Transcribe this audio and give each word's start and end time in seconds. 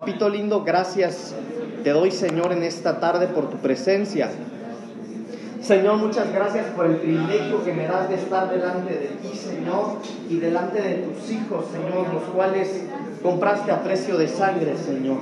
Papito 0.00 0.30
lindo, 0.30 0.64
gracias 0.64 1.34
te 1.84 1.90
doy 1.90 2.10
Señor 2.10 2.52
en 2.52 2.62
esta 2.62 3.00
tarde 3.00 3.26
por 3.26 3.50
tu 3.50 3.58
presencia. 3.58 4.30
Señor, 5.60 5.98
muchas 5.98 6.32
gracias 6.32 6.68
por 6.74 6.86
el 6.86 6.96
privilegio 6.96 7.62
que 7.62 7.74
me 7.74 7.86
das 7.86 8.08
de 8.08 8.14
estar 8.14 8.48
delante 8.48 8.94
de 8.94 9.08
ti, 9.20 9.36
Señor, 9.36 9.98
y 10.30 10.36
delante 10.38 10.80
de 10.80 10.94
tus 11.02 11.30
hijos, 11.30 11.66
Señor, 11.70 12.14
los 12.14 12.22
cuales 12.34 12.82
compraste 13.22 13.72
a 13.72 13.82
precio 13.82 14.16
de 14.16 14.26
sangre, 14.26 14.74
Señor. 14.78 15.18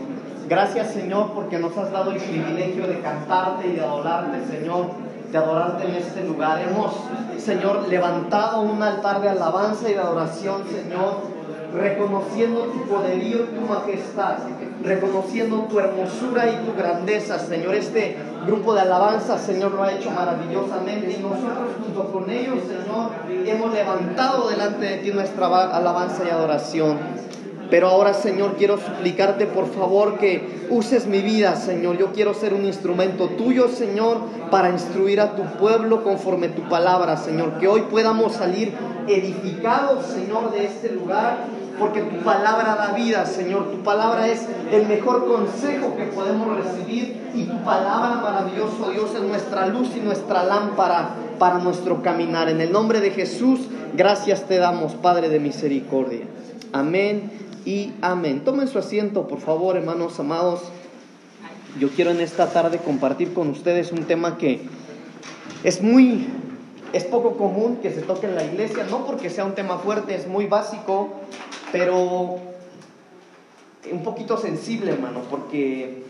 Gracias, 0.49 0.93
Señor, 0.93 1.33
porque 1.35 1.59
nos 1.59 1.77
has 1.77 1.91
dado 1.91 2.13
el 2.13 2.19
privilegio 2.19 2.87
de 2.87 3.01
cantarte 3.01 3.67
y 3.67 3.73
de 3.73 3.81
adorarte, 3.81 4.39
Señor, 4.47 4.91
de 5.33 5.39
adorarte 5.39 5.89
en 5.89 5.95
este 5.97 6.25
lugar. 6.25 6.63
Hemos, 6.63 6.95
Señor, 7.37 7.89
levantado 7.89 8.61
un 8.61 8.81
altar 8.81 9.23
de 9.23 9.31
alabanza 9.31 9.91
y 9.91 9.95
de 9.95 9.99
adoración, 9.99 10.63
Señor, 10.71 11.37
reconociendo 11.75 12.63
tu 12.63 12.83
poderío 12.89 13.45
y 13.45 13.47
tu 13.47 13.61
majestad, 13.63 14.39
reconociendo 14.83 15.67
tu 15.71 15.79
hermosura 15.79 16.51
y 16.51 16.67
tu 16.67 16.77
grandeza, 16.77 17.39
Señor. 17.39 17.75
Este 17.75 18.17
grupo 18.47 18.75
de 18.75 18.83
alabanza, 18.83 19.39
Señor, 19.39 19.73
lo 19.73 19.83
ha 19.83 19.93
hecho 19.93 20.11
maravillosamente 20.11 21.17
y 21.19 21.23
nosotros 21.23 21.69
junto 21.85 22.13
con 22.13 22.31
ellos, 22.31 22.59
Señor, 22.67 23.11
hemos 23.47 23.73
levantado 23.73 24.49
delante 24.49 24.87
de 24.87 24.97
ti 24.99 25.11
nuestra 25.11 25.47
alabanza 25.47 26.23
y 26.27 26.31
adoración. 26.31 26.99
Pero 27.71 27.89
ahora, 27.89 28.15
Señor, 28.15 28.55
quiero 28.57 28.79
suplicarte 28.79 29.47
por 29.47 29.67
favor 29.67 30.17
que 30.17 30.67
uses 30.71 31.07
mi 31.07 31.21
vida, 31.21 31.55
Señor. 31.57 31.99
Yo 31.99 32.13
quiero 32.13 32.33
ser 32.33 32.55
un 32.55 32.65
instrumento 32.65 33.29
tuyo, 33.29 33.69
Señor, 33.69 34.21
para 34.51 34.71
instruir 34.71 35.21
a 35.21 35.37
tu 35.37 35.43
pueblo 35.59 36.03
conforme 36.03 36.49
tu 36.49 36.63
palabra, 36.63 37.19
Señor. 37.19 37.59
Que 37.59 37.69
hoy 37.69 37.83
podamos 37.83 38.33
salir 38.33 38.73
edificados, 39.07 40.07
Señor, 40.07 40.51
de 40.51 40.65
este 40.65 40.93
lugar, 40.93 41.45
porque 41.79 42.03
tu 42.03 42.17
palabra 42.23 42.75
da 42.77 42.93
vida, 42.93 43.27
Señor. 43.27 43.71
Tu 43.71 43.83
palabra 43.83 44.29
es 44.29 44.47
el 44.73 44.87
mejor 44.87 45.27
consejo 45.27 45.97
que 45.97 46.05
podemos 46.05 46.57
recibir 46.57 47.31
y 47.35 47.45
tu 47.45 47.65
palabra, 47.65 48.21
maravilloso 48.23 48.91
Dios, 48.91 49.15
es 49.15 49.23
nuestra 49.23 49.67
luz 49.67 49.89
y 49.97 50.01
nuestra 50.01 50.45
lámpara 50.45 51.11
para 51.39 51.59
nuestro 51.59 52.03
caminar. 52.03 52.49
En 52.49 52.61
el 52.61 52.73
nombre 52.73 53.01
de 53.01 53.11
Jesús, 53.11 53.61
gracias 53.95 54.45
te 54.45 54.59
damos, 54.59 54.95
Padre 54.95 55.29
de 55.29 55.41
misericordia. 55.41 56.25
Amén 56.73 57.31
y 57.65 57.93
amén. 58.03 58.43
Tomen 58.45 58.69
su 58.69 58.79
asiento, 58.79 59.29
por 59.29 59.41
favor, 59.41 59.77
hermanos 59.77 60.19
amados. 60.19 60.63
Yo 61.79 61.91
quiero 61.91 62.11
en 62.11 62.21
esta 62.21 62.49
tarde 62.49 62.79
compartir 62.79 63.33
con 63.33 63.51
ustedes 63.51 63.93
un 63.93 64.05
tema 64.05 64.37
que 64.37 64.63
es 65.65 65.83
muy, 65.83 66.27
es 66.93 67.05
poco 67.05 67.37
común 67.37 67.79
que 67.83 67.91
se 67.93 68.03
toque 68.03 68.27
en 68.27 68.35
la 68.35 68.45
iglesia, 68.45 68.87
no 68.91 69.07
porque 69.07 69.31
sea 69.31 69.45
un 69.45 69.55
tema 69.55 69.79
fuerte, 69.79 70.15
es 70.15 70.27
muy 70.27 70.47
básico, 70.47 71.11
pero 71.73 72.39
un 73.91 74.03
poquito 74.03 74.37
sensible, 74.37 74.93
hermano, 74.93 75.23
porque 75.31 76.03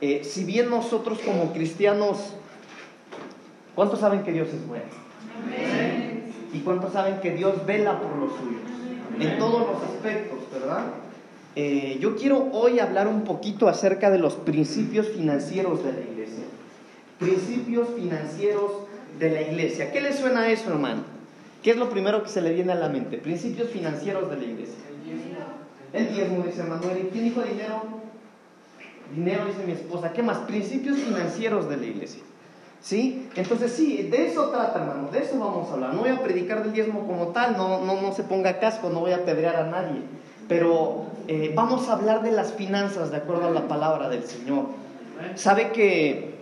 eh, 0.00 0.22
si 0.24 0.44
bien 0.44 0.70
nosotros 0.70 1.18
como 1.24 1.52
cristianos, 1.52 2.34
¿cuántos 3.74 4.00
saben 4.00 4.22
que 4.22 4.32
Dios 4.32 4.48
es 4.48 4.66
bueno? 4.66 4.84
¿Y 6.52 6.60
cuántos 6.60 6.92
saben 6.92 7.20
que 7.20 7.32
Dios 7.32 7.66
vela 7.66 8.00
por 8.00 8.16
los 8.16 8.30
suyos? 8.32 8.62
En 9.18 9.38
todos 9.38 9.66
los 9.66 9.82
aspectos. 9.82 10.38
¿verdad? 10.54 10.84
Eh, 11.56 11.98
yo 12.00 12.16
quiero 12.16 12.48
hoy 12.52 12.80
hablar 12.80 13.08
un 13.08 13.22
poquito 13.22 13.68
acerca 13.68 14.10
de 14.10 14.18
los 14.18 14.34
principios 14.34 15.08
financieros 15.08 15.84
de 15.84 15.92
la 15.92 16.00
iglesia. 16.00 16.44
Principios 17.18 17.88
financieros 17.96 18.72
de 19.18 19.30
la 19.30 19.42
iglesia. 19.42 19.92
¿Qué 19.92 20.00
le 20.00 20.12
suena 20.12 20.42
a 20.42 20.50
eso, 20.50 20.70
hermano? 20.70 21.13
¿Qué 21.64 21.70
es 21.70 21.76
lo 21.76 21.88
primero 21.88 22.22
que 22.22 22.28
se 22.28 22.42
le 22.42 22.52
viene 22.52 22.72
a 22.72 22.76
la 22.76 22.90
mente? 22.90 23.16
Principios 23.16 23.70
financieros 23.70 24.28
de 24.30 24.36
la 24.36 24.44
iglesia. 24.44 24.74
El 25.94 26.14
diezmo, 26.14 26.44
dice 26.44 26.62
Manuel. 26.62 27.08
¿Quién 27.10 27.24
dijo 27.24 27.40
dinero? 27.40 27.82
Dinero, 29.14 29.46
dice 29.46 29.64
mi 29.64 29.72
esposa. 29.72 30.12
¿Qué 30.12 30.22
más? 30.22 30.38
Principios 30.38 30.98
financieros 30.98 31.68
de 31.70 31.78
la 31.78 31.86
iglesia. 31.86 32.22
¿Sí? 32.82 33.30
Entonces 33.34 33.72
sí, 33.72 34.08
de 34.10 34.26
eso 34.26 34.50
trata, 34.50 34.78
hermano, 34.80 35.08
de 35.10 35.20
eso 35.20 35.38
vamos 35.38 35.70
a 35.70 35.72
hablar. 35.72 35.94
No 35.94 36.00
voy 36.00 36.10
a 36.10 36.22
predicar 36.22 36.62
del 36.62 36.74
diezmo 36.74 37.06
como 37.06 37.28
tal, 37.28 37.56
no, 37.56 37.80
no, 37.82 38.02
no 38.02 38.12
se 38.12 38.24
ponga 38.24 38.60
casco, 38.60 38.90
no 38.90 39.00
voy 39.00 39.12
a 39.12 39.24
pedrear 39.24 39.56
a 39.56 39.70
nadie. 39.70 40.02
Pero 40.48 41.06
eh, 41.28 41.52
vamos 41.54 41.88
a 41.88 41.94
hablar 41.94 42.22
de 42.22 42.32
las 42.32 42.52
finanzas 42.52 43.10
de 43.10 43.16
acuerdo 43.16 43.46
a 43.46 43.50
la 43.50 43.66
palabra 43.68 44.10
del 44.10 44.24
Señor. 44.24 44.66
Sabe 45.36 45.70
que 45.70 46.34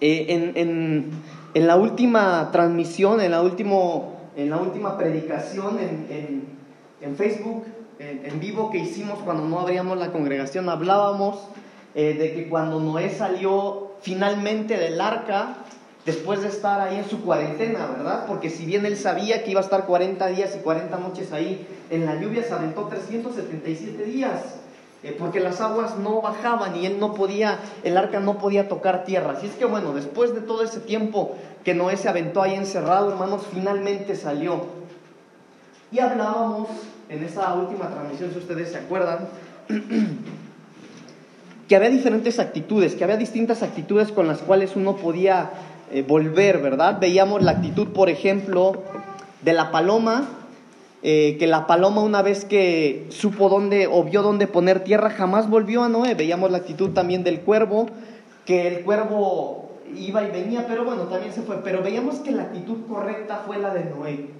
eh, 0.00 0.52
en, 0.54 1.66
la 1.66 1.76
última 1.76 2.50
transmisión, 2.52 3.20
en 3.20 3.32
la, 3.32 3.42
último, 3.42 4.15
en 4.36 4.50
la 4.50 4.58
última 4.58 4.96
predicación 4.96 5.78
en, 5.80 7.16
Facebook, 7.16 7.64
en, 7.98 8.38
vivo 8.38 8.70
que 8.70 8.78
hicimos 8.78 9.18
cuando 9.20 9.44
no 9.44 9.60
abríamos 9.60 9.98
la 9.98 10.12
congregación, 10.12 10.68
hablábamos 10.68 11.48
eh, 11.94 12.14
de 12.14 12.34
que 12.34 12.48
cuando 12.48 12.78
Noé 12.78 13.10
salió 13.10 13.92
finalmente 14.02 14.76
del 14.76 15.00
arca, 15.00 15.56
después 16.04 16.42
de 16.42 16.48
estar 16.48 16.80
ahí 16.80 16.98
en 16.98 17.08
su 17.08 17.22
cuarentena, 17.22 17.86
¿verdad? 17.86 18.26
Porque 18.26 18.50
si 18.50 18.66
bien 18.66 18.86
él 18.86 18.96
sabía 18.96 19.42
que 19.42 19.50
iba 19.50 19.60
a 19.60 19.64
estar 19.64 19.86
40 19.86 20.26
días 20.28 20.54
y 20.54 20.62
40 20.62 20.98
noches 20.98 21.32
ahí 21.32 21.66
en 21.90 22.04
la 22.04 22.20
lluvia, 22.20 22.42
se 22.42 22.52
aventó 22.52 22.86
377 22.86 24.04
días, 24.04 24.40
porque 25.12 25.40
las 25.40 25.60
aguas 25.60 25.98
no 25.98 26.20
bajaban 26.20 26.76
y 26.76 26.86
él 26.86 26.98
no 26.98 27.14
podía, 27.14 27.58
el 27.84 27.96
arca 27.96 28.20
no 28.20 28.38
podía 28.38 28.68
tocar 28.68 29.04
tierra. 29.04 29.32
Así 29.32 29.46
es 29.46 29.54
que 29.54 29.64
bueno, 29.64 29.92
después 29.92 30.34
de 30.34 30.40
todo 30.40 30.62
ese 30.62 30.80
tiempo 30.80 31.36
que 31.64 31.74
Noé 31.74 31.96
se 31.96 32.08
aventó 32.08 32.42
ahí 32.42 32.54
encerrado, 32.54 33.10
hermanos, 33.10 33.42
finalmente 33.52 34.16
salió. 34.16 34.64
Y 35.92 36.00
hablábamos 36.00 36.68
en 37.08 37.22
esa 37.22 37.54
última 37.54 37.88
transmisión, 37.88 38.32
si 38.32 38.38
ustedes 38.38 38.72
se 38.72 38.78
acuerdan, 38.78 39.28
que 41.68 41.76
había 41.76 41.90
diferentes 41.90 42.38
actitudes, 42.38 42.94
que 42.94 43.04
había 43.04 43.16
distintas 43.16 43.62
actitudes 43.62 44.12
con 44.12 44.26
las 44.26 44.38
cuales 44.38 44.76
uno 44.76 44.96
podía 44.96 45.50
eh, 45.90 46.04
volver, 46.06 46.58
¿verdad? 46.58 46.98
Veíamos 47.00 47.42
la 47.42 47.52
actitud, 47.52 47.88
por 47.88 48.08
ejemplo, 48.08 48.82
de 49.42 49.52
la 49.52 49.70
paloma, 49.70 50.28
eh, 51.02 51.36
que 51.38 51.46
la 51.46 51.66
paloma 51.66 52.02
una 52.02 52.22
vez 52.22 52.44
que 52.44 53.06
supo 53.10 53.48
dónde 53.48 53.86
o 53.86 54.04
vio 54.04 54.22
dónde 54.22 54.46
poner 54.46 54.82
tierra, 54.82 55.10
jamás 55.10 55.48
volvió 55.48 55.82
a 55.82 55.88
Noé. 55.88 56.14
Veíamos 56.14 56.50
la 56.50 56.58
actitud 56.58 56.90
también 56.90 57.22
del 57.22 57.40
cuervo, 57.40 57.86
que 58.44 58.68
el 58.68 58.84
cuervo 58.84 59.70
iba 59.94 60.24
y 60.24 60.30
venía, 60.30 60.66
pero 60.66 60.84
bueno, 60.84 61.02
también 61.04 61.32
se 61.32 61.42
fue. 61.42 61.56
Pero 61.62 61.82
veíamos 61.82 62.16
que 62.16 62.32
la 62.32 62.44
actitud 62.44 62.86
correcta 62.88 63.42
fue 63.46 63.58
la 63.58 63.72
de 63.72 63.84
Noé. 63.84 64.30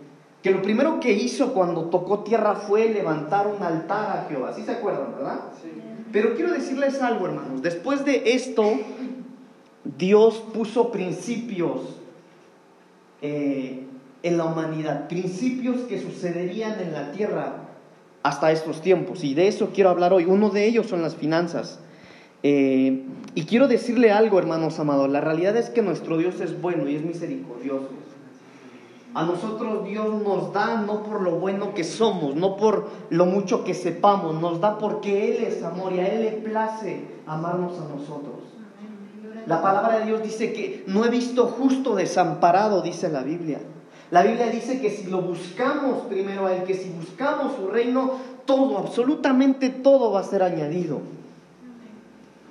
Que 0.43 0.50
lo 0.50 0.62
primero 0.62 1.00
que 1.00 1.12
hizo 1.12 1.53
cuando 1.53 1.87
tocó 1.87 2.21
tierra 2.21 2.55
fue 2.55 2.88
levantar 2.88 3.47
un 3.47 3.62
altar 3.62 4.17
a 4.17 4.27
Jehová. 4.28 4.53
¿Sí 4.55 4.62
se 4.62 4.73
acuerdan, 4.73 5.12
verdad? 5.17 5.41
Sí. 5.62 5.71
Pero 6.12 6.34
quiero 6.34 6.53
decirles 6.53 7.03
algo, 7.03 7.27
hermanos. 7.27 7.62
Después 7.62 8.05
de 8.05 8.23
esto, 8.33 8.65
Dios 9.99 10.43
puso 10.53 10.91
principios 10.91 12.00
eh, 13.23 13.87
en 14.26 14.38
la 14.38 14.44
humanidad, 14.44 15.06
principios 15.06 15.82
que 15.82 16.00
sucederían 16.00 16.81
en 16.81 16.92
la 16.92 17.12
tierra 17.12 17.59
hasta 18.25 18.50
estos 18.50 18.81
tiempos. 18.81 19.22
Y 19.22 19.34
de 19.34 19.47
eso 19.47 19.70
quiero 19.72 19.91
hablar 19.91 20.12
hoy. 20.12 20.25
Uno 20.25 20.50
de 20.50 20.66
ellos 20.66 20.87
son 20.88 21.00
las 21.00 21.14
finanzas. 21.14 21.78
Eh, 22.42 23.04
y 23.37 23.44
quiero 23.44 23.69
decirle 23.69 24.10
algo, 24.10 24.41
hermanos 24.41 24.81
amados. 24.81 25.09
La 25.10 25.20
realidad 25.20 25.56
es 25.56 25.70
que 25.70 25.81
nuestro 25.81 26.19
Dios 26.19 26.41
es 26.41 26.60
bueno 26.60 26.88
y 26.88 26.97
es 26.97 27.04
misericordioso. 27.04 27.91
A 29.14 29.25
nosotros 29.25 29.84
Dios 29.87 30.20
nos 30.22 30.53
da 30.53 30.82
no 30.82 31.04
por 31.04 31.22
lo 31.22 31.37
bueno 31.37 31.72
que 31.72 31.84
somos, 31.84 32.34
no 32.34 32.56
por 32.56 32.88
lo 33.10 33.26
mucho 33.26 33.62
que 33.62 33.75
sepamos, 33.75 34.41
nos 34.41 34.60
da 34.60 34.76
porque 34.76 35.37
Él 35.37 35.44
es 35.44 35.62
amor 35.62 35.93
y 35.93 36.00
a 36.00 36.08
Él 36.08 36.22
le 36.22 36.32
place 36.32 37.00
amarnos 37.26 37.78
a 37.78 37.88
nosotros. 37.88 38.43
La 39.47 39.62
palabra 39.62 40.00
de 40.00 40.06
Dios 40.06 40.22
dice 40.22 40.53
que 40.53 40.82
no 40.88 41.04
he 41.04 41.10
visto 41.10 41.47
justo 41.47 41.94
desamparado, 41.94 42.82
dice 42.82 43.08
la 43.08 43.22
Biblia. 43.22 43.60
La 44.11 44.22
Biblia 44.22 44.49
dice 44.49 44.81
que 44.81 44.91
si 44.91 45.11
lo 45.11 45.22
buscamos 45.22 46.05
primero 46.06 46.47
a 46.47 46.55
Él, 46.55 46.65
que 46.65 46.75
si 46.75 46.91
buscamos 46.91 47.56
su 47.56 47.69
reino, 47.69 48.12
todo, 48.44 48.78
absolutamente 48.78 49.69
todo 49.69 50.12
va 50.12 50.21
a 50.21 50.25
ser 50.25 50.43
añadido. 50.43 51.00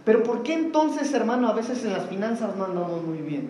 Pero 0.04 0.22
¿por 0.22 0.44
qué 0.44 0.54
entonces, 0.54 1.14
hermano, 1.14 1.48
a 1.48 1.54
veces 1.54 1.84
en 1.86 1.94
las 1.94 2.08
finanzas 2.08 2.56
no 2.56 2.66
andamos 2.66 3.04
muy 3.04 3.20
bien? 3.20 3.50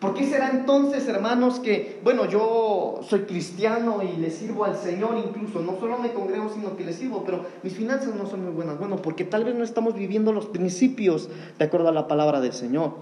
¿Por 0.00 0.14
qué 0.14 0.26
será 0.26 0.50
entonces, 0.50 1.06
hermanos, 1.08 1.60
que, 1.60 2.00
bueno, 2.02 2.24
yo 2.24 3.00
soy 3.06 3.20
cristiano 3.20 4.02
y 4.02 4.18
le 4.18 4.30
sirvo 4.30 4.64
al 4.64 4.76
Señor 4.76 5.18
incluso, 5.18 5.60
no 5.60 5.78
solo 5.78 5.98
me 5.98 6.12
congrego, 6.12 6.48
sino 6.48 6.74
que 6.74 6.84
le 6.84 6.94
sirvo, 6.94 7.22
pero 7.24 7.44
mis 7.62 7.74
finanzas 7.74 8.14
no 8.14 8.26
son 8.26 8.44
muy 8.44 8.52
buenas? 8.52 8.78
Bueno, 8.78 8.96
porque 8.96 9.24
tal 9.24 9.44
vez 9.44 9.54
no 9.54 9.62
estamos 9.62 9.94
viviendo 9.94 10.32
los 10.32 10.46
principios 10.46 11.28
de 11.58 11.64
acuerdo 11.66 11.88
a 11.88 11.92
la 11.92 12.08
palabra 12.08 12.40
del 12.40 12.54
Señor. 12.54 12.94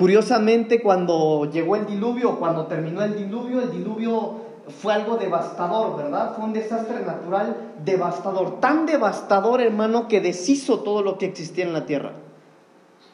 Curiosamente, 0.00 0.82
cuando 0.82 1.48
llegó 1.52 1.76
el 1.76 1.86
diluvio, 1.86 2.40
cuando 2.40 2.66
terminó 2.66 3.02
el 3.02 3.16
diluvio, 3.16 3.60
el 3.60 3.70
diluvio 3.70 4.48
fue 4.80 4.94
algo 4.94 5.16
devastador, 5.16 5.96
¿verdad? 5.96 6.34
Fue 6.34 6.44
un 6.44 6.52
desastre 6.52 7.04
natural 7.04 7.74
devastador, 7.84 8.58
tan 8.58 8.86
devastador, 8.86 9.60
hermano, 9.60 10.08
que 10.08 10.20
deshizo 10.20 10.80
todo 10.80 11.02
lo 11.02 11.18
que 11.18 11.26
existía 11.26 11.64
en 11.64 11.72
la 11.72 11.86
tierra 11.86 12.14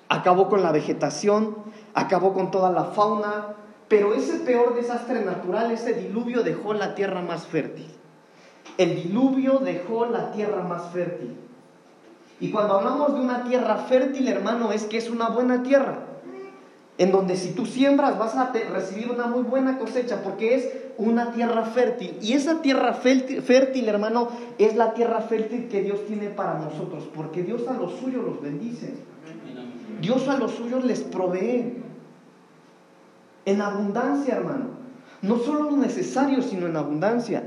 acabó 0.09 0.49
con 0.49 0.63
la 0.63 0.73
vegetación, 0.73 1.57
acabó 1.95 2.33
con 2.33 2.51
toda 2.51 2.71
la 2.71 2.85
fauna, 2.85 3.55
pero 3.89 4.15
ese 4.15 4.41
peor 4.41 4.75
desastre 4.75 5.25
natural, 5.25 5.71
ese 5.71 5.95
diluvio 5.95 6.43
dejó 6.43 6.75
la 6.75 6.95
tierra 6.95 7.23
más 7.23 7.47
fértil. 7.47 7.87
El 8.79 9.03
diluvio 9.03 9.59
dejó 9.59 10.07
la 10.07 10.33
tierra 10.33 10.63
más 10.63 10.91
fértil. 10.93 11.37
Y 12.41 12.51
cuando 12.51 12.75
hablamos 12.75 13.15
de 13.15 13.21
una 13.21 13.45
tierra 13.45 13.77
fértil, 13.77 14.29
hermano, 14.29 14.73
es 14.73 14.85
que 14.85 14.99
es 14.99 15.09
una 15.09 15.29
buena 15.29 15.63
tierra. 15.63 16.01
En 16.99 17.13
donde 17.13 17.37
si 17.37 17.51
tú 17.51 17.67
siembras 17.67 18.19
vas 18.19 18.37
a 18.37 18.53
recibir 18.73 19.11
una 19.11 19.27
muy 19.27 19.43
buena 19.43 19.79
cosecha 19.79 20.23
porque 20.23 20.55
es 20.55 20.69
una 20.97 21.33
tierra 21.33 21.65
fértil. 21.65 22.17
Y 22.23 22.33
esa 22.33 22.63
tierra 22.63 22.95
fértil, 22.95 23.89
hermano, 23.89 24.31
es 24.59 24.77
la 24.77 24.95
tierra 24.95 25.21
fértil 25.21 25.69
que 25.69 25.83
Dios 25.83 26.07
tiene 26.07 26.31
para 26.31 26.59
nosotros. 26.59 27.09
Porque 27.15 27.43
Dios 27.43 27.69
a 27.69 27.75
los 27.75 27.93
suyos 27.97 28.25
los 28.25 28.41
bendice. 28.41 28.95
Dios 30.01 30.27
a 30.29 30.39
los 30.39 30.53
suyos 30.53 30.85
les 30.85 31.01
provee. 31.01 31.75
En 33.45 33.61
abundancia, 33.61 34.37
hermano. 34.37 34.77
No 35.21 35.39
solo 35.39 35.71
lo 35.71 35.77
necesario, 35.77 36.43
sino 36.43 36.67
en 36.67 36.77
abundancia. 36.77 37.45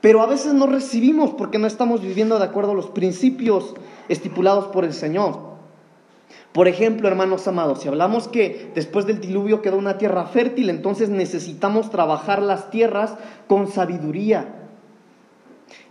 Pero 0.00 0.22
a 0.22 0.26
veces 0.26 0.54
no 0.54 0.66
recibimos 0.66 1.34
porque 1.34 1.58
no 1.58 1.66
estamos 1.66 2.00
viviendo 2.00 2.38
de 2.38 2.44
acuerdo 2.44 2.72
a 2.72 2.74
los 2.74 2.86
principios 2.86 3.74
estipulados 4.08 4.68
por 4.68 4.84
el 4.84 4.94
Señor. 4.94 5.49
Por 6.52 6.66
ejemplo, 6.66 7.06
hermanos 7.06 7.46
amados, 7.46 7.80
si 7.80 7.88
hablamos 7.88 8.26
que 8.26 8.72
después 8.74 9.06
del 9.06 9.20
diluvio 9.20 9.62
quedó 9.62 9.76
una 9.76 9.98
tierra 9.98 10.24
fértil, 10.24 10.68
entonces 10.68 11.08
necesitamos 11.08 11.90
trabajar 11.90 12.42
las 12.42 12.70
tierras 12.70 13.14
con 13.46 13.68
sabiduría. 13.68 14.56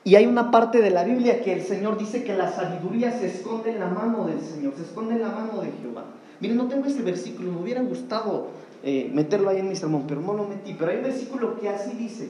Y 0.04 0.16
hay 0.16 0.26
una 0.26 0.52
parte 0.52 0.82
de 0.82 0.90
la 0.90 1.04
Biblia 1.04 1.42
que 1.42 1.54
el 1.54 1.62
Señor 1.62 1.98
dice 1.98 2.24
que 2.24 2.36
la 2.36 2.52
sabiduría 2.52 3.12
se 3.12 3.28
esconde 3.28 3.72
en 3.72 3.80
la 3.80 3.88
mano 3.88 4.26
del 4.26 4.42
Señor, 4.42 4.74
se 4.76 4.84
esconde 4.84 5.16
en 5.16 5.22
la 5.22 5.30
mano 5.30 5.62
de 5.62 5.72
Jehová. 5.82 6.06
Miren, 6.42 6.58
no 6.58 6.68
tengo 6.68 6.86
ese 6.88 7.04
versículo, 7.04 7.52
me 7.52 7.62
hubiera 7.62 7.82
gustado 7.82 8.48
eh, 8.84 9.10
meterlo 9.14 9.50
ahí 9.50 9.60
en 9.60 9.70
mi 9.70 9.76
sermón, 9.76 10.06
pero 10.08 10.22
no 10.22 10.34
lo 10.34 10.46
metí. 10.46 10.74
Pero 10.74 10.92
hay 10.92 10.98
un 10.98 11.04
versículo 11.04 11.58
que 11.60 11.70
así 11.70 11.92
dice, 11.92 12.30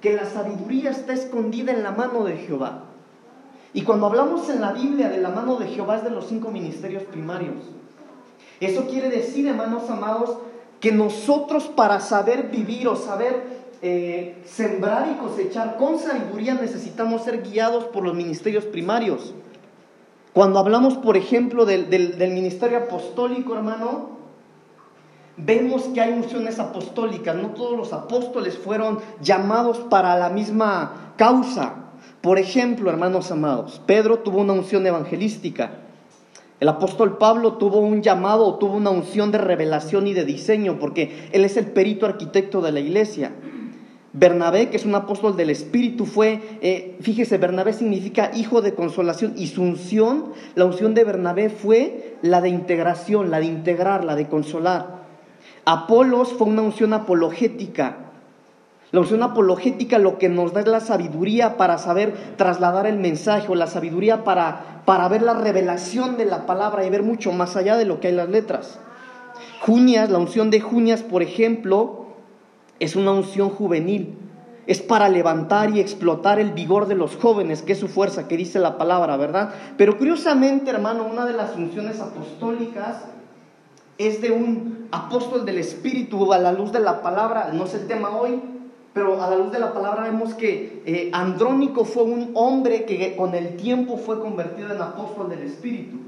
que 0.00 0.14
la 0.14 0.24
sabiduría 0.24 0.90
está 0.90 1.14
escondida 1.14 1.72
en 1.72 1.82
la 1.82 1.92
mano 1.92 2.24
de 2.24 2.36
Jehová. 2.36 2.84
Y 3.76 3.82
cuando 3.82 4.06
hablamos 4.06 4.48
en 4.48 4.62
la 4.62 4.72
Biblia 4.72 5.10
de 5.10 5.18
la 5.18 5.28
mano 5.28 5.56
de 5.56 5.66
Jehová 5.66 5.96
es 5.98 6.02
de 6.02 6.08
los 6.08 6.28
cinco 6.28 6.50
ministerios 6.50 7.02
primarios. 7.02 7.56
Eso 8.58 8.86
quiere 8.86 9.10
decir, 9.10 9.46
hermanos 9.46 9.90
amados, 9.90 10.38
que 10.80 10.92
nosotros 10.92 11.64
para 11.64 12.00
saber 12.00 12.44
vivir 12.44 12.88
o 12.88 12.96
saber 12.96 13.66
eh, 13.82 14.42
sembrar 14.46 15.10
y 15.12 15.18
cosechar 15.18 15.76
con 15.76 15.98
sabiduría 15.98 16.54
necesitamos 16.54 17.24
ser 17.24 17.42
guiados 17.42 17.84
por 17.84 18.02
los 18.02 18.14
ministerios 18.14 18.64
primarios. 18.64 19.34
Cuando 20.32 20.58
hablamos, 20.58 20.96
por 20.96 21.18
ejemplo, 21.18 21.66
del, 21.66 21.90
del 21.90 22.30
ministerio 22.30 22.78
apostólico, 22.78 23.54
hermano, 23.54 24.08
vemos 25.36 25.82
que 25.92 26.00
hay 26.00 26.14
unciones 26.14 26.58
apostólicas. 26.58 27.36
No 27.36 27.48
todos 27.48 27.76
los 27.76 27.92
apóstoles 27.92 28.56
fueron 28.56 29.00
llamados 29.20 29.80
para 29.90 30.16
la 30.16 30.30
misma 30.30 31.12
causa. 31.18 31.85
Por 32.26 32.40
ejemplo, 32.40 32.90
hermanos 32.90 33.30
amados, 33.30 33.80
Pedro 33.86 34.18
tuvo 34.18 34.40
una 34.40 34.52
unción 34.52 34.84
evangelística. 34.84 35.74
El 36.58 36.68
apóstol 36.68 37.18
Pablo 37.18 37.52
tuvo 37.52 37.78
un 37.78 38.02
llamado, 38.02 38.56
tuvo 38.56 38.74
una 38.74 38.90
unción 38.90 39.30
de 39.30 39.38
revelación 39.38 40.08
y 40.08 40.12
de 40.12 40.24
diseño, 40.24 40.80
porque 40.80 41.28
él 41.30 41.44
es 41.44 41.56
el 41.56 41.66
perito 41.66 42.04
arquitecto 42.04 42.60
de 42.62 42.72
la 42.72 42.80
iglesia. 42.80 43.30
Bernabé, 44.12 44.70
que 44.70 44.76
es 44.76 44.84
un 44.84 44.96
apóstol 44.96 45.36
del 45.36 45.50
Espíritu, 45.50 46.04
fue, 46.04 46.58
eh, 46.62 46.96
fíjese, 47.00 47.38
Bernabé 47.38 47.72
significa 47.72 48.32
hijo 48.34 48.60
de 48.60 48.74
consolación 48.74 49.34
y 49.36 49.46
su 49.46 49.62
unción, 49.62 50.32
la 50.56 50.64
unción 50.64 50.94
de 50.94 51.04
Bernabé 51.04 51.48
fue 51.48 52.16
la 52.22 52.40
de 52.40 52.48
integración, 52.48 53.30
la 53.30 53.38
de 53.38 53.46
integrar, 53.46 54.04
la 54.04 54.16
de 54.16 54.26
consolar. 54.26 55.04
Apolos 55.64 56.32
fue 56.32 56.48
una 56.48 56.62
unción 56.62 56.92
apologética. 56.92 57.98
La 58.96 59.02
unción 59.02 59.22
apologética 59.22 59.98
lo 59.98 60.16
que 60.16 60.30
nos 60.30 60.54
da 60.54 60.60
es 60.60 60.68
la 60.68 60.80
sabiduría 60.80 61.58
para 61.58 61.76
saber 61.76 62.14
trasladar 62.38 62.86
el 62.86 62.96
mensaje 62.96 63.46
o 63.52 63.54
la 63.54 63.66
sabiduría 63.66 64.24
para, 64.24 64.80
para 64.86 65.06
ver 65.08 65.20
la 65.20 65.34
revelación 65.34 66.16
de 66.16 66.24
la 66.24 66.46
palabra 66.46 66.82
y 66.82 66.88
ver 66.88 67.02
mucho 67.02 67.30
más 67.30 67.56
allá 67.56 67.76
de 67.76 67.84
lo 67.84 68.00
que 68.00 68.06
hay 68.06 68.12
en 68.12 68.16
las 68.16 68.30
letras. 68.30 68.78
Junias, 69.60 70.08
la 70.08 70.16
unción 70.16 70.50
de 70.50 70.62
Junias, 70.62 71.02
por 71.02 71.22
ejemplo, 71.22 72.06
es 72.80 72.96
una 72.96 73.10
unción 73.10 73.50
juvenil. 73.50 74.16
Es 74.66 74.80
para 74.80 75.10
levantar 75.10 75.76
y 75.76 75.80
explotar 75.80 76.40
el 76.40 76.52
vigor 76.52 76.88
de 76.88 76.94
los 76.94 77.16
jóvenes, 77.16 77.60
que 77.60 77.74
es 77.74 77.78
su 77.78 77.88
fuerza, 77.88 78.26
que 78.28 78.38
dice 78.38 78.60
la 78.60 78.78
palabra, 78.78 79.18
¿verdad? 79.18 79.50
Pero 79.76 79.98
curiosamente, 79.98 80.70
hermano, 80.70 81.04
una 81.04 81.26
de 81.26 81.34
las 81.34 81.54
unciones 81.54 82.00
apostólicas 82.00 83.04
es 83.98 84.22
de 84.22 84.30
un 84.30 84.88
apóstol 84.90 85.44
del 85.44 85.58
Espíritu 85.58 86.32
a 86.32 86.38
la 86.38 86.52
luz 86.52 86.72
de 86.72 86.80
la 86.80 87.02
palabra, 87.02 87.50
no 87.52 87.64
es 87.64 87.74
el 87.74 87.86
tema 87.88 88.16
hoy, 88.16 88.55
pero 88.96 89.22
a 89.22 89.28
la 89.28 89.36
luz 89.36 89.52
de 89.52 89.58
la 89.58 89.74
palabra 89.74 90.04
vemos 90.04 90.32
que 90.32 90.82
eh, 90.86 91.10
Andrónico 91.12 91.84
fue 91.84 92.04
un 92.04 92.30
hombre 92.32 92.86
que 92.86 93.14
con 93.14 93.34
el 93.34 93.58
tiempo 93.58 93.98
fue 93.98 94.18
convertido 94.20 94.74
en 94.74 94.80
apóstol 94.80 95.28
del 95.28 95.42
Espíritu. 95.42 95.98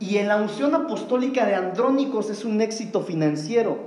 Y 0.00 0.16
en 0.16 0.26
la 0.26 0.34
unción 0.34 0.74
apostólica 0.74 1.46
de 1.46 1.54
Andrónicos 1.54 2.28
es 2.28 2.44
un 2.44 2.60
éxito 2.60 3.02
financiero. 3.02 3.78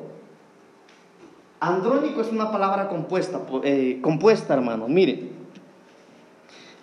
Andrónico 1.60 2.22
es 2.22 2.32
una 2.32 2.54
palabra 2.54 2.88
compuesta, 2.88 3.42
eh, 3.66 4.00
compuesta 4.02 4.54
hermano. 4.54 4.88
Mire, 4.88 5.32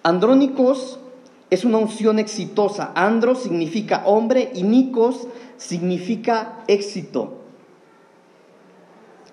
Andrónicos 0.02 1.00
es 1.48 1.64
una 1.64 1.78
unción 1.78 2.18
exitosa. 2.18 2.92
Andro 2.94 3.34
significa 3.34 4.02
hombre 4.04 4.52
y 4.54 4.64
Nikos 4.64 5.26
significa 5.56 6.58
éxito. 6.66 7.37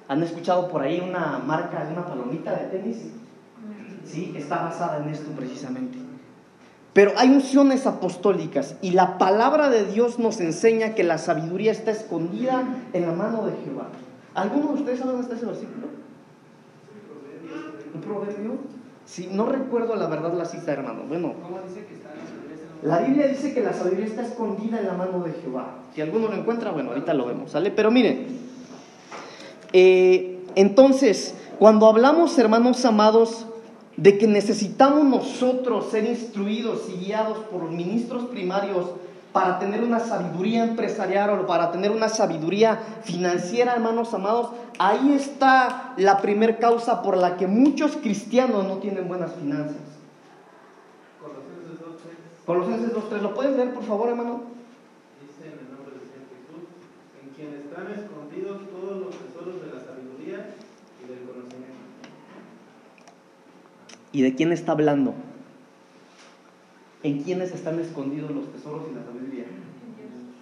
¿Han 0.08 0.22
escuchado 0.24 0.68
por 0.68 0.82
ahí 0.82 1.00
una 1.00 1.40
marca 1.40 1.84
de 1.86 1.94
una 1.94 2.06
palomita 2.06 2.52
de 2.52 2.66
tenis? 2.66 2.98
Sí, 4.06 4.34
está 4.38 4.64
basada 4.64 5.04
en 5.04 5.10
esto 5.10 5.32
precisamente. 5.32 5.98
Pero 6.94 7.12
hay 7.18 7.30
unciones 7.30 7.88
apostólicas 7.88 8.76
y 8.82 8.92
la 8.92 9.18
palabra 9.18 9.70
de 9.70 9.86
Dios 9.86 10.20
nos 10.20 10.40
enseña 10.40 10.96
que 10.96 11.04
la 11.04 11.18
sabiduría 11.18 11.72
está 11.72 11.92
escondida 11.92 12.64
en 12.94 13.06
la 13.06 13.12
mano 13.12 13.46
de 13.46 13.54
Jehová. 13.64 13.88
¿Alguno 14.34 14.68
de 14.68 14.74
ustedes 14.76 15.00
sabe 15.00 15.12
dónde 15.12 15.24
está 15.24 15.36
ese 15.36 15.46
versículo? 15.46 15.88
¿Un 17.94 18.02
proverbio? 18.02 18.52
Sí, 19.06 19.30
no 19.32 19.48
recuerdo 19.48 19.96
la 19.96 20.08
verdad 20.08 20.34
la 20.34 20.46
cita, 20.46 20.72
hermano. 20.72 21.04
Bueno, 21.08 21.34
¿cómo 21.42 21.60
dice 21.68 21.86
que 21.86 21.96
está 21.96 22.10
la 22.86 23.00
Biblia 23.00 23.28
dice 23.28 23.54
que 23.54 23.62
la 23.62 23.74
sabiduría 23.74 24.06
está 24.06 24.22
escondida 24.22 24.80
en 24.80 24.86
la 24.86 24.94
mano 24.94 25.24
de 25.24 25.32
Jehová. 25.34 25.80
Si 25.96 26.02
alguno 26.02 26.28
lo 26.28 26.36
encuentra, 26.36 26.72
bueno, 26.72 26.92
ahorita 26.92 27.16
lo 27.16 27.26
vemos, 27.26 27.52
¿sale? 27.52 27.72
Pero 27.72 27.90
miren, 27.90 28.45
eh, 29.76 30.44
entonces, 30.56 31.36
cuando 31.60 31.88
hablamos, 31.88 32.38
hermanos 32.38 32.86
amados, 32.86 33.46
de 33.98 34.18
que 34.18 34.28
necesitamos 34.28 35.06
nosotros 35.06 35.90
ser 35.92 36.06
instruidos 36.06 36.84
y 36.90 37.06
guiados 37.06 37.40
por 37.52 37.64
los 37.64 37.72
ministros 37.72 38.26
primarios 38.26 38.92
para 39.32 39.60
tener 39.60 39.84
una 39.84 40.00
sabiduría 40.00 40.64
empresarial 40.64 41.42
o 41.42 41.46
para 41.46 41.72
tener 41.72 41.92
una 41.92 42.08
sabiduría 42.08 42.80
financiera, 43.04 43.74
hermanos 43.74 44.14
amados, 44.14 44.52
ahí 44.80 45.14
está 45.14 45.94
la 45.98 46.22
primer 46.22 46.58
causa 46.58 47.02
por 47.02 47.18
la 47.18 47.36
que 47.36 47.46
muchos 47.46 47.98
cristianos 47.98 48.66
no 48.66 48.78
tienen 48.78 49.10
buenas 49.10 49.34
finanzas. 49.36 49.76
Colosenses 52.46 52.94
2.3, 52.94 53.22
¿lo 53.22 53.34
puedes 53.34 53.58
leer 53.58 53.74
por 53.74 53.84
favor, 53.84 54.08
hermano? 54.08 54.44
Dice 55.20 55.48
en 55.48 55.60
el 55.60 55.74
nombre 55.74 55.96
Señor 56.00 56.30
Jesús, 56.32 56.70
en 57.22 57.30
quien 57.34 57.54
están 57.60 57.92
escondidos 57.92 58.70
todos 58.70 59.00
los 59.02 59.10
tesoros 59.10 59.62
de 59.62 59.74
la 59.74 59.84
sabiduría 59.84 60.56
y 61.04 61.08
del 61.10 61.26
conocimiento. 61.26 61.76
¿Y 64.16 64.22
de 64.22 64.34
quién 64.34 64.54
está 64.54 64.72
hablando? 64.72 65.14
¿En 67.04 67.22
quiénes 67.24 67.54
están 67.54 67.78
escondidos 67.82 68.32
los 68.32 68.50
tesoros 68.54 68.84
y 68.90 68.96
la 68.96 69.04
sabiduría? 69.04 69.44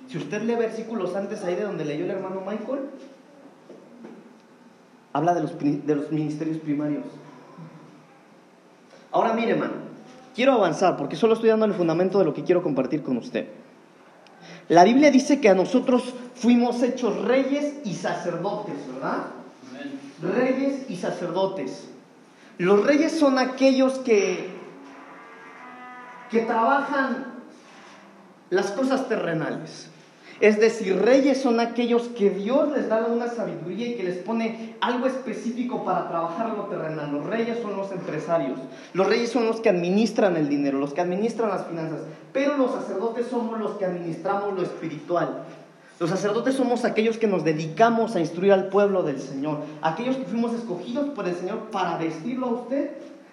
Si 0.08 0.20
usted 0.20 0.44
lee 0.44 0.54
versículos 0.54 1.16
antes 1.16 1.44
ahí 1.44 1.56
de 1.56 1.64
donde 1.64 1.84
leyó 1.84 2.06
el 2.06 2.12
hermano 2.12 2.42
Michael, 2.42 2.82
habla 5.12 5.34
de 5.34 5.42
los, 5.42 5.58
de 5.58 5.96
los 5.96 6.12
ministerios 6.12 6.58
primarios. 6.58 7.04
Ahora 9.12 9.34
mire, 9.34 9.54
hermano, 9.54 9.74
Quiero 10.36 10.54
avanzar 10.54 10.96
porque 10.96 11.16
solo 11.16 11.34
estoy 11.34 11.50
dando 11.50 11.66
el 11.66 11.74
fundamento 11.74 12.20
de 12.20 12.26
lo 12.26 12.34
que 12.36 12.44
quiero 12.44 12.62
compartir 12.62 13.02
con 13.02 13.18
usted. 13.18 13.48
La 14.70 14.84
Biblia 14.84 15.10
dice 15.10 15.42
que 15.42 15.50
a 15.50 15.56
nosotros 15.56 16.14
fuimos 16.36 16.84
hechos 16.84 17.26
reyes 17.26 17.78
y 17.86 17.96
sacerdotes, 17.96 18.76
¿verdad? 18.94 19.26
Reyes 20.22 20.92
y 20.92 20.96
sacerdotes. 20.96 21.90
Los 22.58 22.86
reyes 22.86 23.18
son 23.18 23.40
aquellos 23.40 24.00
que, 24.00 24.50
que 26.30 26.42
trabajan 26.42 27.34
las 28.50 28.72
cosas 28.72 29.10
terrenales. 29.10 29.90
Es 30.40 30.60
decir, 30.60 31.00
reyes 31.02 31.42
son 31.42 31.60
aquellos 31.60 32.10
que 32.10 32.30
Dios 32.30 32.72
les 32.76 32.90
da 32.90 33.06
una 33.06 33.28
sabiduría 33.28 33.88
y 33.88 33.96
que 33.96 34.04
les 34.04 34.18
pone 34.18 34.76
algo 34.82 35.08
específico 35.08 35.86
para 35.86 36.10
trabajar 36.10 36.50
lo 36.50 36.66
terrenal. 36.66 37.12
Los 37.12 37.26
reyes 37.26 37.60
son 37.62 37.78
los 37.78 37.92
empresarios. 37.92 38.60
Los 38.94 39.08
reyes 39.08 39.30
son 39.30 39.46
los 39.46 39.62
que 39.62 39.70
administran 39.70 40.36
el 40.36 40.50
dinero, 40.50 40.80
los 40.80 40.94
que 40.94 41.02
administran 41.02 41.50
las 41.50 41.68
finanzas. 41.68 42.00
Pero 42.34 42.58
los 42.58 42.72
sacerdotes 42.72 43.28
somos 43.28 43.60
los 43.60 43.78
que 43.78 43.86
administramos 43.86 44.54
lo 44.54 44.64
espiritual. 44.64 45.46
Los 46.04 46.10
sacerdotes 46.10 46.56
somos 46.56 46.84
aquellos 46.84 47.18
que 47.18 47.28
nos 47.28 47.46
dedicamos 47.46 48.18
a 48.18 48.20
instruir 48.20 48.52
al 48.52 48.68
pueblo 48.68 49.04
del 49.04 49.22
Señor. 49.22 49.60
Aquellos 49.82 50.18
que 50.18 50.26
fuimos 50.26 50.54
escogidos 50.54 51.12
por 51.12 51.26
el 51.26 51.34
Señor 51.34 51.70
para 51.72 51.98
vestirlo 51.98 52.48
a 52.48 52.50
usted 52.50 52.90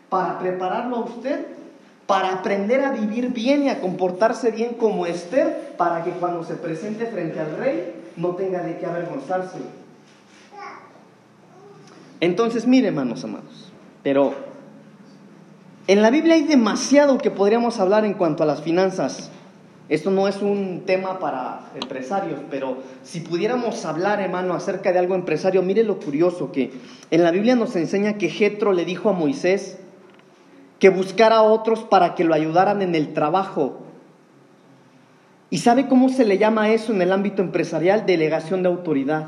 para 0.08 0.38
prepararlo 0.38 0.96
a 0.96 1.00
usted, 1.00 1.46
para 2.06 2.32
aprender 2.32 2.84
a 2.84 2.92
vivir 2.92 3.30
bien 3.32 3.64
y 3.64 3.68
a 3.70 3.80
comportarse 3.80 4.52
bien 4.52 4.74
como 4.74 5.06
Esther, 5.06 5.74
para 5.78 6.04
que 6.04 6.10
cuando 6.10 6.44
se 6.44 6.54
presente 6.54 7.06
frente 7.06 7.40
al 7.40 7.56
rey 7.56 7.94
no 8.16 8.36
tenga 8.36 8.62
de 8.62 8.76
qué 8.78 8.86
avergonzarse. 8.86 9.58
Entonces, 12.20 12.68
mire, 12.68 12.88
hermanos 12.88 13.24
amados, 13.24 13.72
pero 14.02 14.32
en 15.88 16.02
la 16.02 16.10
Biblia 16.10 16.34
hay 16.34 16.42
demasiado 16.42 17.18
que 17.18 17.30
podríamos 17.30 17.80
hablar 17.80 18.04
en 18.04 18.14
cuanto 18.14 18.42
a 18.42 18.46
las 18.46 18.60
finanzas. 18.62 19.30
Esto 19.90 20.12
no 20.12 20.28
es 20.28 20.40
un 20.40 20.84
tema 20.86 21.18
para 21.18 21.72
empresarios, 21.74 22.38
pero 22.48 22.76
si 23.02 23.18
pudiéramos 23.18 23.84
hablar, 23.84 24.20
hermano, 24.20 24.54
acerca 24.54 24.92
de 24.92 25.00
algo 25.00 25.16
empresario, 25.16 25.62
mire 25.62 25.82
lo 25.82 25.98
curioso 25.98 26.52
que 26.52 26.70
en 27.10 27.24
la 27.24 27.32
Biblia 27.32 27.56
nos 27.56 27.74
enseña 27.74 28.16
que 28.16 28.28
Jetro 28.28 28.72
le 28.72 28.84
dijo 28.84 29.10
a 29.10 29.14
Moisés 29.14 29.80
que 30.78 30.90
buscara 30.90 31.38
a 31.38 31.42
otros 31.42 31.80
para 31.80 32.14
que 32.14 32.22
lo 32.22 32.34
ayudaran 32.34 32.82
en 32.82 32.94
el 32.94 33.12
trabajo. 33.14 33.80
¿Y 35.50 35.58
sabe 35.58 35.88
cómo 35.88 36.08
se 36.08 36.24
le 36.24 36.38
llama 36.38 36.70
eso 36.70 36.92
en 36.92 37.02
el 37.02 37.10
ámbito 37.10 37.42
empresarial? 37.42 38.06
Delegación 38.06 38.62
de 38.62 38.68
autoridad. 38.68 39.26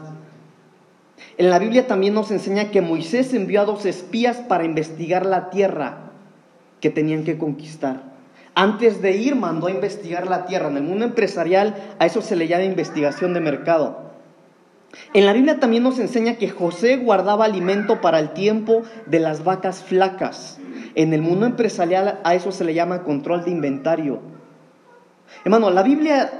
En 1.38 1.50
la 1.50 1.58
Biblia 1.58 1.88
también 1.88 2.14
nos 2.14 2.30
enseña 2.30 2.70
que 2.70 2.82
Moisés 2.82 3.34
envió 3.34 3.62
a 3.62 3.64
dos 3.64 3.84
espías 3.84 4.36
para 4.36 4.64
investigar 4.64 5.26
la 5.26 5.50
tierra 5.50 6.12
que 6.80 6.90
tenían 6.90 7.24
que 7.24 7.36
conquistar. 7.36 8.11
Antes 8.54 9.00
de 9.00 9.16
ir 9.16 9.34
mandó 9.34 9.68
a 9.68 9.70
investigar 9.70 10.26
la 10.26 10.44
tierra. 10.44 10.68
En 10.68 10.76
el 10.76 10.82
mundo 10.82 11.04
empresarial 11.04 11.74
a 11.98 12.06
eso 12.06 12.20
se 12.20 12.36
le 12.36 12.48
llama 12.48 12.64
investigación 12.64 13.32
de 13.32 13.40
mercado. 13.40 14.12
En 15.14 15.24
la 15.24 15.32
Biblia 15.32 15.58
también 15.58 15.82
nos 15.82 15.98
enseña 15.98 16.36
que 16.36 16.50
José 16.50 16.98
guardaba 16.98 17.46
alimento 17.46 18.00
para 18.02 18.18
el 18.18 18.34
tiempo 18.34 18.82
de 19.06 19.20
las 19.20 19.42
vacas 19.42 19.82
flacas. 19.82 20.58
En 20.94 21.14
el 21.14 21.22
mundo 21.22 21.46
empresarial 21.46 22.20
a 22.24 22.34
eso 22.34 22.52
se 22.52 22.64
le 22.64 22.74
llama 22.74 23.02
control 23.02 23.44
de 23.44 23.50
inventario. 23.50 24.20
Hermano, 25.44 25.70
la 25.70 25.82
Biblia 25.82 26.30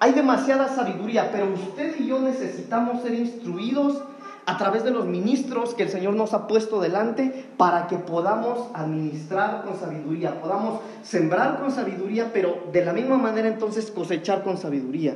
hay 0.00 0.12
demasiada 0.12 0.68
sabiduría, 0.68 1.30
pero 1.32 1.46
usted 1.54 1.98
y 1.98 2.08
yo 2.08 2.20
necesitamos 2.20 3.02
ser 3.02 3.14
instruidos 3.14 4.02
a 4.46 4.58
través 4.58 4.84
de 4.84 4.90
los 4.90 5.06
ministros 5.06 5.74
que 5.74 5.84
el 5.84 5.88
Señor 5.88 6.14
nos 6.14 6.34
ha 6.34 6.46
puesto 6.46 6.80
delante 6.80 7.46
para 7.56 7.86
que 7.86 7.96
podamos 7.96 8.68
administrar 8.74 9.62
con 9.64 9.78
sabiduría, 9.78 10.40
podamos 10.40 10.80
sembrar 11.02 11.60
con 11.60 11.70
sabiduría, 11.70 12.30
pero 12.32 12.64
de 12.72 12.84
la 12.84 12.92
misma 12.92 13.16
manera 13.16 13.48
entonces 13.48 13.90
cosechar 13.90 14.42
con 14.42 14.58
sabiduría. 14.58 15.14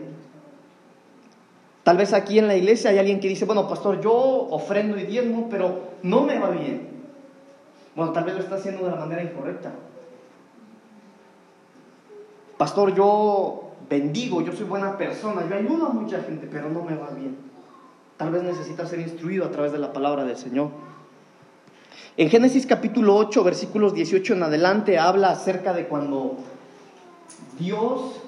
Tal 1.85 1.97
vez 1.97 2.13
aquí 2.13 2.39
en 2.39 2.49
la 2.49 2.57
iglesia 2.57 2.91
hay 2.91 2.99
alguien 2.99 3.21
que 3.21 3.29
dice, 3.29 3.45
bueno, 3.45 3.69
pastor, 3.69 4.01
yo 4.01 4.13
ofrendo 4.13 4.99
y 4.99 5.05
diezmo, 5.05 5.49
pero 5.51 5.89
no 6.03 6.23
me 6.23 6.39
va 6.39 6.51
bien. 6.51 6.89
Bueno, 7.95 8.13
tal 8.13 8.25
vez 8.25 8.35
lo 8.35 8.41
está 8.41 8.57
haciendo 8.57 8.85
de 8.85 8.91
la 8.91 8.97
manera 8.97 9.23
incorrecta. 9.23 9.73
Pastor, 12.57 12.95
yo 12.95 13.71
bendigo, 13.89 14.43
yo 14.43 14.53
soy 14.53 14.67
buena 14.67 14.99
persona, 14.99 15.47
yo 15.49 15.57
ayudo 15.57 15.87
a 15.87 15.91
mucha 15.91 16.21
gente, 16.23 16.49
pero 16.51 16.69
no 16.69 16.83
me 16.83 16.95
va 16.95 17.11
bien. 17.11 17.48
Tal 18.19 18.33
vez 18.33 18.43
necesita 18.43 18.85
ser 18.85 18.99
instruido 18.99 19.45
a 19.45 19.51
través 19.53 19.71
de 19.71 19.79
la 19.79 19.93
palabra 19.93 20.25
del 20.25 20.37
Señor. 20.37 20.71
En 22.17 22.29
Génesis 22.29 22.67
capítulo 22.67 23.15
8, 23.15 23.45
versículos 23.45 23.95
18 23.95 24.35
en 24.35 24.43
adelante, 24.43 24.99
habla 24.99 25.31
acerca 25.31 25.73
de 25.73 25.87
cuando 25.87 26.37
Dios 27.61 28.21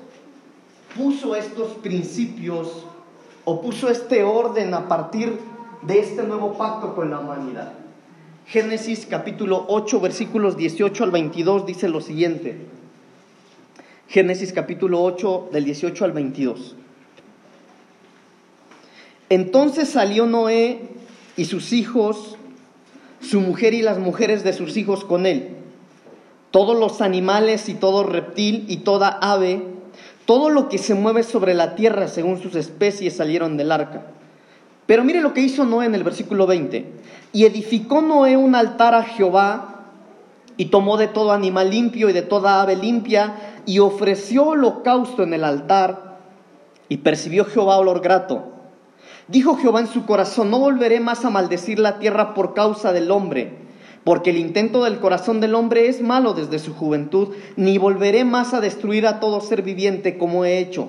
puso 0.96 1.34
estos 1.34 1.72
principios 1.78 2.86
o 3.44 3.60
puso 3.60 3.90
este 3.90 4.22
orden 4.22 4.74
a 4.74 4.86
partir 4.86 5.36
de 5.82 5.98
este 5.98 6.22
nuevo 6.22 6.56
pacto 6.56 6.94
con 6.94 7.10
la 7.10 7.18
humanidad. 7.18 7.72
Génesis 8.46 9.06
capítulo 9.06 9.64
8, 9.66 10.00
versículos 10.00 10.56
18 10.56 11.02
al 11.02 11.10
22 11.10 11.66
dice 11.66 11.88
lo 11.88 12.00
siguiente. 12.00 12.64
Génesis 14.06 14.52
capítulo 14.52 15.02
8 15.02 15.48
del 15.52 15.64
18 15.64 16.04
al 16.04 16.12
22. 16.12 16.76
Entonces 19.30 19.88
salió 19.88 20.26
Noé 20.26 20.80
y 21.36 21.44
sus 21.44 21.72
hijos, 21.72 22.36
su 23.20 23.40
mujer 23.40 23.74
y 23.74 23.80
las 23.80 23.98
mujeres 23.98 24.42
de 24.42 24.52
sus 24.52 24.76
hijos 24.76 25.04
con 25.04 25.24
él, 25.24 25.50
todos 26.50 26.76
los 26.76 27.00
animales 27.00 27.68
y 27.68 27.74
todo 27.74 28.02
reptil 28.02 28.64
y 28.66 28.78
toda 28.78 29.08
ave, 29.08 29.62
todo 30.26 30.50
lo 30.50 30.68
que 30.68 30.78
se 30.78 30.94
mueve 30.94 31.22
sobre 31.22 31.54
la 31.54 31.76
tierra 31.76 32.08
según 32.08 32.42
sus 32.42 32.56
especies 32.56 33.16
salieron 33.16 33.56
del 33.56 33.70
arca. 33.70 34.02
Pero 34.86 35.04
mire 35.04 35.20
lo 35.20 35.32
que 35.32 35.42
hizo 35.42 35.64
Noé 35.64 35.86
en 35.86 35.94
el 35.94 36.02
versículo 36.02 36.48
20. 36.48 36.84
Y 37.32 37.44
edificó 37.44 38.02
Noé 38.02 38.36
un 38.36 38.56
altar 38.56 38.96
a 38.96 39.04
Jehová 39.04 39.86
y 40.56 40.66
tomó 40.66 40.96
de 40.96 41.06
todo 41.06 41.30
animal 41.30 41.70
limpio 41.70 42.10
y 42.10 42.12
de 42.12 42.22
toda 42.22 42.60
ave 42.60 42.74
limpia 42.74 43.36
y 43.64 43.78
ofreció 43.78 44.46
holocausto 44.46 45.22
en 45.22 45.34
el 45.34 45.44
altar 45.44 46.18
y 46.88 46.96
percibió 46.96 47.44
Jehová 47.44 47.76
olor 47.76 48.00
grato. 48.00 48.59
Dijo 49.30 49.54
Jehová 49.54 49.78
en 49.78 49.86
su 49.86 50.06
corazón, 50.06 50.50
no 50.50 50.58
volveré 50.58 50.98
más 50.98 51.24
a 51.24 51.30
maldecir 51.30 51.78
la 51.78 52.00
tierra 52.00 52.34
por 52.34 52.52
causa 52.52 52.92
del 52.92 53.12
hombre, 53.12 53.58
porque 54.02 54.30
el 54.30 54.38
intento 54.38 54.82
del 54.82 54.98
corazón 54.98 55.40
del 55.40 55.54
hombre 55.54 55.86
es 55.86 56.02
malo 56.02 56.34
desde 56.34 56.58
su 56.58 56.74
juventud, 56.74 57.28
ni 57.54 57.78
volveré 57.78 58.24
más 58.24 58.54
a 58.54 58.60
destruir 58.60 59.06
a 59.06 59.20
todo 59.20 59.40
ser 59.40 59.62
viviente 59.62 60.18
como 60.18 60.44
he 60.44 60.58
hecho. 60.58 60.88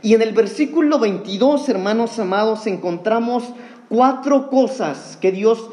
Y 0.00 0.14
en 0.14 0.22
el 0.22 0.32
versículo 0.32 0.98
22, 0.98 1.68
hermanos 1.68 2.18
amados, 2.18 2.66
encontramos 2.66 3.44
cuatro 3.90 4.48
cosas 4.48 5.18
que 5.20 5.30
Dios 5.30 5.68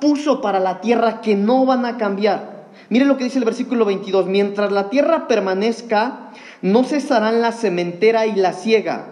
puso 0.00 0.40
para 0.40 0.58
la 0.58 0.80
tierra 0.80 1.20
que 1.20 1.34
no 1.34 1.66
van 1.66 1.84
a 1.84 1.98
cambiar. 1.98 2.64
Mire 2.88 3.04
lo 3.04 3.18
que 3.18 3.24
dice 3.24 3.38
el 3.38 3.44
versículo 3.44 3.84
22, 3.84 4.24
mientras 4.24 4.72
la 4.72 4.88
tierra 4.88 5.28
permanezca, 5.28 6.30
no 6.62 6.82
cesarán 6.82 7.42
la 7.42 7.52
cementera 7.52 8.24
y 8.24 8.36
la 8.36 8.54
siega, 8.54 9.08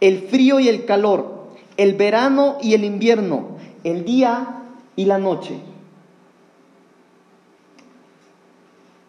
el 0.00 0.20
frío 0.20 0.58
y 0.58 0.70
el 0.70 0.86
calor 0.86 1.41
el 1.82 1.94
verano 1.94 2.58
y 2.62 2.74
el 2.74 2.84
invierno, 2.84 3.56
el 3.82 4.04
día 4.04 4.62
y 4.94 5.04
la 5.06 5.18
noche. 5.18 5.58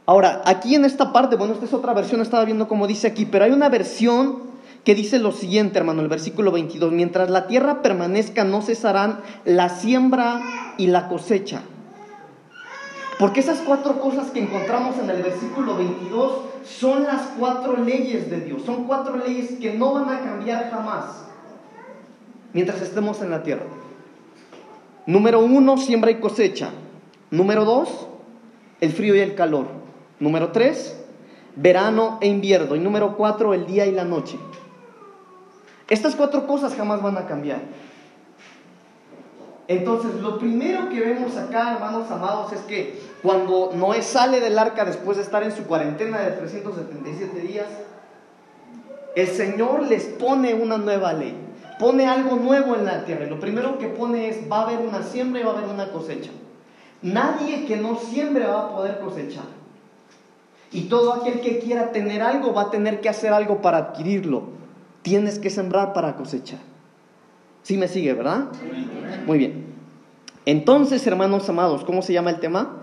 Ahora, 0.08 0.42
aquí 0.46 0.74
en 0.74 0.84
esta 0.84 1.14
parte, 1.14 1.36
bueno, 1.36 1.54
esta 1.54 1.66
es 1.66 1.74
otra 1.74 1.94
versión, 1.94 2.20
estaba 2.22 2.44
viendo 2.46 2.68
cómo 2.68 2.88
dice 2.88 3.08
aquí, 3.08 3.26
pero 3.26 3.46
hay 3.46 3.52
una 3.52 3.70
versión 3.70 4.54
que 4.84 4.96
dice 4.96 5.20
lo 5.20 5.32
siguiente, 5.32 5.78
hermano, 5.78 6.02
el 6.02 6.08
versículo 6.08 6.52
22, 6.52 6.92
mientras 6.92 7.30
la 7.30 7.46
tierra 7.46 7.84
permanezca 7.84 8.44
no 8.44 8.62
cesarán 8.62 9.20
la 9.46 9.70
siembra 9.70 10.42
y 10.78 10.88
la 10.88 11.08
cosecha. 11.08 11.62
Porque 13.20 13.42
esas 13.42 13.60
cuatro 13.60 14.02
cosas 14.02 14.32
que 14.32 14.40
encontramos 14.40 14.98
en 14.98 15.12
el 15.12 15.22
versículo 15.22 15.78
22 15.78 16.34
son 16.66 17.04
las 17.04 17.22
cuatro 17.40 17.78
leyes 17.78 18.32
de 18.32 18.42
Dios, 18.42 18.64
son 18.66 18.86
cuatro 18.86 19.16
leyes 19.16 19.52
que 19.62 19.76
no 19.76 19.94
van 19.94 20.10
a 20.10 20.22
cambiar 20.22 20.72
jamás 20.72 21.24
mientras 22.54 22.82
estemos 22.82 23.22
en 23.22 23.32
la 23.32 23.44
tierra. 23.44 23.66
Número 25.06 25.40
uno, 25.40 25.78
siembra 25.78 26.12
y 26.12 26.20
cosecha. 26.20 26.70
Número 27.30 27.66
dos, 27.66 28.08
el 28.80 28.94
frío 28.94 29.16
y 29.16 29.20
el 29.20 29.36
calor. 29.36 29.68
Número 30.20 30.52
tres, 30.52 30.98
verano 31.56 32.20
e 32.22 32.28
invierno. 32.28 32.76
Y 32.76 32.80
número 32.80 33.18
cuatro, 33.18 33.54
el 33.54 33.66
día 33.66 33.86
y 33.86 33.92
la 33.92 34.06
noche. 34.06 34.38
Estas 35.90 36.16
cuatro 36.16 36.48
cosas 36.48 36.76
jamás 36.76 37.02
van 37.02 37.18
a 37.18 37.26
cambiar. 37.26 37.60
Entonces, 39.68 40.16
lo 40.22 40.38
primero 40.38 40.90
que 40.90 41.00
vemos 41.00 41.36
acá, 41.38 41.74
hermanos 41.74 42.10
amados, 42.12 42.54
es 42.54 42.60
que 42.62 43.00
cuando 43.22 43.72
Noé 43.74 44.02
sale 44.02 44.40
del 44.40 44.60
arca 44.60 44.86
después 44.86 45.18
de 45.18 45.24
estar 45.24 45.42
en 45.44 45.52
su 45.52 45.64
cuarentena 45.64 46.20
de 46.20 46.32
377 46.32 47.40
días, 47.40 47.68
el 49.16 49.28
Señor 49.28 49.84
les 49.84 50.06
pone 50.06 50.54
una 50.54 50.78
nueva 50.78 51.14
ley 51.14 51.43
pone 51.84 52.08
algo 52.08 52.38
nuevo 52.38 52.78
en 52.78 52.86
la 52.86 53.04
tierra. 53.04 53.26
Lo 53.26 53.42
primero 53.42 53.78
que 53.78 53.88
pone 53.88 54.30
es, 54.30 54.50
va 54.50 54.60
a 54.60 54.62
haber 54.70 54.88
una 54.88 55.04
siembra 55.04 55.42
y 55.42 55.44
va 55.44 55.52
a 55.52 55.58
haber 55.58 55.70
una 55.70 55.92
cosecha. 55.92 56.32
Nadie 57.02 57.66
que 57.66 57.76
no 57.76 57.98
siembre 57.98 58.46
va 58.46 58.62
a 58.62 58.70
poder 58.70 59.00
cosechar. 59.00 59.44
Y 60.72 60.84
todo 60.84 61.12
aquel 61.12 61.42
que 61.42 61.60
quiera 61.60 61.92
tener 61.92 62.22
algo 62.22 62.54
va 62.54 62.62
a 62.62 62.72
tener 62.72 63.02
que 63.02 63.10
hacer 63.10 63.34
algo 63.34 63.62
para 63.62 63.80
adquirirlo. 63.80 64.44
Tienes 65.02 65.40
que 65.40 65.50
sembrar 65.50 65.92
para 65.92 66.16
cosechar. 66.16 66.60
¿Sí 67.64 67.76
me 67.76 67.90
sigue, 67.90 68.14
verdad? 68.14 68.46
Muy 69.28 69.38
bien. 69.38 69.66
Entonces, 70.46 71.06
hermanos 71.06 71.50
amados, 71.50 71.84
¿cómo 71.84 72.02
se 72.02 72.14
llama 72.14 72.30
el 72.30 72.40
tema? 72.40 72.78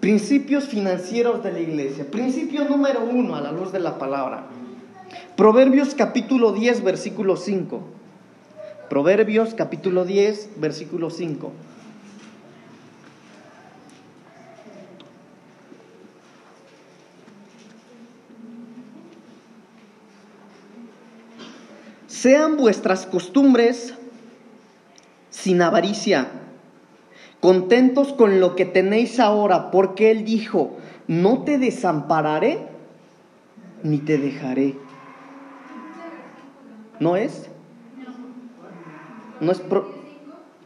Principios 0.00 0.64
financieros 0.64 1.42
de 1.42 1.52
la 1.52 1.60
iglesia. 1.60 2.10
Principio 2.10 2.64
número 2.64 3.00
uno 3.04 3.36
a 3.36 3.42
la 3.42 3.52
luz 3.52 3.72
de 3.72 3.80
la 3.80 3.98
palabra. 3.98 4.46
Proverbios 5.36 5.94
capítulo 5.94 6.52
10, 6.52 6.84
versículo 6.84 7.36
5. 7.36 7.80
Proverbios 8.88 9.54
capítulo 9.54 10.04
10, 10.04 10.50
versículo 10.56 11.10
5. 11.10 11.52
Sean 22.06 22.58
vuestras 22.58 23.06
costumbres 23.06 23.94
sin 25.30 25.62
avaricia, 25.62 26.28
contentos 27.40 28.12
con 28.12 28.40
lo 28.40 28.56
que 28.56 28.66
tenéis 28.66 29.18
ahora, 29.20 29.70
porque 29.70 30.10
Él 30.10 30.26
dijo, 30.26 30.76
no 31.08 31.44
te 31.44 31.56
desampararé 31.56 32.58
ni 33.82 33.98
te 33.98 34.18
dejaré. 34.18 34.89
¿No 37.00 37.16
es? 37.16 37.48
¿No 39.40 39.50
es 39.50 39.62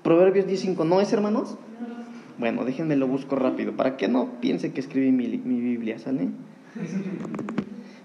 Proverbios 0.03 0.47
10.5? 0.47 0.85
¿No 0.85 1.01
es, 1.01 1.13
hermanos? 1.13 1.57
Bueno, 2.39 2.65
déjenme 2.65 2.97
lo 2.97 3.07
busco 3.07 3.37
rápido, 3.37 3.73
para 3.73 3.97
que 3.97 4.09
no 4.09 4.41
piense 4.41 4.73
que 4.73 4.81
escribí 4.81 5.13
mi, 5.13 5.39
mi 5.39 5.61
Biblia, 5.61 6.01
¿sale? 6.01 6.29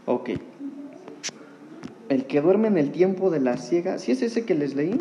Ok. 0.06 0.30
El 2.10 2.26
que 2.26 2.40
duerme 2.42 2.68
en 2.68 2.78
el 2.78 2.92
tiempo 2.92 3.32
de 3.32 3.40
la 3.40 3.58
ciega, 3.58 3.98
¿sí 3.98 4.12
es 4.12 4.22
ese 4.22 4.46
que 4.46 4.54
les 4.54 4.76
leí? 4.76 4.96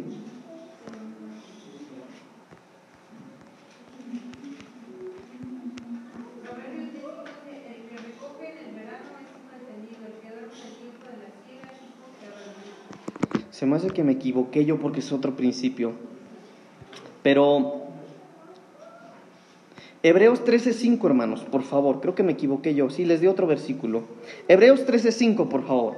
Se 13.58 13.66
me 13.66 13.74
hace 13.74 13.90
que 13.90 14.04
me 14.04 14.12
equivoqué 14.12 14.64
yo 14.64 14.78
porque 14.78 15.00
es 15.00 15.10
otro 15.10 15.34
principio. 15.34 15.90
Pero 17.24 17.86
Hebreos 20.04 20.44
13:5, 20.44 21.04
hermanos, 21.04 21.40
por 21.40 21.64
favor, 21.64 22.00
creo 22.00 22.14
que 22.14 22.22
me 22.22 22.30
equivoqué 22.30 22.76
yo. 22.76 22.88
Sí, 22.88 23.04
les 23.04 23.20
di 23.20 23.26
otro 23.26 23.48
versículo. 23.48 24.04
Hebreos 24.46 24.86
13:5, 24.86 25.48
por 25.48 25.66
favor. 25.66 25.96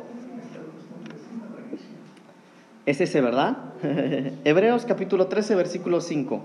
Es 2.86 3.02
ese, 3.02 3.20
¿verdad? 3.20 3.58
Hebreos 4.44 4.86
capítulo 4.86 5.26
13, 5.26 5.54
versículo 5.54 6.00
5. 6.00 6.42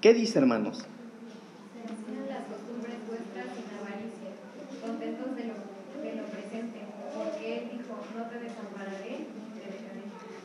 ¿Qué 0.00 0.14
dice, 0.14 0.38
hermanos? 0.38 0.86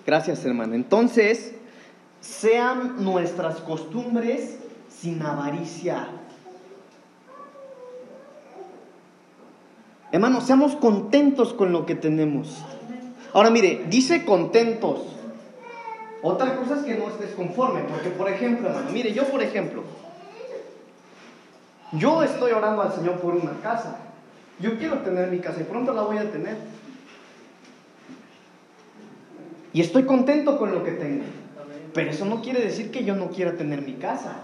Gracias, 0.05 0.45
hermano. 0.45 0.75
Entonces, 0.75 1.53
sean 2.21 3.03
nuestras 3.03 3.57
costumbres 3.57 4.57
sin 4.89 5.21
avaricia. 5.21 6.07
Hermanos, 10.11 10.45
seamos 10.45 10.75
contentos 10.75 11.53
con 11.53 11.71
lo 11.71 11.85
que 11.85 11.95
tenemos. 11.95 12.63
Ahora 13.33 13.49
mire, 13.49 13.85
dice 13.89 14.23
contentos. 14.23 15.01
Otra 16.21 16.55
cosa 16.55 16.77
es 16.77 16.83
que 16.83 16.95
no 16.95 17.09
estés 17.09 17.31
conforme, 17.31 17.81
porque 17.81 18.09
por 18.09 18.29
ejemplo, 18.29 18.69
hermano, 18.69 18.91
mire, 18.91 19.13
yo 19.13 19.25
por 19.25 19.43
ejemplo, 19.43 19.83
yo 21.91 22.23
estoy 22.23 22.51
orando 22.51 22.81
al 22.81 22.93
Señor 22.93 23.19
por 23.19 23.35
una 23.35 23.59
casa. 23.61 23.97
Yo 24.59 24.77
quiero 24.77 24.99
tener 24.99 25.29
mi 25.29 25.39
casa 25.39 25.61
y 25.61 25.65
pronto 25.65 25.93
la 25.93 26.03
voy 26.03 26.17
a 26.17 26.31
tener. 26.31 26.55
Y 29.75 29.81
estoy 29.81 30.03
contento 30.03 30.57
con 30.57 30.71
lo 30.71 30.85
que 30.85 30.91
tengo. 30.91 31.25
Pero 31.93 32.09
eso 32.09 32.23
no 32.23 32.41
quiere 32.41 32.61
decir 32.61 32.91
que 32.91 33.03
yo 33.03 33.13
no 33.13 33.27
quiera 33.27 33.57
tener 33.57 33.81
mi 33.81 33.95
casa. 33.95 34.37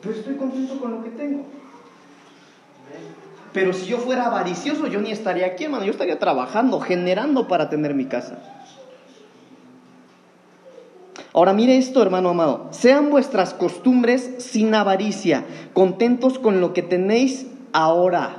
Pero 0.00 0.14
estoy 0.14 0.36
contento 0.36 0.80
con 0.80 0.92
lo 0.92 1.04
que 1.04 1.10
tengo. 1.10 1.44
Pero 3.52 3.74
si 3.74 3.84
yo 3.84 3.98
fuera 3.98 4.28
avaricioso, 4.28 4.86
yo 4.86 5.02
ni 5.02 5.10
estaría 5.10 5.44
aquí, 5.44 5.64
hermano. 5.64 5.84
Yo 5.84 5.90
estaría 5.90 6.18
trabajando, 6.18 6.80
generando 6.80 7.48
para 7.48 7.68
tener 7.68 7.92
mi 7.92 8.06
casa. 8.06 8.42
Ahora 11.34 11.52
mire 11.52 11.76
esto, 11.76 12.00
hermano 12.00 12.30
amado. 12.30 12.68
Sean 12.70 13.10
vuestras 13.10 13.52
costumbres 13.52 14.36
sin 14.38 14.74
avaricia, 14.74 15.44
contentos 15.74 16.38
con 16.38 16.62
lo 16.62 16.72
que 16.72 16.80
tenéis 16.80 17.46
ahora. 17.74 18.36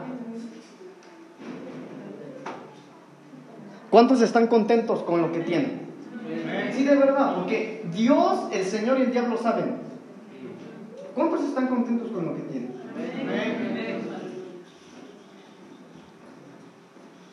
¿Cuántos 3.92 4.22
están 4.22 4.48
contentos 4.48 5.04
con 5.04 5.22
lo 5.22 5.32
que 5.32 5.42
tienen? 5.42 5.89
Sí, 6.74 6.84
de 6.84 6.96
verdad, 6.96 7.36
porque 7.36 7.86
Dios, 7.94 8.48
el 8.52 8.66
Señor 8.66 9.00
y 9.00 9.04
el 9.04 9.12
diablo 9.12 9.38
saben. 9.38 9.76
¿Cuántos 11.16 11.42
están 11.42 11.68
contentos 11.68 12.12
con 12.12 12.26
lo 12.26 12.36
que 12.36 12.42
tienen? 12.44 12.80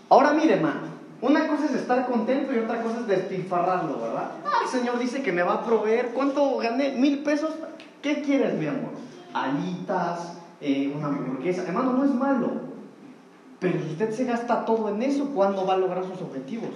Ahora 0.09 0.33
mire, 0.33 0.55
hermano, 0.55 0.81
una 1.21 1.49
cosa 1.49 1.67
es 1.67 1.73
estar 1.73 2.07
contento 2.07 2.53
y 2.53 2.59
otra 2.59 2.83
cosa 2.83 3.01
es 3.01 3.07
despilfarrarlo, 3.07 4.01
¿verdad? 4.01 4.31
Ah, 4.45 4.61
el 4.63 4.69
Señor 4.69 4.99
dice 4.99 5.23
que 5.23 5.33
me 5.33 5.43
va 5.43 5.55
a 5.55 5.65
proveer. 5.65 6.09
¿Cuánto 6.09 6.59
gané? 6.59 6.93
¿Mil 6.93 7.23
pesos? 7.23 7.55
¿Qué 8.03 8.23
quieres, 8.23 8.55
mi 8.55 8.67
amor? 8.67 8.91
Alitas, 9.33 10.39
eh, 10.61 10.93
una 10.97 11.09
hamburguesa. 11.09 11.65
Hermano, 11.67 11.93
no 11.93 12.05
es 12.05 12.11
malo. 12.11 12.51
Pero 13.59 13.81
si 13.81 13.91
usted 13.93 14.13
se 14.13 14.25
gasta 14.25 14.65
todo 14.65 14.91
en 14.91 15.03
eso, 15.03 15.31
¿cuándo 15.35 15.67
va 15.67 15.75
a 15.75 15.79
lograr 15.79 16.05
sus 16.05 16.21
objetivos? 16.23 16.71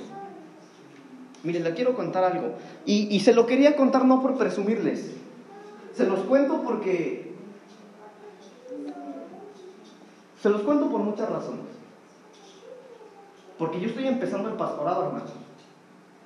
Mire, 1.42 1.60
le 1.60 1.74
quiero 1.74 1.94
contar 1.94 2.24
algo. 2.24 2.54
Y, 2.84 3.18
se 3.20 3.32
lo 3.32 3.46
quería 3.46 3.76
contar 3.76 4.04
no 4.04 4.20
por 4.20 4.36
presumirles. 4.36 5.12
Se 5.94 6.06
los 6.06 6.20
cuento 6.20 6.62
porque... 6.62 7.30
Se 10.42 10.48
los 10.48 10.62
cuento 10.62 10.90
por 10.90 11.00
muchas 11.00 11.28
razones. 11.28 11.64
Porque 13.58 13.80
yo 13.80 13.88
estoy 13.88 14.06
empezando 14.06 14.48
el 14.48 14.56
pastorado, 14.56 15.06
hermano. 15.06 15.24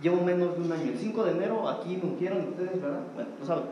Llevo 0.01 0.23
menos 0.23 0.57
de 0.57 0.63
un 0.63 0.73
año. 0.73 0.91
El 0.93 0.99
5 0.99 1.25
de 1.25 1.31
enero 1.33 1.69
aquí 1.69 1.97
me 1.97 2.11
ungieron 2.11 2.49
ustedes, 2.49 2.81
¿verdad? 2.81 3.01
Bueno, 3.15 3.31
lo 3.41 3.47
saben. 3.47 3.65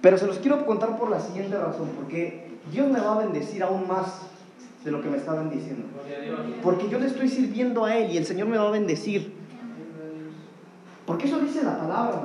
Pero 0.00 0.18
se 0.18 0.26
los 0.26 0.38
quiero 0.38 0.64
contar 0.66 0.98
por 0.98 1.10
la 1.10 1.20
siguiente 1.20 1.56
razón. 1.56 1.90
Porque 1.96 2.58
Dios 2.70 2.88
me 2.88 3.00
va 3.00 3.14
a 3.14 3.18
bendecir 3.18 3.62
aún 3.62 3.88
más 3.88 4.20
de 4.84 4.90
lo 4.90 5.02
que 5.02 5.08
me 5.08 5.16
está 5.16 5.34
bendiciendo. 5.34 5.86
Porque 6.62 6.88
yo 6.88 6.98
le 6.98 7.06
estoy 7.06 7.28
sirviendo 7.28 7.84
a 7.84 7.96
Él 7.96 8.12
y 8.12 8.16
el 8.16 8.26
Señor 8.26 8.48
me 8.48 8.56
va 8.56 8.68
a 8.68 8.70
bendecir. 8.70 9.34
Porque 11.06 11.26
eso 11.26 11.38
dice 11.38 11.62
la 11.62 11.78
palabra, 11.78 12.20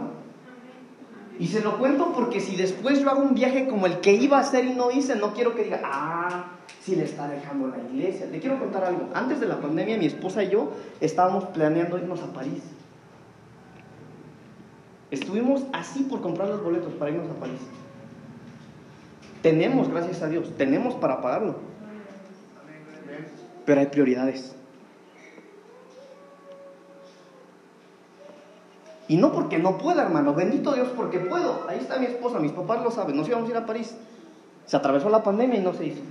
Y 1.39 1.47
se 1.47 1.61
lo 1.61 1.79
cuento 1.79 2.13
porque 2.13 2.39
si 2.39 2.55
después 2.55 2.99
yo 2.99 3.09
hago 3.09 3.21
un 3.21 3.33
viaje 3.33 3.67
como 3.67 3.87
el 3.87 3.99
que 3.99 4.13
iba 4.13 4.37
a 4.37 4.41
hacer 4.41 4.65
y 4.65 4.73
no 4.73 4.91
hice, 4.91 5.15
no 5.15 5.33
quiero 5.33 5.55
que 5.55 5.63
diga, 5.63 5.81
ah, 5.83 6.51
si 6.83 6.95
le 6.95 7.03
está 7.03 7.27
dejando 7.27 7.67
la 7.67 7.77
iglesia. 7.77 8.27
Le 8.27 8.39
quiero 8.39 8.59
contar 8.59 8.83
algo. 8.83 9.09
Antes 9.13 9.39
de 9.39 9.47
la 9.47 9.59
pandemia, 9.59 9.97
mi 9.97 10.05
esposa 10.05 10.43
y 10.43 10.49
yo 10.49 10.71
estábamos 10.99 11.45
planeando 11.45 11.97
irnos 11.97 12.21
a 12.21 12.33
París. 12.33 12.61
Estuvimos 15.11 15.63
así 15.73 16.03
por 16.03 16.21
comprar 16.21 16.47
los 16.47 16.63
boletos 16.63 16.93
para 16.93 17.11
irnos 17.11 17.29
a 17.29 17.39
París. 17.39 17.59
Tenemos, 19.41 19.89
gracias 19.89 20.21
a 20.21 20.27
Dios, 20.27 20.55
tenemos 20.57 20.93
para 20.95 21.21
pagarlo. 21.21 21.55
Pero 23.71 23.79
hay 23.79 23.88
prioridades. 23.88 24.53
Y 29.07 29.15
no 29.15 29.31
porque 29.31 29.60
no 29.60 29.77
pueda, 29.77 30.03
hermano. 30.03 30.34
Bendito 30.34 30.73
Dios 30.73 30.89
porque 30.93 31.19
puedo. 31.19 31.65
Ahí 31.69 31.79
está 31.79 31.97
mi 31.97 32.07
esposa, 32.07 32.39
mis 32.39 32.51
papás 32.51 32.84
lo 32.84 32.91
saben. 32.91 33.15
Nos 33.15 33.29
íbamos 33.29 33.47
a 33.47 33.51
ir 33.51 33.55
a 33.55 33.65
París. 33.65 33.95
Se 34.65 34.75
atravesó 34.75 35.10
la 35.10 35.23
pandemia 35.23 35.57
y 35.57 35.63
no 35.63 35.73
se 35.73 35.86
hizo. 35.86 36.01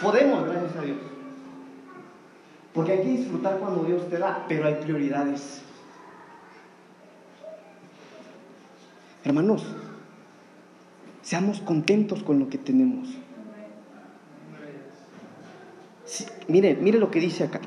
Podemos, 0.00 0.46
gracias 0.46 0.74
a 0.74 0.80
Dios. 0.80 0.96
Porque 2.72 2.92
hay 2.92 3.02
que 3.02 3.08
disfrutar 3.08 3.58
cuando 3.58 3.84
Dios 3.84 4.08
te 4.08 4.16
da, 4.16 4.46
pero 4.48 4.66
hay 4.66 4.76
prioridades. 4.76 5.60
Hermanos, 9.22 9.66
seamos 11.20 11.60
contentos 11.60 12.22
con 12.22 12.38
lo 12.38 12.48
que 12.48 12.56
tenemos. 12.56 13.10
Mire, 16.48 16.74
mire 16.74 16.98
lo 16.98 17.10
que 17.10 17.20
dice 17.20 17.44
acá. 17.44 17.60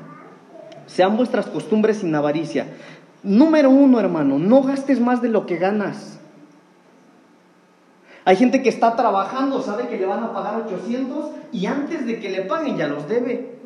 Sean 0.86 1.16
vuestras 1.16 1.46
costumbres 1.46 1.98
sin 1.98 2.14
avaricia. 2.14 2.66
Número 3.22 3.70
uno, 3.70 3.98
hermano, 3.98 4.38
no 4.38 4.62
gastes 4.62 5.00
más 5.00 5.20
de 5.20 5.28
lo 5.28 5.46
que 5.46 5.56
ganas. 5.56 6.18
Hay 8.24 8.36
gente 8.36 8.62
que 8.62 8.68
está 8.68 8.96
trabajando, 8.96 9.62
sabe 9.62 9.88
que 9.88 9.96
le 9.96 10.06
van 10.06 10.22
a 10.24 10.32
pagar 10.32 10.62
800 10.66 11.30
y 11.52 11.66
antes 11.66 12.06
de 12.06 12.18
que 12.18 12.30
le 12.30 12.42
paguen 12.42 12.76
ya 12.76 12.88
los 12.88 13.08
debe. 13.08 13.56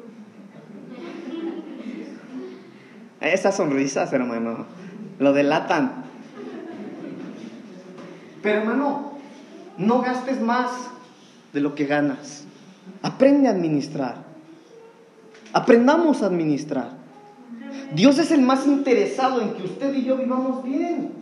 Esas 3.21 3.57
sonrisas, 3.57 4.12
hermano, 4.12 4.66
lo 5.19 5.33
delatan. 5.33 6.05
Pero 8.43 8.61
hermano, 8.61 9.12
no 9.77 10.01
gastes 10.01 10.40
más 10.40 10.71
de 11.53 11.61
lo 11.61 11.75
que 11.75 11.87
ganas. 11.87 12.45
Aprende 13.03 13.49
a 13.49 13.53
administrar. 13.53 14.30
Aprendamos 15.53 16.23
a 16.23 16.27
administrar. 16.27 17.01
Dios 17.93 18.19
es 18.19 18.31
el 18.31 18.43
más 18.43 18.67
interesado 18.67 19.41
en 19.41 19.55
que 19.55 19.65
usted 19.65 19.95
y 19.95 20.05
yo 20.05 20.17
vivamos 20.17 20.63
bien. 20.63 21.13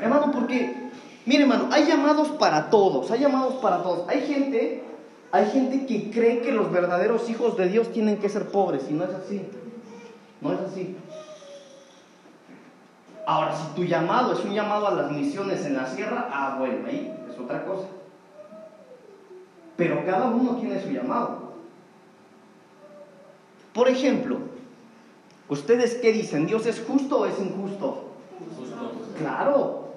Hermano, 0.00 0.30
porque, 0.32 0.90
mire 1.24 1.42
hermano, 1.42 1.68
hay 1.72 1.86
llamados 1.86 2.28
para 2.28 2.70
todos, 2.70 3.10
hay 3.10 3.20
llamados 3.20 3.54
para 3.54 3.82
todos. 3.82 4.08
Hay 4.08 4.20
gente, 4.22 4.84
hay 5.32 5.46
gente 5.50 5.86
que 5.86 6.10
cree 6.10 6.40
que 6.40 6.52
los 6.52 6.70
verdaderos 6.70 7.28
hijos 7.30 7.56
de 7.56 7.68
Dios 7.68 7.90
tienen 7.92 8.18
que 8.18 8.28
ser 8.28 8.48
pobres 8.48 8.84
y 8.90 8.92
no 8.92 9.04
es 9.04 9.10
así. 9.10 9.42
No 10.40 10.52
es 10.52 10.60
así. 10.60 10.96
Ahora, 13.26 13.54
si 13.56 13.74
tu 13.74 13.84
llamado 13.84 14.32
es 14.32 14.44
un 14.44 14.54
llamado 14.54 14.88
a 14.88 14.94
las 14.94 15.10
misiones 15.10 15.64
en 15.66 15.76
la 15.76 15.86
sierra, 15.86 16.28
ah, 16.32 16.56
bueno, 16.58 16.86
ahí 16.86 17.12
es 17.30 17.38
otra 17.38 17.64
cosa. 17.64 17.88
Pero 19.76 20.04
cada 20.04 20.28
uno 20.28 20.56
tiene 20.56 20.80
su 20.80 20.90
llamado. 20.90 21.47
Por 23.78 23.88
ejemplo, 23.88 24.38
¿ustedes 25.48 25.94
qué 26.02 26.12
dicen? 26.12 26.48
¿Dios 26.48 26.66
es 26.66 26.80
justo 26.84 27.20
o 27.20 27.26
es 27.26 27.38
injusto? 27.38 28.06
Claro. 29.20 29.90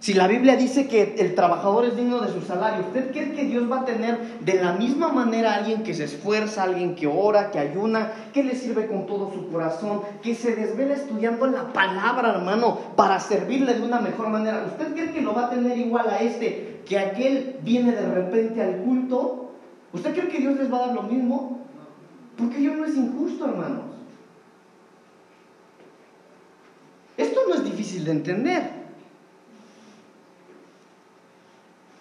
Si 0.00 0.14
la 0.14 0.26
Biblia 0.26 0.56
dice 0.56 0.88
que 0.88 1.14
el 1.16 1.36
trabajador 1.36 1.84
es 1.84 1.96
digno 1.96 2.20
de 2.22 2.32
su 2.32 2.40
salario, 2.40 2.86
¿usted 2.86 3.12
cree 3.12 3.34
que 3.34 3.44
Dios 3.44 3.70
va 3.70 3.82
a 3.82 3.84
tener 3.84 4.40
de 4.40 4.54
la 4.54 4.72
misma 4.72 5.12
manera 5.12 5.52
a 5.52 5.58
alguien 5.58 5.84
que 5.84 5.94
se 5.94 6.06
esfuerza, 6.06 6.64
alguien 6.64 6.96
que 6.96 7.06
ora, 7.06 7.52
que 7.52 7.60
ayuna, 7.60 8.10
que 8.32 8.42
le 8.42 8.56
sirve 8.56 8.88
con 8.88 9.06
todo 9.06 9.32
su 9.32 9.48
corazón, 9.52 10.00
que 10.20 10.34
se 10.34 10.56
desvela 10.56 10.94
estudiando 10.94 11.46
la 11.46 11.72
palabra, 11.72 12.30
hermano, 12.30 12.80
para 12.96 13.20
servirle 13.20 13.74
de 13.74 13.82
una 13.82 14.00
mejor 14.00 14.30
manera? 14.30 14.64
¿Usted 14.66 14.92
cree 14.92 15.12
que 15.12 15.20
lo 15.20 15.34
va 15.34 15.46
a 15.46 15.50
tener 15.50 15.78
igual 15.78 16.10
a 16.10 16.18
este 16.18 16.80
que 16.84 16.98
aquel 16.98 17.60
viene 17.62 17.92
de 17.92 18.12
repente 18.12 18.60
al 18.60 18.78
culto? 18.78 19.52
¿Usted 19.92 20.12
cree 20.12 20.28
que 20.28 20.38
Dios 20.38 20.56
les 20.56 20.72
va 20.72 20.78
a 20.78 20.86
dar 20.88 20.96
lo 20.96 21.02
mismo? 21.04 21.63
Porque 22.44 22.58
Dios 22.58 22.76
no 22.76 22.84
es 22.84 22.94
injusto, 22.94 23.46
hermanos. 23.46 23.84
Esto 27.16 27.40
no 27.48 27.54
es 27.54 27.64
difícil 27.64 28.04
de 28.04 28.10
entender. 28.10 28.70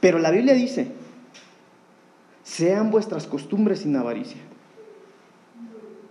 Pero 0.01 0.19
la 0.19 0.31
Biblia 0.31 0.53
dice, 0.53 0.91
sean 2.43 2.91
vuestras 2.91 3.25
costumbres 3.25 3.79
sin 3.79 3.95
avaricia. 3.95 4.41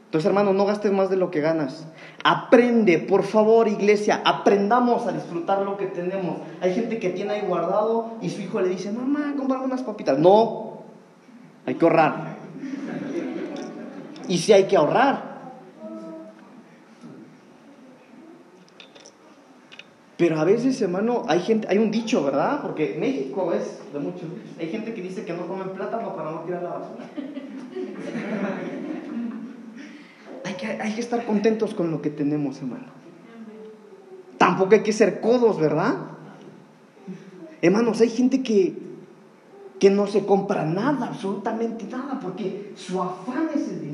Entonces, 0.06 0.26
hermano, 0.26 0.54
no 0.54 0.64
gastes 0.64 0.92
más 0.92 1.10
de 1.10 1.16
lo 1.16 1.30
que 1.30 1.42
ganas. 1.42 1.86
Aprende, 2.24 3.00
por 3.00 3.24
favor, 3.24 3.68
iglesia, 3.68 4.22
aprendamos 4.24 5.06
a 5.06 5.12
disfrutar 5.12 5.60
lo 5.60 5.76
que 5.76 5.86
tenemos. 5.86 6.38
Hay 6.62 6.74
gente 6.74 6.98
que 6.98 7.10
tiene 7.10 7.34
ahí 7.34 7.46
guardado 7.46 8.14
y 8.22 8.30
su 8.30 8.40
hijo 8.40 8.62
le 8.62 8.70
dice, 8.70 8.92
mamá, 8.92 9.34
comprame 9.36 9.66
unas 9.66 9.82
papitas. 9.82 10.18
No, 10.18 10.84
hay 11.66 11.74
que 11.74 11.84
ahorrar. 11.84 12.31
Y 14.32 14.38
si 14.38 14.54
hay 14.54 14.66
que 14.66 14.78
ahorrar, 14.78 15.30
Pero 20.16 20.38
a 20.38 20.44
veces, 20.44 20.80
hermano, 20.80 21.24
hay 21.26 21.40
gente, 21.40 21.66
hay 21.68 21.78
un 21.78 21.90
dicho, 21.90 22.24
¿verdad? 22.24 22.62
Porque 22.62 22.96
México 22.98 23.52
es 23.52 23.80
de 23.92 23.98
muchos. 23.98 24.22
Hay 24.56 24.68
gente 24.68 24.94
que 24.94 25.02
dice 25.02 25.24
que 25.24 25.32
no 25.32 25.48
comen 25.48 25.70
plátano 25.70 26.14
para 26.14 26.30
no 26.30 26.42
tirar 26.42 26.62
la 26.62 26.70
basura. 26.70 27.10
hay, 30.44 30.54
que, 30.54 30.66
hay 30.66 30.94
que 30.94 31.00
estar 31.00 31.26
contentos 31.26 31.74
con 31.74 31.90
lo 31.90 32.00
que 32.00 32.10
tenemos, 32.10 32.58
hermano. 32.58 32.84
Tampoco 34.38 34.74
hay 34.74 34.84
que 34.84 34.92
ser 34.92 35.20
codos, 35.20 35.58
¿verdad? 35.58 35.96
Hermanos, 37.60 38.00
hay 38.00 38.10
gente 38.10 38.44
que, 38.44 38.76
que 39.80 39.90
no 39.90 40.06
se 40.06 40.24
compra 40.24 40.64
nada, 40.64 41.08
absolutamente 41.08 41.84
nada, 41.90 42.20
porque 42.20 42.74
su 42.76 43.02
afán 43.02 43.48
es 43.52 43.68
el 43.70 43.80
dinero. 43.80 43.91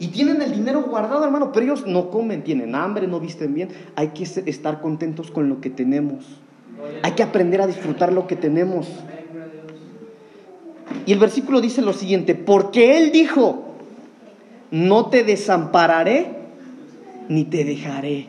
Y 0.00 0.08
tienen 0.08 0.40
el 0.40 0.50
dinero 0.50 0.82
guardado, 0.82 1.22
hermano, 1.26 1.52
pero 1.52 1.66
ellos 1.66 1.86
no 1.86 2.08
comen, 2.10 2.42
tienen 2.42 2.74
hambre, 2.74 3.06
no 3.06 3.20
visten 3.20 3.52
bien. 3.52 3.68
Hay 3.96 4.08
que 4.08 4.24
estar 4.24 4.80
contentos 4.80 5.30
con 5.30 5.50
lo 5.50 5.60
que 5.60 5.68
tenemos. 5.68 6.24
Hay 7.02 7.12
que 7.12 7.22
aprender 7.22 7.60
a 7.60 7.66
disfrutar 7.66 8.10
lo 8.10 8.26
que 8.26 8.34
tenemos. 8.34 8.88
Y 11.04 11.12
el 11.12 11.18
versículo 11.18 11.60
dice 11.60 11.82
lo 11.82 11.92
siguiente, 11.92 12.34
porque 12.34 12.96
Él 12.96 13.12
dijo, 13.12 13.74
no 14.70 15.10
te 15.10 15.22
desampararé 15.22 16.34
ni 17.28 17.44
te 17.44 17.64
dejaré. 17.64 18.28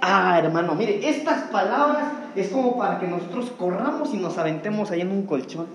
Ah, 0.00 0.38
hermano, 0.42 0.74
mire, 0.74 1.10
estas 1.10 1.42
palabras 1.50 2.12
es 2.34 2.48
como 2.48 2.78
para 2.78 3.00
que 3.00 3.06
nosotros 3.06 3.52
corramos 3.58 4.14
y 4.14 4.16
nos 4.16 4.38
aventemos 4.38 4.90
ahí 4.90 5.02
en 5.02 5.10
un 5.10 5.26
colchón. 5.26 5.66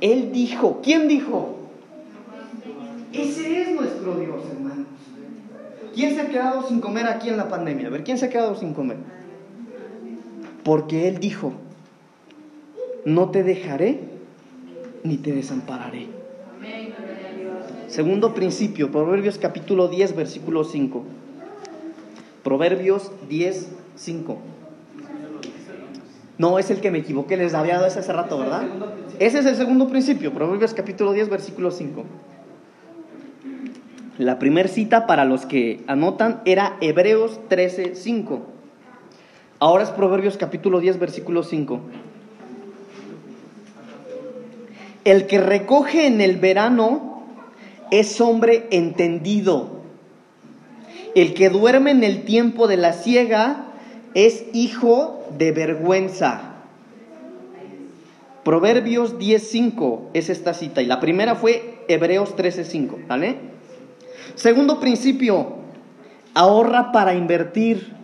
Él 0.00 0.32
dijo, 0.32 0.80
¿quién 0.82 1.06
dijo? 1.06 1.65
Ese 3.16 3.62
es 3.62 3.70
nuestro 3.72 4.16
Dios, 4.16 4.42
hermanos. 4.52 4.86
¿Quién 5.94 6.14
se 6.14 6.20
ha 6.20 6.28
quedado 6.28 6.68
sin 6.68 6.80
comer 6.80 7.06
aquí 7.06 7.30
en 7.30 7.38
la 7.38 7.48
pandemia? 7.48 7.86
A 7.86 7.90
ver, 7.90 8.04
¿quién 8.04 8.18
se 8.18 8.26
ha 8.26 8.28
quedado 8.28 8.54
sin 8.54 8.74
comer? 8.74 8.98
Porque 10.62 11.08
Él 11.08 11.18
dijo, 11.18 11.54
no 13.06 13.30
te 13.30 13.42
dejaré 13.42 14.00
ni 15.02 15.16
te 15.16 15.32
desampararé. 15.32 16.08
Segundo 17.88 18.34
principio, 18.34 18.90
Proverbios 18.90 19.38
capítulo 19.38 19.88
10, 19.88 20.14
versículo 20.14 20.64
5. 20.64 21.04
Proverbios 22.42 23.12
10, 23.28 23.68
5. 23.94 24.38
No, 26.36 26.58
es 26.58 26.70
el 26.70 26.80
que 26.80 26.90
me 26.90 26.98
equivoqué, 26.98 27.38
les 27.38 27.54
había 27.54 27.76
dado 27.76 27.86
ese 27.86 28.00
hace 28.00 28.12
rato, 28.12 28.38
¿verdad? 28.38 28.64
Ese 29.18 29.38
es 29.38 29.46
el 29.46 29.56
segundo 29.56 29.88
principio, 29.88 30.34
Proverbios 30.34 30.74
capítulo 30.74 31.12
10, 31.14 31.30
versículo 31.30 31.70
5. 31.70 32.04
La 34.18 34.38
primera 34.38 34.68
cita 34.68 35.06
para 35.06 35.26
los 35.26 35.44
que 35.44 35.82
anotan 35.88 36.40
era 36.46 36.78
Hebreos 36.80 37.38
13:5. 37.50 38.40
Ahora 39.58 39.84
es 39.84 39.90
Proverbios 39.90 40.38
capítulo 40.38 40.80
10, 40.80 40.98
versículo 40.98 41.42
5. 41.42 41.80
El 45.04 45.26
que 45.26 45.38
recoge 45.38 46.06
en 46.06 46.22
el 46.22 46.36
verano 46.38 47.24
es 47.90 48.18
hombre 48.22 48.66
entendido. 48.70 49.82
El 51.14 51.34
que 51.34 51.50
duerme 51.50 51.90
en 51.90 52.02
el 52.02 52.24
tiempo 52.24 52.68
de 52.68 52.78
la 52.78 52.94
siega 52.94 53.66
es 54.14 54.46
hijo 54.54 55.26
de 55.36 55.52
vergüenza. 55.52 56.54
Proverbios 58.44 59.18
10:5 59.18 60.08
es 60.14 60.30
esta 60.30 60.54
cita 60.54 60.80
y 60.80 60.86
la 60.86 61.00
primera 61.00 61.34
fue 61.34 61.80
Hebreos 61.88 62.34
13:5, 62.34 62.96
¿vale? 63.06 63.55
Segundo 64.36 64.78
principio, 64.78 65.56
ahorra 66.34 66.92
para 66.92 67.14
invertir, 67.14 67.94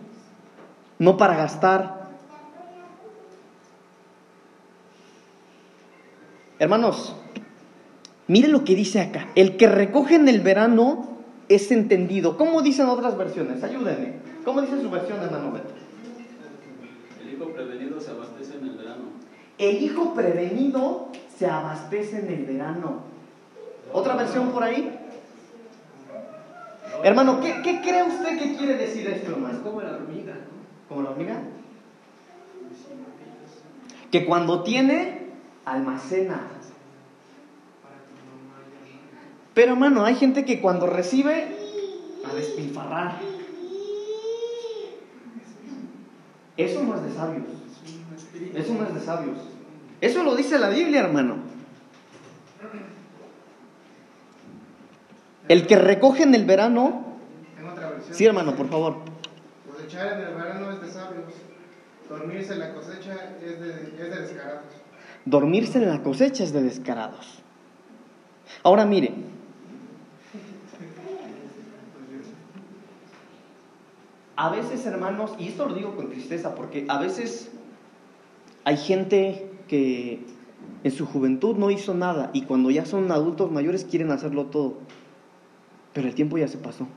no 0.97 1.15
para 1.15 1.37
gastar. 1.37 2.09
Hermanos, 6.57 7.15
mire 8.27 8.47
lo 8.47 8.63
que 8.63 8.75
dice 8.75 8.99
acá. 8.99 9.27
El 9.35 9.57
que 9.57 9.67
recoge 9.67 10.15
en 10.15 10.27
el 10.27 10.41
verano 10.41 11.07
es 11.49 11.71
entendido. 11.71 12.35
¿Cómo 12.35 12.63
dicen 12.63 12.87
otras 12.87 13.15
versiones? 13.15 13.63
Ayúdenme. 13.63 14.13
¿Cómo 14.43 14.61
dice 14.61 14.81
su 14.81 14.89
versión, 14.89 15.19
hermano? 15.21 15.53
El 17.21 17.33
hijo 17.33 17.45
prevenido 17.53 17.99
se 17.99 18.09
abastece 18.09 18.57
en 18.57 18.63
el 18.63 18.77
verano. 18.77 19.03
El 19.59 19.83
hijo 19.83 20.13
prevenido 20.15 21.09
se 21.37 21.45
abastece 21.45 22.19
en 22.21 22.27
el 22.27 22.45
verano. 22.45 23.01
¿Otra 23.91 24.15
versión 24.15 24.49
por 24.51 24.63
ahí? 24.63 24.99
Hermano, 27.01 27.41
¿qué, 27.41 27.81
cree 27.81 28.03
usted 28.03 28.37
que 28.37 28.55
quiere 28.55 28.77
decir 28.77 29.07
esto, 29.07 29.31
hermano? 29.31 29.63
como 29.63 29.81
la 29.81 29.93
hormiga, 29.95 30.35
¿Como 30.87 31.01
la 31.01 31.09
hormiga? 31.09 31.41
Que 34.11 34.25
cuando 34.25 34.61
tiene, 34.63 35.29
almacena. 35.65 36.41
Pero 39.53 39.73
hermano, 39.73 40.05
hay 40.05 40.15
gente 40.15 40.45
que 40.45 40.61
cuando 40.61 40.87
recibe, 40.87 41.57
a 42.29 42.33
despilfarrar. 42.33 43.19
Eso 46.57 46.83
no 46.83 46.95
es 46.95 47.03
de 47.03 47.11
sabios. 47.13 47.43
Eso 48.55 48.73
no 48.73 48.83
es 48.85 48.93
de 48.93 49.01
sabios. 49.01 49.37
Eso 50.01 50.23
lo 50.23 50.35
dice 50.35 50.59
la 50.59 50.69
Biblia, 50.69 51.01
hermano. 51.01 51.37
El 55.47 55.67
que 55.67 55.75
recoge 55.75 56.23
en 56.23 56.35
el 56.35 56.45
verano. 56.45 57.05
Sí, 58.11 58.25
hermano, 58.25 58.55
por 58.55 58.69
favor. 58.69 58.97
Cosechar 59.69 60.19
en 60.19 60.27
el 60.27 60.35
verano 60.35 60.71
es 60.71 60.81
de 60.81 60.89
sabios. 60.89 61.33
Dormirse 62.09 62.53
en 62.53 62.59
la 62.59 62.73
cosecha 62.73 63.35
es 63.43 63.59
de, 63.59 63.71
es 63.71 63.97
de 63.97 64.21
descarados. 64.21 64.65
Dormirse 65.25 65.77
en 65.79 65.89
la 65.89 66.03
cosecha 66.03 66.43
es 66.43 66.53
de 66.53 66.61
descarados. 66.61 67.41
Ahora 68.61 68.85
mire. 68.85 69.13
A 74.35 74.49
veces, 74.49 74.85
hermanos, 74.85 75.31
y 75.37 75.49
esto 75.49 75.67
lo 75.67 75.75
digo 75.75 75.95
con 75.95 76.09
tristeza, 76.09 76.55
porque 76.55 76.85
a 76.89 76.99
veces 76.99 77.51
hay 78.65 78.77
gente 78.77 79.49
que 79.67 80.25
en 80.83 80.91
su 80.91 81.05
juventud 81.05 81.55
no 81.55 81.71
hizo 81.71 81.93
nada 81.93 82.29
y 82.33 82.43
cuando 82.43 82.71
ya 82.71 82.85
son 82.85 83.11
adultos 83.11 83.51
mayores 83.51 83.85
quieren 83.85 84.11
hacerlo 84.11 84.45
todo. 84.45 84.77
Pero 85.93 86.07
el 86.07 86.15
tiempo 86.15 86.37
ya 86.37 86.47
se 86.47 86.57
pasó. 86.57 86.87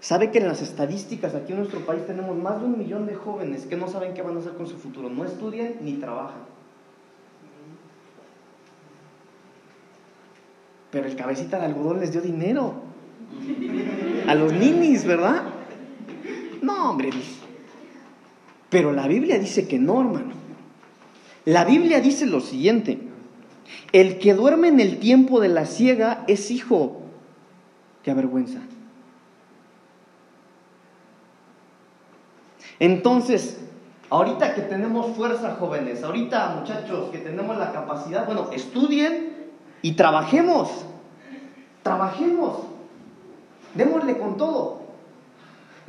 ¿Sabe 0.00 0.32
que 0.32 0.38
en 0.38 0.48
las 0.48 0.60
estadísticas 0.60 1.34
aquí 1.34 1.52
en 1.52 1.58
nuestro 1.58 1.86
país 1.86 2.04
tenemos 2.06 2.36
más 2.36 2.60
de 2.60 2.66
un 2.66 2.76
millón 2.76 3.06
de 3.06 3.14
jóvenes 3.14 3.66
que 3.66 3.76
no 3.76 3.86
saben 3.86 4.14
qué 4.14 4.22
van 4.22 4.36
a 4.36 4.40
hacer 4.40 4.54
con 4.54 4.66
su 4.66 4.76
futuro? 4.76 5.08
No 5.08 5.24
estudian 5.24 5.74
ni 5.80 5.92
trabajan. 5.94 6.42
Pero 10.90 11.06
el 11.06 11.14
cabecita 11.14 11.58
de 11.58 11.66
algodón 11.66 12.00
les 12.00 12.10
dio 12.10 12.20
dinero. 12.20 12.82
A 14.26 14.34
los 14.34 14.52
ninis, 14.52 15.04
¿verdad? 15.06 15.44
No, 16.60 16.90
hombre. 16.90 17.10
Pero 18.68 18.92
la 18.92 19.06
Biblia 19.06 19.38
dice 19.38 19.68
que 19.68 19.78
no, 19.78 20.00
hermano. 20.00 20.32
La 21.44 21.64
Biblia 21.64 22.00
dice 22.00 22.26
lo 22.26 22.40
siguiente. 22.40 23.11
El 23.92 24.18
que 24.18 24.34
duerme 24.34 24.68
en 24.68 24.80
el 24.80 24.98
tiempo 24.98 25.40
de 25.40 25.48
la 25.48 25.66
ciega 25.66 26.24
es 26.26 26.50
hijo. 26.50 27.02
Qué 28.02 28.10
avergüenza. 28.10 28.58
Entonces, 32.78 33.60
ahorita 34.10 34.54
que 34.54 34.62
tenemos 34.62 35.14
fuerza, 35.14 35.56
jóvenes, 35.58 36.02
ahorita 36.02 36.56
muchachos 36.58 37.10
que 37.10 37.18
tenemos 37.18 37.56
la 37.58 37.72
capacidad, 37.72 38.26
bueno, 38.26 38.48
estudien 38.52 39.50
y 39.82 39.92
trabajemos. 39.92 40.68
Trabajemos. 41.82 42.58
Démosle 43.74 44.18
con 44.18 44.36
todo. 44.36 44.81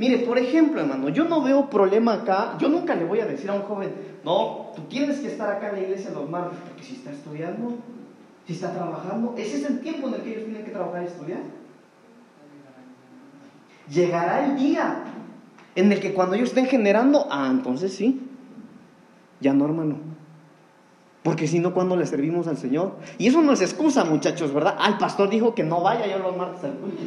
Mire, 0.04 0.18
por 0.18 0.38
ejemplo, 0.38 0.82
hermano, 0.82 1.08
yo 1.08 1.24
no 1.24 1.42
veo 1.42 1.70
problema 1.70 2.16
acá. 2.16 2.58
Yo 2.60 2.68
nunca 2.68 2.94
le 2.94 3.06
voy 3.06 3.22
a 3.22 3.26
decir 3.26 3.50
a 3.50 3.54
un 3.54 3.62
joven, 3.62 3.90
no, 4.26 4.72
tú 4.76 4.82
tienes 4.90 5.22
que 5.22 5.28
estar 5.28 5.50
acá 5.50 5.70
en 5.70 5.76
la 5.76 5.82
iglesia 5.84 6.12
los 6.12 6.30
martes, 6.30 6.60
porque 6.68 6.84
si 6.84 6.96
está 6.96 7.12
estudiando, 7.12 7.76
si 8.46 8.52
está 8.52 8.74
trabajando, 8.74 9.34
ese 9.38 9.60
es 9.60 9.66
el 9.66 9.80
tiempo 9.80 10.10
en 10.10 10.16
el 10.16 10.22
que 10.24 10.32
ellos 10.32 10.44
tienen 10.44 10.66
que 10.66 10.72
trabajar 10.72 11.04
y 11.04 11.06
estudiar. 11.06 11.40
Llegará 13.90 14.46
el 14.46 14.58
día 14.58 15.06
en 15.74 15.90
el 15.90 16.02
que 16.02 16.14
cuando 16.14 16.36
ellos 16.36 16.50
estén 16.50 16.66
generando, 16.66 17.26
ah, 17.32 17.48
entonces 17.50 17.94
sí, 17.94 18.28
ya 19.40 19.54
no, 19.54 19.64
hermano. 19.64 20.00
Porque 21.24 21.48
si 21.48 21.60
no, 21.60 21.74
¿cuándo 21.74 21.96
le 21.96 22.06
servimos 22.06 22.48
al 22.48 22.58
Señor? 22.58 22.98
Y 23.18 23.28
eso 23.28 23.42
no 23.42 23.54
es 23.54 23.62
excusa, 23.62 24.04
muchachos, 24.04 24.54
¿verdad? 24.54 24.76
Ah, 24.78 24.90
el 24.90 24.98
pastor 24.98 25.30
dijo 25.30 25.56
que 25.56 25.64
no 25.64 25.82
vaya 25.82 26.08
yo 26.08 26.20
los 26.20 26.36
martes 26.36 26.66
al 26.66 26.74
culto. 26.74 27.04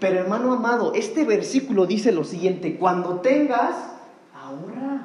Pero 0.00 0.20
hermano 0.20 0.52
amado, 0.52 0.92
este 0.94 1.24
versículo 1.24 1.86
dice 1.86 2.12
lo 2.12 2.24
siguiente, 2.24 2.76
cuando 2.76 3.16
tengas, 3.16 3.74
ahorra. 4.34 5.02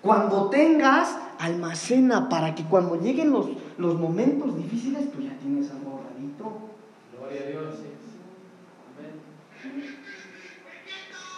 Cuando 0.00 0.48
tengas, 0.48 1.16
almacena 1.38 2.28
para 2.28 2.54
que 2.54 2.64
cuando 2.64 3.00
lleguen 3.00 3.30
los, 3.30 3.48
los 3.78 3.98
momentos 3.98 4.56
difíciles, 4.56 5.10
tú 5.10 5.22
ya 5.22 5.36
tienes 5.38 5.70
algo 5.70 5.92
ahorradito. 5.92 6.70
Gloria 7.18 7.40
a 7.40 7.50
Dios. 7.50 7.74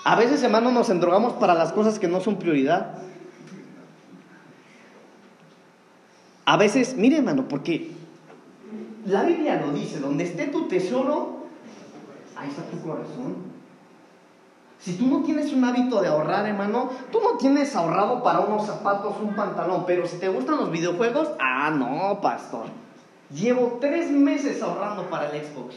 A 0.05 0.17
veces, 0.17 0.43
hermano, 0.43 0.73
nos 0.73 0.91
endrogamos 0.91 1.35
para 1.35 1.55
las 1.55 1.73
cosas 1.73 1.99
que 1.99 2.09
no 2.09 2.21
son 2.21 2.39
prioridad. 2.39 2.99
A 6.45 6.57
veces, 6.57 6.97
mire, 6.97 7.19
hermano, 7.19 7.47
porque 7.49 7.93
la 9.07 9.23
Biblia 9.23 9.61
lo 9.65 9.73
dice, 9.73 10.01
donde 10.01 10.25
esté 10.25 10.49
tu 10.49 10.67
tesoro, 10.67 11.42
ahí 12.37 12.49
está 12.49 12.63
tu 12.65 12.81
corazón. 12.81 13.53
Si 14.79 14.95
tú 14.95 15.07
no 15.07 15.23
tienes 15.23 15.53
un 15.53 15.65
hábito 15.65 16.03
de 16.03 16.09
ahorrar, 16.09 16.45
hermano, 16.45 16.91
tú 17.13 17.21
no 17.23 17.39
tienes 17.39 17.77
ahorrado 17.77 18.21
para 18.23 18.41
unos 18.41 18.67
zapatos, 18.67 19.15
un 19.23 19.37
pantalón, 19.37 19.85
pero 19.87 20.09
si 20.09 20.17
te 20.17 20.29
gustan 20.29 20.57
los 20.57 20.73
videojuegos, 20.73 21.31
ah, 21.39 21.71
no, 21.71 22.21
pastor. 22.21 22.67
Llevo 23.33 23.79
tres 23.81 24.11
meses 24.11 24.61
ahorrando 24.61 25.09
para 25.09 25.31
el 25.31 25.41
Xbox, 25.45 25.77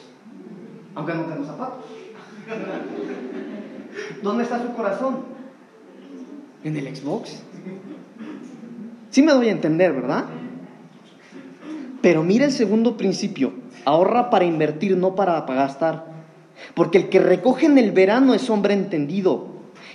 aunque 0.95 1.13
no 1.13 1.23
tengo 1.25 1.45
zapatos. 1.45 1.85
¿Dónde 4.23 4.43
está 4.43 4.61
su 4.61 4.73
corazón? 4.73 5.19
En 6.63 6.75
el 6.75 6.95
Xbox. 6.95 7.43
Sí 9.11 9.21
me 9.21 9.33
doy 9.33 9.49
a 9.49 9.51
entender, 9.51 9.93
¿verdad? 9.93 10.25
Pero 12.01 12.23
mira 12.23 12.45
el 12.45 12.51
segundo 12.51 12.97
principio. 12.97 13.53
Ahorra 13.85 14.31
para 14.31 14.45
invertir, 14.45 14.97
no 14.97 15.13
para 15.13 15.41
gastar. 15.41 16.14
Porque 16.73 16.97
el 16.97 17.09
que 17.09 17.19
recoge 17.19 17.67
en 17.67 17.77
el 17.77 17.91
verano 17.91 18.33
es 18.33 18.49
hombre 18.49 18.73
entendido. 18.73 19.47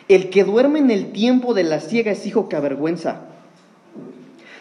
El 0.08 0.30
que 0.30 0.44
duerme 0.44 0.78
en 0.78 0.90
el 0.90 1.12
tiempo 1.12 1.54
de 1.54 1.64
la 1.64 1.80
ciega 1.80 2.12
es 2.12 2.26
hijo 2.26 2.48
que 2.48 2.56
avergüenza. 2.56 3.22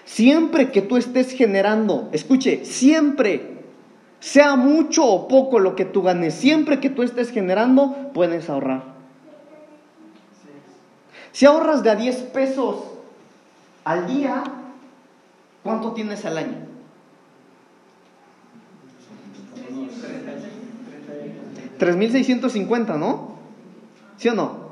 Siempre 0.05 0.71
que 0.71 0.81
tú 0.81 0.97
estés 0.97 1.31
generando, 1.33 2.09
escuche, 2.11 2.65
siempre, 2.65 3.59
sea 4.19 4.55
mucho 4.55 5.05
o 5.05 5.27
poco 5.27 5.59
lo 5.59 5.75
que 5.75 5.85
tú 5.85 6.01
ganes, 6.01 6.33
siempre 6.33 6.79
que 6.79 6.89
tú 6.89 7.03
estés 7.03 7.31
generando, 7.31 8.11
puedes 8.13 8.49
ahorrar. 8.49 8.83
Si 11.31 11.45
ahorras 11.45 11.83
de 11.83 11.91
a 11.91 11.95
10 11.95 12.15
pesos 12.33 12.77
al 13.83 14.07
día, 14.07 14.43
¿cuánto 15.63 15.93
tienes 15.93 16.25
al 16.25 16.37
año? 16.37 16.68
3.650, 21.79 22.97
¿no? 22.97 23.35
¿Sí 24.17 24.27
o 24.29 24.35
no? 24.35 24.69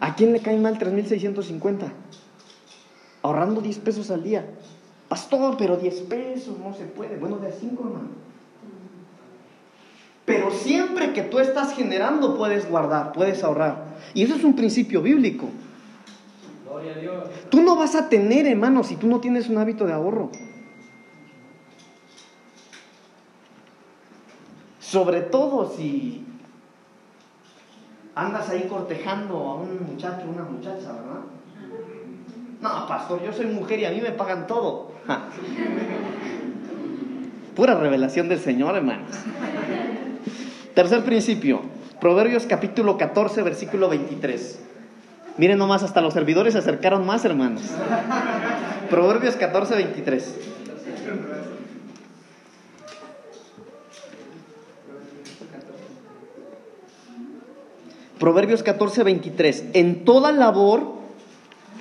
¿A 0.00 0.14
quién 0.14 0.32
le 0.32 0.40
cae 0.40 0.58
mal 0.58 0.78
3.650? 0.78 1.90
Ahorrando 3.22 3.60
10 3.60 3.78
pesos 3.80 4.10
al 4.10 4.22
día. 4.22 4.46
Pastor, 5.08 5.56
pero 5.58 5.76
10 5.76 6.00
pesos 6.02 6.56
no 6.58 6.72
se 6.72 6.84
puede. 6.84 7.16
Bueno, 7.16 7.38
de 7.38 7.48
a 7.48 7.52
5, 7.52 7.82
hermano. 7.84 8.08
Pero 10.24 10.52
siempre 10.52 11.12
que 11.12 11.22
tú 11.22 11.40
estás 11.40 11.74
generando, 11.74 12.36
puedes 12.36 12.70
guardar, 12.70 13.12
puedes 13.12 13.42
ahorrar. 13.42 13.96
Y 14.14 14.22
eso 14.22 14.36
es 14.36 14.44
un 14.44 14.54
principio 14.54 15.02
bíblico. 15.02 15.48
Gloria 16.64 16.94
a 16.94 16.98
Dios. 16.98 17.24
Tú 17.50 17.60
no 17.62 17.74
vas 17.74 17.96
a 17.96 18.08
tener, 18.08 18.46
hermano, 18.46 18.84
si 18.84 18.94
tú 18.94 19.08
no 19.08 19.18
tienes 19.18 19.48
un 19.48 19.58
hábito 19.58 19.86
de 19.86 19.92
ahorro. 19.92 20.30
Sobre 24.90 25.20
todo 25.20 25.72
si 25.76 26.24
andas 28.16 28.50
ahí 28.50 28.66
cortejando 28.68 29.36
a 29.36 29.54
un 29.54 29.86
muchacho, 29.86 30.24
una 30.28 30.42
muchacha, 30.42 30.90
¿verdad? 30.90 31.20
No, 32.60 32.88
pastor, 32.88 33.22
yo 33.22 33.32
soy 33.32 33.46
mujer 33.46 33.78
y 33.78 33.84
a 33.84 33.92
mí 33.92 34.00
me 34.00 34.10
pagan 34.10 34.48
todo. 34.48 34.90
Pura 37.54 37.76
revelación 37.76 38.28
del 38.28 38.40
Señor, 38.40 38.74
hermanos. 38.74 39.10
Tercer 40.74 41.04
principio, 41.04 41.60
Proverbios 42.00 42.46
capítulo 42.46 42.98
14, 42.98 43.42
versículo 43.42 43.88
23. 43.90 44.60
Miren 45.36 45.58
nomás, 45.58 45.84
hasta 45.84 46.00
los 46.00 46.14
servidores 46.14 46.54
se 46.54 46.58
acercaron 46.58 47.06
más, 47.06 47.24
hermanos. 47.24 47.62
Proverbios 48.90 49.36
14, 49.36 49.76
23. 49.76 50.34
Proverbios 58.20 58.62
14, 58.62 59.02
23. 59.02 59.64
En 59.72 60.04
toda 60.04 60.30
labor 60.30 60.82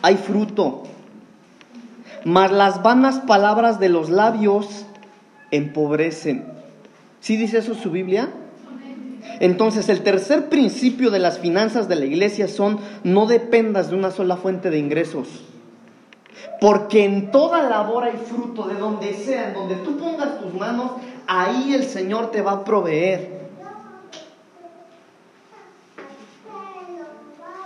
hay 0.01 0.15
fruto, 0.15 0.83
mas 2.23 2.49
las 2.53 2.81
vanas 2.81 3.19
palabras 3.19 3.77
de 3.81 3.89
los 3.89 4.09
labios 4.09 4.85
empobrecen. 5.51 6.45
¿Sí 7.19 7.35
dice 7.35 7.57
eso 7.57 7.75
su 7.75 7.91
Biblia? 7.91 8.29
Entonces, 9.41 9.89
el 9.89 10.01
tercer 10.01 10.47
principio 10.47 11.11
de 11.11 11.19
las 11.19 11.39
finanzas 11.39 11.89
de 11.89 11.97
la 11.97 12.05
iglesia 12.05 12.47
son 12.47 12.79
no 13.03 13.25
dependas 13.25 13.89
de 13.89 13.97
una 13.97 14.09
sola 14.09 14.37
fuente 14.37 14.69
de 14.69 14.79
ingresos. 14.79 15.27
Porque 16.61 17.03
en 17.03 17.31
toda 17.31 17.63
labor 17.63 18.05
hay 18.05 18.17
fruto, 18.17 18.65
de 18.69 18.75
donde 18.75 19.13
sea, 19.13 19.49
en 19.49 19.55
donde 19.55 19.75
tú 19.75 19.97
pongas 19.97 20.39
tus 20.39 20.53
manos, 20.53 20.91
ahí 21.27 21.73
el 21.73 21.83
Señor 21.83 22.31
te 22.31 22.41
va 22.41 22.51
a 22.53 22.63
proveer. 22.63 23.38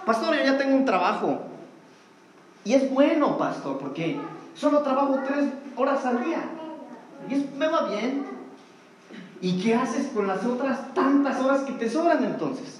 Pastor, 0.05 0.35
yo 0.35 0.43
ya 0.43 0.57
tengo 0.57 0.75
un 0.75 0.85
trabajo. 0.85 1.41
Y 2.65 2.73
es 2.73 2.91
bueno, 2.91 3.37
pastor, 3.37 3.77
porque 3.77 4.17
solo 4.55 4.79
trabajo 4.79 5.19
tres 5.25 5.45
horas 5.75 6.05
al 6.05 6.23
día. 6.23 6.43
Y 7.29 7.57
me 7.57 7.67
va 7.67 7.89
bien. 7.89 8.25
¿Y 9.41 9.61
qué 9.61 9.75
haces 9.75 10.07
con 10.13 10.27
las 10.27 10.45
otras 10.45 10.93
tantas 10.93 11.39
horas 11.41 11.61
que 11.61 11.73
te 11.73 11.89
sobran 11.89 12.23
entonces? 12.23 12.79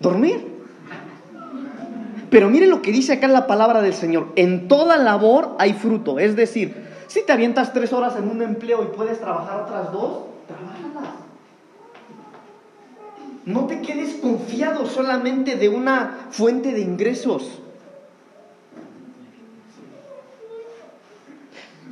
Dormir. 0.00 0.52
Pero 2.30 2.48
mire 2.48 2.66
lo 2.66 2.80
que 2.80 2.92
dice 2.92 3.12
acá 3.12 3.28
la 3.28 3.46
palabra 3.46 3.82
del 3.82 3.92
Señor. 3.92 4.32
En 4.36 4.66
toda 4.68 4.96
labor 4.96 5.54
hay 5.58 5.74
fruto. 5.74 6.18
Es 6.18 6.34
decir, 6.34 6.74
si 7.06 7.22
te 7.26 7.32
avientas 7.32 7.74
tres 7.74 7.92
horas 7.92 8.16
en 8.16 8.30
un 8.30 8.40
empleo 8.40 8.82
y 8.82 8.96
puedes 8.96 9.20
trabajar 9.20 9.60
otras 9.60 9.92
dos, 9.92 10.22
trabájalas. 10.48 11.21
No 13.44 13.66
te 13.66 13.80
quedes 13.82 14.14
confiado 14.14 14.86
solamente 14.86 15.56
de 15.56 15.68
una 15.68 16.28
fuente 16.30 16.72
de 16.72 16.80
ingresos. 16.80 17.60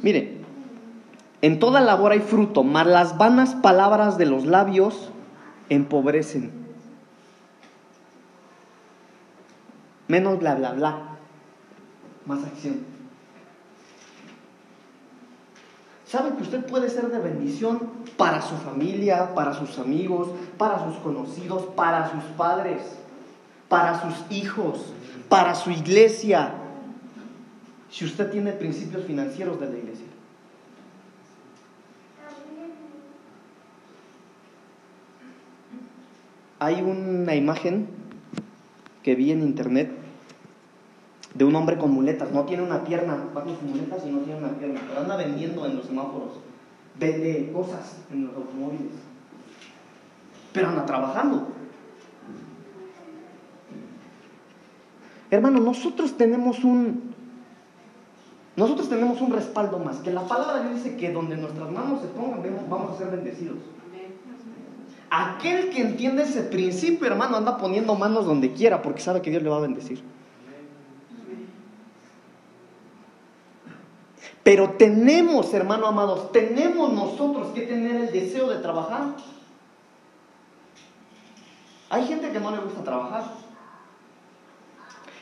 Mire, 0.02 0.38
en 1.42 1.58
toda 1.58 1.80
labor 1.80 2.12
hay 2.12 2.20
fruto, 2.20 2.62
mas 2.62 2.86
las 2.86 3.18
vanas 3.18 3.54
palabras 3.54 4.16
de 4.16 4.26
los 4.26 4.46
labios 4.46 5.10
empobrecen. 5.68 6.52
Menos 10.08 10.38
bla, 10.38 10.54
bla, 10.54 10.72
bla. 10.72 11.02
Más 12.26 12.44
acción. 12.44 12.89
¿Sabe 16.10 16.34
que 16.34 16.42
usted 16.42 16.66
puede 16.66 16.90
ser 16.90 17.08
de 17.08 17.20
bendición 17.20 17.88
para 18.16 18.42
su 18.42 18.56
familia, 18.56 19.32
para 19.32 19.54
sus 19.54 19.78
amigos, 19.78 20.28
para 20.58 20.84
sus 20.84 20.96
conocidos, 20.96 21.66
para 21.76 22.10
sus 22.10 22.24
padres, 22.36 22.82
para 23.68 24.02
sus 24.02 24.28
hijos, 24.28 24.92
para 25.28 25.54
su 25.54 25.70
iglesia, 25.70 26.52
si 27.92 28.06
usted 28.06 28.28
tiene 28.32 28.50
principios 28.50 29.04
financieros 29.04 29.60
de 29.60 29.70
la 29.70 29.78
iglesia? 29.78 30.06
Hay 36.58 36.82
una 36.82 37.36
imagen 37.36 37.86
que 39.04 39.14
vi 39.14 39.30
en 39.30 39.42
internet 39.42 39.99
de 41.34 41.44
un 41.44 41.54
hombre 41.54 41.78
con 41.78 41.90
muletas. 41.92 42.32
No 42.32 42.44
tiene 42.44 42.62
una 42.62 42.84
pierna, 42.84 43.16
va 43.36 43.44
con 43.44 43.54
sus 43.54 43.62
muletas 43.62 44.02
y 44.06 44.10
no 44.10 44.18
tiene 44.20 44.38
una 44.38 44.58
pierna, 44.58 44.80
pero 44.88 45.00
anda 45.00 45.16
vendiendo 45.16 45.66
en 45.66 45.76
los 45.76 45.86
semáforos. 45.86 46.40
Vende 46.98 47.50
cosas 47.52 47.98
en 48.12 48.26
los 48.26 48.36
automóviles. 48.36 48.92
Pero 50.52 50.68
anda 50.68 50.84
trabajando. 50.86 51.48
Hermano, 55.30 55.60
nosotros 55.60 56.16
tenemos 56.16 56.64
un 56.64 57.10
nosotros 58.56 58.88
tenemos 58.88 59.20
un 59.20 59.32
respaldo 59.32 59.78
más, 59.78 59.98
que 59.98 60.10
la 60.10 60.26
palabra 60.26 60.68
dice 60.70 60.96
que 60.96 61.12
donde 61.12 61.36
nuestras 61.36 61.70
manos 61.70 62.02
se 62.02 62.08
pongan 62.08 62.42
vamos 62.68 62.92
a 62.92 62.98
ser 62.98 63.10
bendecidos. 63.10 63.56
Aquel 65.08 65.70
que 65.70 65.80
entiende 65.80 66.24
ese 66.24 66.42
principio, 66.42 67.06
hermano, 67.06 67.36
anda 67.36 67.56
poniendo 67.56 67.94
manos 67.94 68.26
donde 68.26 68.52
quiera 68.52 68.82
porque 68.82 69.00
sabe 69.00 69.22
que 69.22 69.30
Dios 69.30 69.42
le 69.42 69.48
va 69.48 69.56
a 69.56 69.60
bendecir. 69.60 70.02
Pero 74.42 74.70
tenemos, 74.70 75.52
hermano 75.52 75.86
amados, 75.86 76.32
tenemos 76.32 76.92
nosotros 76.92 77.48
que 77.54 77.62
tener 77.62 77.96
el 77.96 78.12
deseo 78.12 78.48
de 78.48 78.58
trabajar. 78.58 79.16
Hay 81.90 82.06
gente 82.06 82.30
que 82.30 82.40
no 82.40 82.50
le 82.50 82.58
gusta 82.58 82.82
trabajar. 82.82 83.24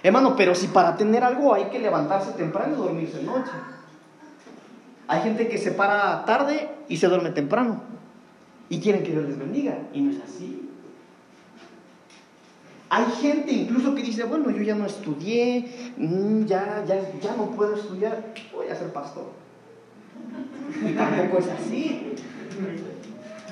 Hermano, 0.02 0.36
pero 0.36 0.54
si 0.54 0.68
para 0.68 0.96
tener 0.96 1.24
algo 1.24 1.54
hay 1.54 1.64
que 1.64 1.78
levantarse 1.78 2.32
temprano 2.32 2.74
y 2.74 2.78
dormirse 2.78 3.22
noche. 3.22 3.50
Hay 5.08 5.22
gente 5.22 5.48
que 5.48 5.58
se 5.58 5.72
para 5.72 6.24
tarde 6.24 6.70
y 6.88 6.98
se 6.98 7.08
duerme 7.08 7.30
temprano. 7.30 7.80
Y 8.68 8.80
quieren 8.80 9.02
que 9.02 9.12
Dios 9.12 9.24
les 9.24 9.38
bendiga. 9.38 9.78
Y 9.92 10.02
no 10.02 10.12
es 10.12 10.22
así. 10.22 10.67
Hay 12.90 13.04
gente 13.20 13.52
incluso 13.52 13.94
que 13.94 14.02
dice, 14.02 14.24
bueno, 14.24 14.50
yo 14.50 14.62
ya 14.62 14.74
no 14.74 14.86
estudié, 14.86 15.92
mm, 15.96 16.46
ya, 16.46 16.84
ya, 16.86 17.00
ya 17.20 17.36
no 17.36 17.50
puedo 17.50 17.74
estudiar, 17.74 18.32
voy 18.52 18.68
a 18.68 18.74
ser 18.74 18.92
pastor. 18.92 19.26
Y 20.82 20.92
tampoco 20.92 21.38
es 21.38 21.48
así. 21.48 22.14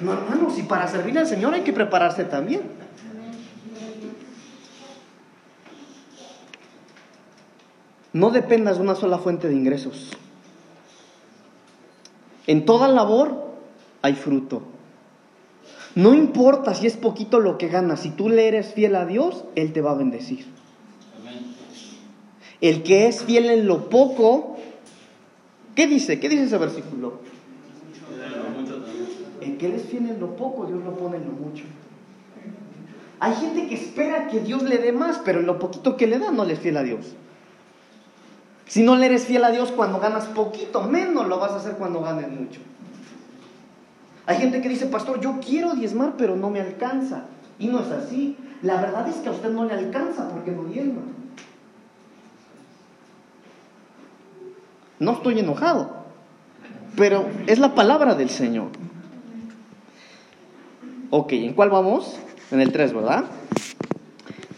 No, 0.00 0.12
hermano, 0.12 0.50
si 0.50 0.62
para 0.62 0.88
servir 0.88 1.18
al 1.18 1.26
Señor 1.26 1.52
hay 1.54 1.62
que 1.62 1.72
prepararse 1.72 2.24
también. 2.24 2.62
No 8.12 8.30
dependas 8.30 8.76
de 8.76 8.82
una 8.82 8.94
sola 8.94 9.18
fuente 9.18 9.48
de 9.48 9.54
ingresos. 9.54 10.10
En 12.46 12.64
toda 12.64 12.88
labor 12.88 13.52
hay 14.00 14.14
fruto. 14.14 14.62
No 15.96 16.12
importa 16.12 16.74
si 16.74 16.86
es 16.86 16.94
poquito 16.94 17.40
lo 17.40 17.56
que 17.56 17.68
ganas, 17.68 18.00
si 18.00 18.10
tú 18.10 18.28
le 18.28 18.46
eres 18.46 18.74
fiel 18.74 18.94
a 18.96 19.06
Dios, 19.06 19.46
Él 19.54 19.72
te 19.72 19.80
va 19.80 19.92
a 19.92 19.94
bendecir. 19.94 20.44
El 22.60 22.82
que 22.82 23.06
es 23.08 23.24
fiel 23.24 23.46
en 23.46 23.66
lo 23.66 23.88
poco, 23.88 24.58
¿qué 25.74 25.86
dice? 25.86 26.20
¿Qué 26.20 26.28
dice 26.28 26.44
ese 26.44 26.58
versículo? 26.58 27.20
El 29.40 29.56
que 29.56 29.74
es 29.74 29.84
fiel 29.84 30.10
en 30.10 30.20
lo 30.20 30.36
poco, 30.36 30.66
Dios 30.66 30.84
lo 30.84 30.98
pone 30.98 31.16
en 31.16 31.24
lo 31.24 31.32
mucho. 31.32 31.64
Hay 33.18 33.34
gente 33.36 33.66
que 33.66 33.76
espera 33.76 34.28
que 34.28 34.40
Dios 34.40 34.64
le 34.64 34.76
dé 34.76 34.92
más, 34.92 35.22
pero 35.24 35.40
en 35.40 35.46
lo 35.46 35.58
poquito 35.58 35.96
que 35.96 36.06
le 36.06 36.18
da 36.18 36.30
no 36.30 36.44
le 36.44 36.52
es 36.52 36.58
fiel 36.58 36.76
a 36.76 36.82
Dios. 36.82 37.14
Si 38.66 38.82
no 38.82 38.96
le 38.96 39.06
eres 39.06 39.24
fiel 39.24 39.44
a 39.44 39.50
Dios 39.50 39.72
cuando 39.72 39.98
ganas 39.98 40.26
poquito, 40.26 40.82
menos 40.82 41.26
lo 41.26 41.38
vas 41.38 41.52
a 41.52 41.56
hacer 41.56 41.76
cuando 41.76 42.02
ganes 42.02 42.28
mucho. 42.28 42.60
Hay 44.26 44.38
gente 44.38 44.60
que 44.60 44.68
dice, 44.68 44.86
pastor, 44.86 45.20
yo 45.20 45.38
quiero 45.44 45.74
diezmar, 45.74 46.14
pero 46.18 46.36
no 46.36 46.50
me 46.50 46.60
alcanza. 46.60 47.26
Y 47.58 47.68
no 47.68 47.80
es 47.80 47.90
así. 47.90 48.36
La 48.62 48.80
verdad 48.80 49.08
es 49.08 49.16
que 49.16 49.28
a 49.28 49.32
usted 49.32 49.50
no 49.50 49.64
le 49.64 49.74
alcanza 49.74 50.28
porque 50.28 50.50
no 50.50 50.64
diezma. 50.64 51.02
No 54.98 55.12
estoy 55.12 55.38
enojado, 55.38 56.04
pero 56.96 57.26
es 57.46 57.58
la 57.58 57.74
palabra 57.74 58.14
del 58.14 58.30
Señor. 58.30 58.68
Ok, 61.10 61.32
¿en 61.32 61.52
cuál 61.52 61.70
vamos? 61.70 62.16
En 62.50 62.60
el 62.60 62.72
3, 62.72 62.94
¿verdad? 62.94 63.24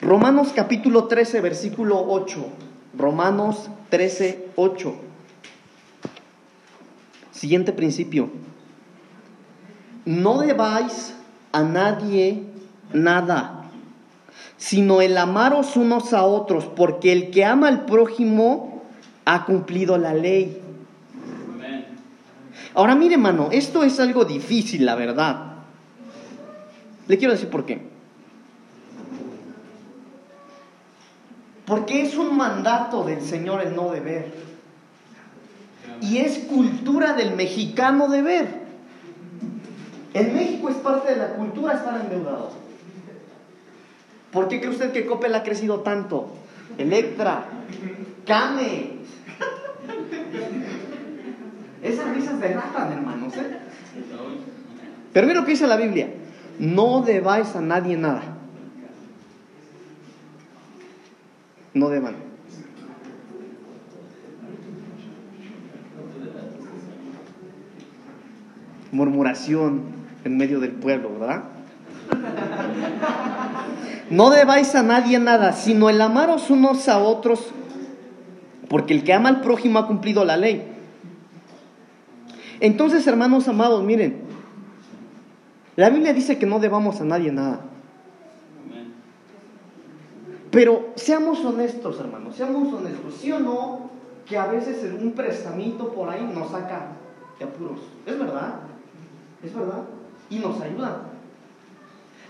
Romanos 0.00 0.52
capítulo 0.54 1.04
13, 1.04 1.40
versículo 1.40 2.00
8. 2.09 2.46
Romanos 2.96 3.68
13, 3.90 4.50
8. 4.57 4.94
Siguiente 7.33 7.72
principio. 7.72 8.31
No 10.09 10.38
debáis 10.38 11.12
a 11.53 11.62
nadie 11.62 12.42
nada, 12.94 13.64
sino 14.57 15.03
el 15.03 15.18
amaros 15.18 15.77
unos 15.77 16.14
a 16.14 16.25
otros, 16.25 16.64
porque 16.64 17.12
el 17.12 17.31
que 17.31 17.44
ama 17.44 17.68
al 17.68 17.85
prójimo 17.85 18.85
ha 19.27 19.44
cumplido 19.44 19.99
la 19.99 20.14
ley. 20.14 20.62
Ahora 22.73 22.94
mire, 22.94 23.16
hermano, 23.16 23.51
esto 23.53 23.85
es 23.85 24.01
algo 24.01 24.25
difícil, 24.25 24.87
la 24.87 24.94
verdad. 24.94 25.57
Le 27.07 27.18
quiero 27.18 27.35
decir 27.35 27.51
por 27.51 27.66
qué. 27.66 27.87
Porque 31.66 32.01
es 32.01 32.16
un 32.16 32.35
mandato 32.35 33.05
del 33.05 33.21
Señor 33.21 33.61
el 33.61 33.77
no 33.77 33.90
deber. 33.90 34.33
Y 36.01 36.16
es 36.16 36.38
cultura 36.38 37.12
del 37.12 37.35
mexicano 37.35 38.09
deber. 38.09 38.58
En 40.18 40.35
México 40.35 40.68
es 40.68 40.76
parte 40.76 41.12
de 41.12 41.16
la 41.16 41.28
cultura 41.35 41.74
estar 41.74 42.00
endeudado. 42.00 42.50
¿Por 44.33 44.48
qué 44.48 44.61
cree 44.61 44.70
usted 44.70 44.92
que 44.92 45.07
Coppel 45.07 45.35
ha 45.35 45.42
crecido 45.42 45.81
tanto? 45.81 46.28
Electra, 46.76 47.44
Cane. 48.26 48.98
Esas 51.83 52.14
risas 52.14 52.40
derratan, 52.40 52.92
hermanos. 52.92 53.37
¿eh? 53.37 53.59
Pero 55.12 55.26
mira 55.26 55.40
lo 55.40 55.46
que 55.46 55.52
dice 55.52 55.66
la 55.66 55.76
Biblia. 55.76 56.11
No 56.59 57.02
debáis 57.02 57.54
a 57.54 57.61
nadie 57.61 57.96
nada 57.96 58.38
no 61.78 61.88
deban. 61.88 62.16
Murmuración 68.90 69.98
en 70.24 70.37
medio 70.37 70.61
del 70.61 70.72
pueblo, 70.72 71.18
¿verdad? 71.18 71.44
No 74.11 74.31
debáis 74.31 74.74
a 74.74 74.83
nadie 74.83 75.18
nada, 75.18 75.52
sino 75.52 75.90
el 75.90 76.00
amaros 76.00 76.50
unos 76.50 76.88
a 76.88 76.98
otros, 76.98 77.50
porque 78.68 78.94
el 78.94 79.04
que 79.04 79.12
ama 79.12 79.28
al 79.28 79.40
prójimo 79.40 79.78
ha 79.78 79.87
cumplido 79.87 80.24
la 80.24 80.37
ley. 80.37 80.66
Entonces, 82.61 83.07
hermanos 83.07 83.48
amados, 83.48 83.85
miren, 83.85 84.22
la 85.76 85.90
Biblia 85.90 86.12
dice 86.12 86.38
que 86.38 86.46
no 86.46 86.59
debamos 86.59 87.00
a 87.00 87.04
nadie 87.04 87.31
nada. 87.31 87.61
Pero 90.50 90.92
seamos 90.96 91.44
honestos, 91.44 92.00
hermanos, 92.00 92.35
seamos 92.35 92.72
honestos, 92.72 93.14
¿sí 93.20 93.31
o 93.31 93.38
no? 93.38 93.90
Que 94.26 94.38
a 94.38 94.46
veces 94.46 94.83
un 95.00 95.12
prestamito 95.12 95.92
por 95.92 96.09
ahí 96.09 96.28
nos 96.35 96.50
saca 96.50 96.92
de 97.38 97.44
apuros. 97.44 97.81
Es 98.06 98.19
verdad, 98.19 98.54
es 99.44 99.54
verdad. 99.54 99.85
Y 100.31 100.38
nos 100.38 100.60
ayuda. 100.60 101.02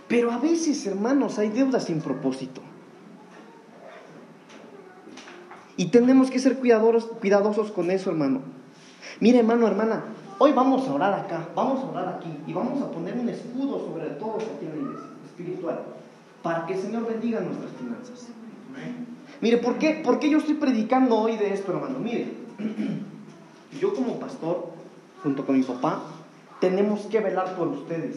Pero 0.09 0.33
a 0.33 0.39
veces, 0.39 0.87
hermanos, 0.87 1.39
hay 1.39 1.51
deudas 1.51 1.85
sin 1.85 2.01
propósito. 2.01 2.63
Y 5.77 5.87
tenemos 5.87 6.31
que 6.31 6.39
ser 6.39 6.59
cuidadosos, 6.59 7.05
cuidadosos 7.21 7.71
con 7.71 7.91
eso, 7.91 8.11
hermano. 8.11 8.41
Mire, 9.21 9.39
hermano, 9.39 9.67
hermana, 9.67 10.05
hoy 10.39 10.53
vamos 10.53 10.89
a 10.89 10.95
orar 10.95 11.15
acá, 11.15 11.49
vamos 11.55 11.85
a 11.85 11.91
orar 11.91 12.09
aquí 12.17 12.31
y 12.47 12.53
vamos 12.53 12.83
a 12.83 12.91
poner 12.91 13.15
un 13.15 13.29
escudo 13.29 13.79
sobre 13.81 14.07
aquí 14.07 14.65
en 14.65 14.71
la 14.71 14.77
iglesia 14.77 15.09
espiritual 15.27 15.81
para 16.43 16.67
que 16.67 16.75
el 16.75 16.81
Señor 16.81 17.07
bendiga 17.07 17.41
nuestras 17.41 17.71
finanzas. 17.73 18.29
Mire, 19.41 19.59
¿por 19.59 19.79
qué, 19.79 20.01
¿por 20.05 20.19
qué 20.19 20.31
yo 20.31 20.39
estoy 20.39 20.55
predicando 20.55 21.17
hoy 21.17 21.37
de 21.37 21.53
esto, 21.53 21.73
hermano? 21.73 21.99
Mire, 21.99 22.33
yo 23.81 23.95
como 23.95 24.19
pastor, 24.19 24.71
junto 25.23 25.45
con 25.45 25.57
mi 25.57 25.65
papá, 25.65 26.03
tenemos 26.61 27.01
que 27.07 27.21
velar 27.21 27.57
por 27.57 27.69
ustedes. 27.69 28.17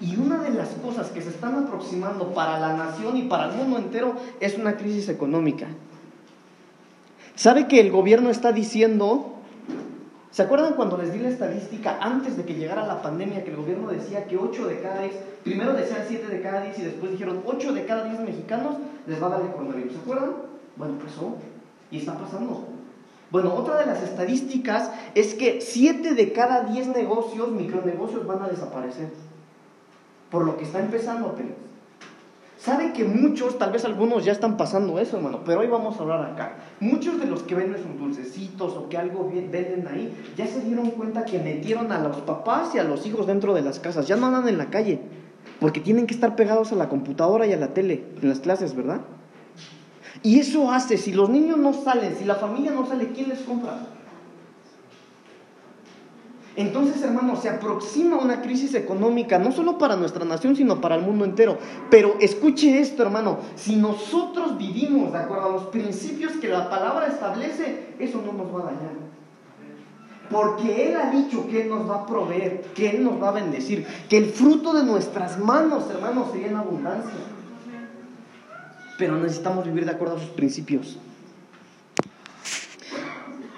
Y 0.00 0.16
una 0.16 0.38
de 0.38 0.50
las 0.50 0.70
cosas 0.70 1.10
que 1.10 1.22
se 1.22 1.28
están 1.28 1.54
aproximando 1.54 2.34
para 2.34 2.58
la 2.58 2.76
nación 2.76 3.16
y 3.16 3.22
para 3.22 3.50
el 3.50 3.56
mundo 3.56 3.78
entero 3.78 4.16
es 4.40 4.58
una 4.58 4.76
crisis 4.76 5.08
económica. 5.08 5.68
¿Sabe 7.36 7.68
que 7.68 7.80
el 7.80 7.90
gobierno 7.90 8.30
está 8.30 8.52
diciendo 8.52 9.32
¿Se 10.32 10.40
acuerdan 10.40 10.72
cuando 10.72 10.96
les 10.96 11.12
di 11.12 11.18
la 11.18 11.28
estadística 11.28 11.98
antes 12.00 12.38
de 12.38 12.46
que 12.46 12.54
llegara 12.54 12.86
la 12.86 13.02
pandemia 13.02 13.44
que 13.44 13.50
el 13.50 13.56
gobierno 13.56 13.88
decía 13.88 14.24
que 14.24 14.38
8 14.38 14.66
de 14.66 14.80
cada 14.80 15.02
10, 15.02 15.12
primero 15.44 15.74
decían 15.74 16.06
7 16.08 16.26
de 16.26 16.40
cada 16.40 16.62
10 16.62 16.78
y 16.78 16.82
después 16.84 17.12
dijeron 17.12 17.42
8 17.44 17.74
de 17.74 17.84
cada 17.84 18.04
10 18.04 18.20
mexicanos 18.20 18.76
les 19.06 19.22
va 19.22 19.26
a 19.26 19.30
dar 19.30 19.42
el 19.42 19.48
coronavirus? 19.48 19.92
¿Se 19.92 19.98
acuerdan? 19.98 20.30
Bueno, 20.76 20.94
pasó 21.04 21.36
y 21.90 21.98
está 21.98 22.16
pasando. 22.16 22.66
Bueno, 23.32 23.54
otra 23.54 23.78
de 23.78 23.86
las 23.86 24.02
estadísticas 24.02 24.90
es 25.14 25.32
que 25.32 25.62
7 25.62 26.12
de 26.12 26.32
cada 26.32 26.64
10 26.64 26.88
negocios, 26.88 27.50
micronegocios, 27.50 28.26
van 28.26 28.42
a 28.42 28.48
desaparecer. 28.48 29.08
Por 30.30 30.44
lo 30.44 30.58
que 30.58 30.64
está 30.64 30.80
empezando 30.80 31.28
apenas. 31.28 31.54
Sabe 32.58 32.92
que 32.92 33.04
muchos, 33.04 33.58
tal 33.58 33.72
vez 33.72 33.86
algunos 33.86 34.26
ya 34.26 34.32
están 34.32 34.58
pasando 34.58 34.98
eso, 35.00 35.16
hermano, 35.16 35.40
pero 35.46 35.60
hoy 35.60 35.66
vamos 35.66 35.96
a 35.96 36.02
hablar 36.02 36.30
acá. 36.30 36.56
Muchos 36.78 37.18
de 37.18 37.26
los 37.26 37.42
que 37.42 37.54
venden 37.54 37.82
sus 37.82 37.98
dulcecitos 37.98 38.74
o 38.74 38.90
que 38.90 38.98
algo 38.98 39.28
venden 39.32 39.88
ahí, 39.88 40.14
ya 40.36 40.46
se 40.46 40.60
dieron 40.60 40.90
cuenta 40.90 41.24
que 41.24 41.38
metieron 41.38 41.90
a 41.90 42.00
los 42.00 42.18
papás 42.18 42.74
y 42.74 42.78
a 42.78 42.84
los 42.84 43.06
hijos 43.06 43.26
dentro 43.26 43.54
de 43.54 43.62
las 43.62 43.80
casas. 43.80 44.06
Ya 44.06 44.16
no 44.16 44.26
andan 44.26 44.46
en 44.46 44.58
la 44.58 44.68
calle, 44.68 45.00
porque 45.58 45.80
tienen 45.80 46.06
que 46.06 46.14
estar 46.14 46.36
pegados 46.36 46.70
a 46.70 46.76
la 46.76 46.90
computadora 46.90 47.46
y 47.46 47.54
a 47.54 47.56
la 47.56 47.68
tele 47.68 48.04
en 48.20 48.28
las 48.28 48.40
clases, 48.40 48.76
¿verdad? 48.76 49.00
Y 50.22 50.38
eso 50.38 50.70
hace, 50.70 50.98
si 50.98 51.12
los 51.12 51.28
niños 51.28 51.58
no 51.58 51.72
salen, 51.72 52.16
si 52.16 52.24
la 52.24 52.36
familia 52.36 52.70
no 52.70 52.86
sale, 52.86 53.12
¿quién 53.12 53.28
les 53.28 53.40
compra? 53.40 53.88
Entonces, 56.54 57.02
hermanos, 57.02 57.40
se 57.40 57.48
aproxima 57.48 58.18
una 58.18 58.42
crisis 58.42 58.74
económica, 58.74 59.38
no 59.38 59.52
solo 59.52 59.78
para 59.78 59.96
nuestra 59.96 60.24
nación, 60.24 60.54
sino 60.54 60.80
para 60.82 60.96
el 60.96 61.02
mundo 61.02 61.24
entero. 61.24 61.56
Pero 61.90 62.16
escuche 62.20 62.78
esto, 62.78 63.02
hermano, 63.02 63.38
si 63.56 63.76
nosotros 63.76 64.58
vivimos 64.58 65.12
de 65.12 65.18
acuerdo 65.18 65.46
a 65.46 65.52
los 65.52 65.64
principios 65.64 66.32
que 66.34 66.48
la 66.48 66.68
palabra 66.68 67.06
establece, 67.06 67.94
eso 67.98 68.22
no 68.24 68.32
nos 68.32 68.54
va 68.54 68.60
a 68.60 68.72
dañar. 68.72 69.12
Porque 70.30 70.88
Él 70.88 70.96
ha 70.96 71.10
dicho 71.10 71.48
que 71.48 71.62
Él 71.62 71.70
nos 71.70 71.88
va 71.88 71.96
a 71.96 72.06
proveer, 72.06 72.62
que 72.74 72.90
Él 72.90 73.04
nos 73.04 73.20
va 73.20 73.30
a 73.30 73.32
bendecir, 73.32 73.86
que 74.08 74.18
el 74.18 74.26
fruto 74.26 74.74
de 74.74 74.84
nuestras 74.84 75.38
manos, 75.38 75.84
hermanos, 75.90 76.28
sería 76.32 76.48
en 76.48 76.56
abundancia. 76.56 77.12
Pero 78.98 79.16
necesitamos 79.16 79.64
vivir 79.64 79.84
de 79.84 79.92
acuerdo 79.92 80.16
a 80.16 80.20
sus 80.20 80.30
principios. 80.30 80.98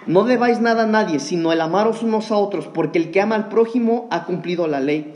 No 0.07 0.25
debáis 0.25 0.61
nada 0.61 0.83
a 0.83 0.87
nadie, 0.87 1.19
sino 1.19 1.51
el 1.53 1.61
amaros 1.61 2.03
unos 2.03 2.31
a 2.31 2.37
otros, 2.37 2.67
porque 2.67 2.99
el 2.99 3.11
que 3.11 3.23
ama 3.23 3.37
al 3.37 3.49
prójimo 3.49 4.07
ha 4.11 4.25
cumplido 4.25 4.67
la 4.67 4.81
ley. 4.81 5.15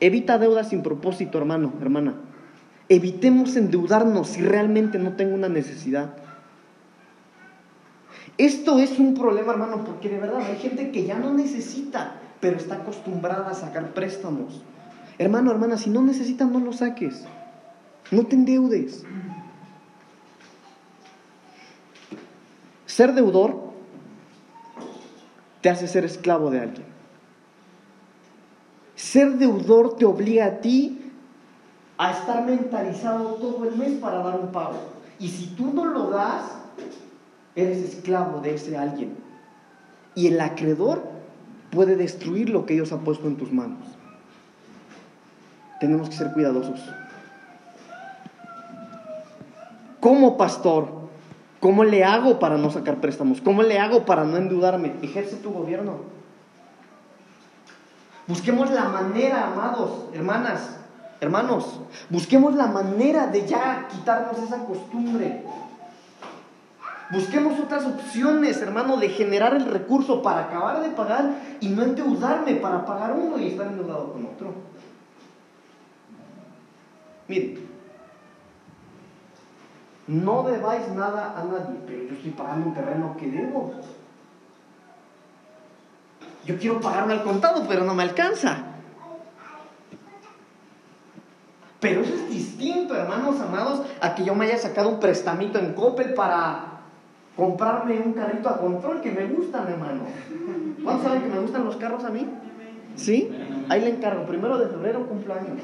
Evita 0.00 0.38
deudas 0.38 0.68
sin 0.68 0.82
propósito, 0.82 1.38
hermano, 1.38 1.72
hermana. 1.80 2.14
Evitemos 2.90 3.56
endeudarnos 3.56 4.28
si 4.28 4.42
realmente 4.42 4.98
no 4.98 5.14
tengo 5.14 5.34
una 5.34 5.48
necesidad. 5.48 6.14
Esto 8.36 8.78
es 8.78 8.98
un 8.98 9.14
problema, 9.14 9.52
hermano, 9.52 9.84
porque 9.84 10.10
de 10.10 10.18
verdad 10.18 10.42
hay 10.42 10.56
gente 10.56 10.90
que 10.90 11.04
ya 11.04 11.18
no 11.18 11.32
necesita, 11.32 12.16
pero 12.40 12.58
está 12.58 12.76
acostumbrada 12.76 13.48
a 13.48 13.54
sacar 13.54 13.94
préstamos. 13.94 14.62
Hermano, 15.18 15.50
hermana, 15.52 15.78
si 15.78 15.88
no 15.88 16.02
necesitas, 16.02 16.50
no 16.50 16.58
lo 16.58 16.72
saques. 16.72 17.24
No 18.10 18.26
te 18.26 18.36
endeudes. 18.36 19.04
Ser 22.86 23.14
deudor 23.14 23.72
te 25.60 25.70
hace 25.70 25.88
ser 25.88 26.04
esclavo 26.04 26.50
de 26.50 26.60
alguien. 26.60 26.86
Ser 28.94 29.32
deudor 29.32 29.96
te 29.96 30.04
obliga 30.04 30.46
a 30.46 30.60
ti 30.60 31.12
a 31.98 32.12
estar 32.12 32.44
mentalizado 32.44 33.34
todo 33.34 33.68
el 33.68 33.76
mes 33.76 33.98
para 33.98 34.18
dar 34.18 34.38
un 34.38 34.52
pago. 34.52 34.78
Y 35.18 35.28
si 35.28 35.46
tú 35.56 35.72
no 35.72 35.86
lo 35.86 36.10
das, 36.10 36.44
eres 37.56 37.78
esclavo 37.78 38.40
de 38.40 38.54
ese 38.54 38.76
alguien. 38.76 39.16
Y 40.14 40.28
el 40.28 40.40
acreedor 40.40 41.02
puede 41.70 41.96
destruir 41.96 42.50
lo 42.50 42.66
que 42.66 42.74
Dios 42.74 42.92
ha 42.92 43.00
puesto 43.00 43.26
en 43.26 43.36
tus 43.36 43.52
manos. 43.52 43.86
Tenemos 45.80 46.08
que 46.08 46.16
ser 46.16 46.32
cuidadosos. 46.32 46.80
Como 50.04 50.36
pastor, 50.36 51.04
¿Cómo 51.64 51.82
le 51.82 52.04
hago 52.04 52.38
para 52.38 52.58
no 52.58 52.70
sacar 52.70 52.96
préstamos? 52.96 53.40
¿Cómo 53.40 53.62
le 53.62 53.78
hago 53.78 54.04
para 54.04 54.24
no 54.24 54.36
endeudarme? 54.36 54.92
Ejerce 55.00 55.36
tu 55.36 55.50
gobierno. 55.50 55.94
Busquemos 58.26 58.70
la 58.70 58.90
manera, 58.90 59.46
amados, 59.46 60.04
hermanas, 60.12 60.76
hermanos, 61.22 61.80
busquemos 62.10 62.54
la 62.54 62.66
manera 62.66 63.28
de 63.28 63.46
ya 63.46 63.88
quitarnos 63.90 64.36
esa 64.42 64.66
costumbre. 64.66 65.42
Busquemos 67.10 67.58
otras 67.58 67.86
opciones, 67.86 68.60
hermano, 68.60 68.98
de 68.98 69.08
generar 69.08 69.54
el 69.54 69.64
recurso 69.64 70.20
para 70.20 70.40
acabar 70.40 70.82
de 70.82 70.90
pagar 70.90 71.30
y 71.60 71.68
no 71.68 71.82
endeudarme 71.82 72.56
para 72.56 72.84
pagar 72.84 73.12
uno 73.12 73.38
y 73.38 73.46
estar 73.46 73.68
endeudado 73.68 74.12
con 74.12 74.26
otro. 74.26 74.52
Mire, 77.26 77.63
no 80.06 80.42
debáis 80.42 80.88
nada 80.88 81.34
a 81.36 81.44
nadie, 81.44 81.78
pero 81.86 82.04
yo 82.04 82.14
estoy 82.14 82.30
pagando 82.32 82.68
un 82.68 82.74
terreno 82.74 83.16
que 83.18 83.30
debo. 83.30 83.74
Yo 86.44 86.58
quiero 86.58 86.80
pagarme 86.80 87.14
al 87.14 87.22
contado, 87.22 87.64
pero 87.68 87.84
no 87.84 87.94
me 87.94 88.02
alcanza. 88.02 88.58
Pero 91.80 92.02
eso 92.02 92.14
es 92.14 92.28
distinto, 92.30 92.94
hermanos 92.94 93.40
amados, 93.40 93.82
a 94.00 94.14
que 94.14 94.24
yo 94.24 94.34
me 94.34 94.46
haya 94.46 94.58
sacado 94.58 94.88
un 94.88 95.00
prestamito 95.00 95.58
en 95.58 95.74
Coppel 95.74 96.14
para 96.14 96.80
comprarme 97.36 97.98
un 98.00 98.12
carrito 98.12 98.48
a 98.48 98.58
control 98.58 99.00
que 99.00 99.10
me 99.10 99.26
gustan, 99.26 99.68
hermano. 99.68 100.02
¿Cuántos 100.82 101.06
saben 101.06 101.22
que 101.22 101.28
me 101.28 101.40
gustan 101.40 101.64
los 101.64 101.76
carros 101.76 102.04
a 102.04 102.10
mí? 102.10 102.26
¿Sí? 102.96 103.30
Ahí 103.68 103.80
le 103.80 103.90
encargo. 103.90 104.24
Primero 104.24 104.58
de 104.58 104.68
febrero 104.68 105.06
cumpleaños. 105.06 105.58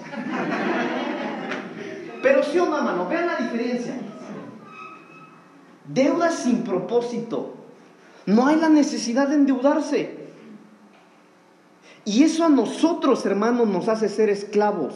Pero 2.22 2.42
sí 2.42 2.58
o 2.58 2.66
no, 2.66 2.78
hermano, 2.78 3.08
vean 3.08 3.26
la 3.26 3.36
diferencia. 3.36 3.94
Deudas 5.86 6.34
sin 6.34 6.62
propósito. 6.62 7.54
No 8.26 8.46
hay 8.46 8.56
la 8.56 8.68
necesidad 8.68 9.28
de 9.28 9.36
endeudarse. 9.36 10.20
Y 12.04 12.22
eso 12.22 12.44
a 12.44 12.48
nosotros, 12.48 13.24
hermanos, 13.26 13.68
nos 13.68 13.88
hace 13.88 14.08
ser 14.08 14.30
esclavos. 14.30 14.94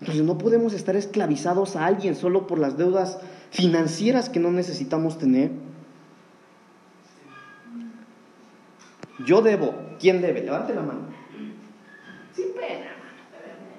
Entonces 0.00 0.24
no 0.24 0.36
podemos 0.36 0.74
estar 0.74 0.96
esclavizados 0.96 1.76
a 1.76 1.86
alguien 1.86 2.14
solo 2.14 2.46
por 2.46 2.58
las 2.58 2.76
deudas 2.76 3.18
financieras 3.50 4.28
que 4.28 4.40
no 4.40 4.50
necesitamos 4.50 5.18
tener. 5.18 5.50
Yo 9.24 9.40
debo. 9.40 9.74
¿Quién 9.98 10.20
debe? 10.20 10.42
Levante 10.42 10.74
la 10.74 10.82
mano. 10.82 11.00
Sin 12.34 12.52
pena. 12.52 12.90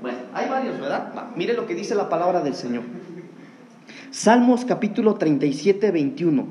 Bueno, 0.02 0.18
hay 0.34 0.50
varios, 0.50 0.80
¿verdad? 0.80 1.14
mire 1.36 1.54
lo 1.54 1.68
que 1.68 1.76
dice 1.76 1.94
la 1.94 2.10
palabra 2.10 2.42
del 2.42 2.56
Señor. 2.56 2.84
Salmos 4.16 4.64
capítulo 4.64 5.16
37, 5.16 5.92
21. 5.92 6.46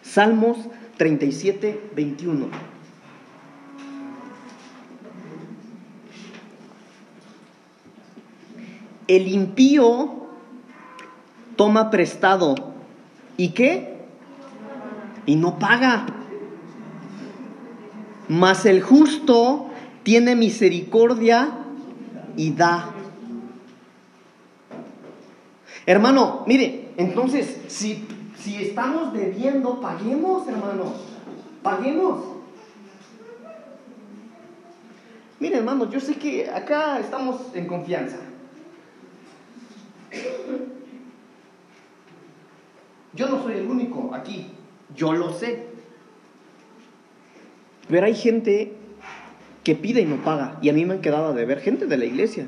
Salmos 0.00 0.56
37, 0.96 1.90
21. 1.94 2.48
El 9.06 9.28
impío 9.28 10.28
toma 11.56 11.90
prestado. 11.90 12.54
¿Y 13.36 13.50
qué? 13.50 13.98
Y 15.26 15.36
no 15.36 15.58
paga. 15.58 16.06
Mas 18.28 18.64
el 18.64 18.80
justo 18.80 19.68
tiene 20.04 20.36
misericordia 20.36 21.50
y 22.38 22.52
da. 22.52 22.94
Hermano, 25.90 26.44
mire, 26.46 26.90
entonces, 26.98 27.62
si, 27.66 28.06
si 28.38 28.62
estamos 28.62 29.12
debiendo, 29.12 29.80
paguemos, 29.80 30.46
hermano. 30.46 30.92
Paguemos. 31.64 32.26
Mire, 35.40 35.56
hermano, 35.56 35.90
yo 35.90 35.98
sé 35.98 36.14
que 36.14 36.48
acá 36.48 37.00
estamos 37.00 37.40
en 37.54 37.66
confianza. 37.66 38.18
Yo 43.12 43.28
no 43.28 43.42
soy 43.42 43.54
el 43.54 43.66
único 43.66 44.14
aquí, 44.14 44.46
yo 44.94 45.12
lo 45.12 45.32
sé. 45.32 45.66
Pero 47.88 48.06
hay 48.06 48.14
gente 48.14 48.74
que 49.64 49.74
pide 49.74 50.02
y 50.02 50.04
no 50.04 50.22
paga, 50.22 50.56
y 50.62 50.68
a 50.68 50.72
mí 50.72 50.84
me 50.84 50.94
han 50.94 51.00
quedado 51.00 51.34
de 51.34 51.44
ver 51.46 51.58
gente 51.58 51.86
de 51.86 51.96
la 51.96 52.04
iglesia. 52.04 52.46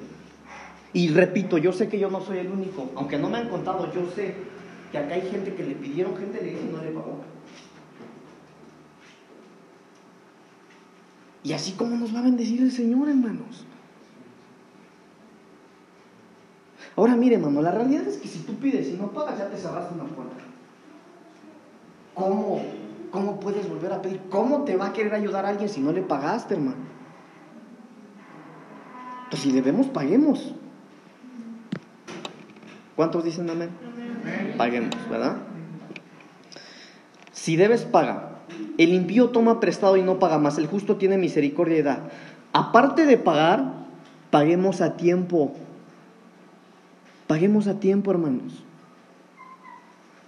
Y 0.92 1.08
repito, 1.08 1.58
yo 1.58 1.72
sé 1.72 1.88
que 1.88 1.98
yo 1.98 2.10
no 2.10 2.20
soy 2.20 2.38
el 2.38 2.48
único, 2.48 2.90
aunque 2.96 3.18
no 3.18 3.30
me 3.30 3.38
han 3.38 3.48
contado, 3.48 3.92
yo 3.92 4.10
sé 4.14 4.34
que 4.90 4.98
acá 4.98 5.14
hay 5.14 5.22
gente 5.30 5.54
que 5.54 5.64
le 5.64 5.74
pidieron, 5.74 6.16
gente 6.16 6.42
le 6.42 6.50
dice 6.50 6.64
no 6.70 6.82
le 6.82 6.90
pagó. 6.90 7.18
Y 11.44 11.52
así 11.54 11.72
como 11.72 11.96
nos 11.96 12.14
va 12.14 12.20
a 12.20 12.22
bendecir 12.22 12.60
el 12.60 12.70
Señor, 12.70 13.08
hermanos. 13.08 13.64
Ahora 16.94 17.16
mire, 17.16 17.36
hermano, 17.36 17.62
la 17.62 17.72
realidad 17.72 18.06
es 18.06 18.18
que 18.18 18.28
si 18.28 18.40
tú 18.40 18.54
pides 18.56 18.88
y 18.88 18.92
no 18.92 19.10
pagas, 19.12 19.38
ya 19.38 19.48
te 19.48 19.56
cerraste 19.56 19.94
una 19.94 20.04
puerta. 20.04 20.36
¿cómo, 22.14 22.62
¿cómo 23.10 23.40
puedes 23.40 23.68
volver 23.68 23.92
a 23.92 24.02
pedir? 24.02 24.20
¿Cómo 24.30 24.64
te 24.64 24.76
va 24.76 24.88
a 24.88 24.92
querer 24.92 25.14
ayudar 25.14 25.46
alguien 25.46 25.68
si 25.68 25.80
no 25.80 25.92
le 25.92 26.02
pagaste, 26.02 26.54
hermano? 26.54 26.84
Pues 29.30 29.42
si 29.42 29.52
debemos, 29.52 29.86
paguemos. 29.86 30.54
¿Cuántos 32.96 33.24
dicen 33.24 33.48
amén? 33.48 33.70
Paguemos, 34.56 34.96
¿verdad? 35.10 35.36
Si 37.32 37.56
debes, 37.56 37.84
paga. 37.84 38.28
El 38.78 38.92
impío 38.92 39.30
toma 39.30 39.60
prestado 39.60 39.96
y 39.96 40.02
no 40.02 40.18
paga 40.18 40.38
más. 40.38 40.58
El 40.58 40.66
justo 40.66 40.96
tiene 40.96 41.18
misericordia 41.18 41.78
y 41.78 41.82
da. 41.82 42.10
Aparte 42.52 43.06
de 43.06 43.16
pagar, 43.16 43.72
paguemos 44.30 44.80
a 44.80 44.96
tiempo. 44.96 45.54
Paguemos 47.26 47.66
a 47.66 47.80
tiempo, 47.80 48.10
hermanos. 48.10 48.62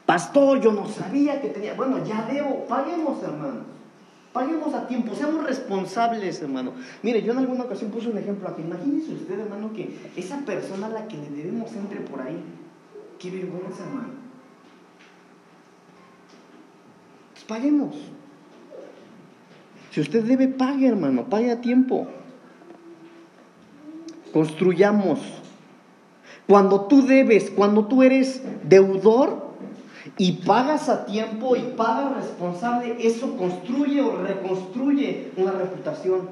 Pastor, 0.06 0.60
yo 0.60 0.72
no 0.72 0.88
sabía 0.88 1.40
que 1.40 1.48
tenía. 1.48 1.74
Bueno, 1.74 2.04
ya 2.04 2.26
debo. 2.30 2.64
Paguemos, 2.66 3.22
hermanos. 3.22 3.64
Paguemos 4.34 4.74
a 4.74 4.88
tiempo. 4.88 5.14
Seamos 5.14 5.44
responsables, 5.44 6.42
hermano. 6.42 6.72
Mire, 7.04 7.22
yo 7.22 7.30
en 7.30 7.38
alguna 7.38 7.62
ocasión 7.62 7.92
puse 7.92 8.08
un 8.08 8.18
ejemplo 8.18 8.48
aquí. 8.48 8.62
Imagínese 8.62 9.12
usted, 9.14 9.38
hermano, 9.38 9.72
que 9.72 9.96
esa 10.16 10.44
persona 10.44 10.86
a 10.86 10.90
la 10.90 11.06
que 11.06 11.16
le 11.16 11.30
debemos 11.30 11.72
entre 11.72 12.00
por 12.00 12.20
ahí. 12.20 12.42
Qué 13.20 13.30
vergüenza, 13.30 13.84
hermano. 13.84 14.14
Pues 17.32 17.44
paguemos. 17.44 17.94
Si 19.92 20.00
usted 20.00 20.24
debe, 20.24 20.48
pague, 20.48 20.88
hermano. 20.88 21.26
Pague 21.26 21.52
a 21.52 21.60
tiempo. 21.60 22.08
Construyamos. 24.32 25.20
Cuando 26.48 26.86
tú 26.86 27.06
debes, 27.06 27.50
cuando 27.50 27.86
tú 27.86 28.02
eres 28.02 28.42
deudor 28.64 29.43
y 30.16 30.32
pagas 30.32 30.88
a 30.88 31.06
tiempo 31.06 31.56
y 31.56 31.62
pagas 31.76 32.14
responsable, 32.16 32.96
eso 33.00 33.36
construye 33.36 34.00
o 34.00 34.16
reconstruye 34.16 35.32
una 35.36 35.52
reputación. 35.52 36.28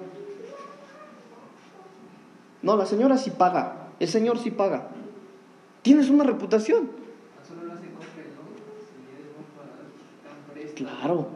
No, 2.63 2.77
la 2.77 2.87
señora 2.87 3.17
sí 3.17 3.31
paga, 3.31 3.89
el 3.99 4.09
señor 4.09 4.39
sí 4.39 4.53
paga. 4.53 4.89
Tienes 5.83 6.11
una 6.11 6.23
reputación. 6.23 6.91
Claro. 10.77 11.29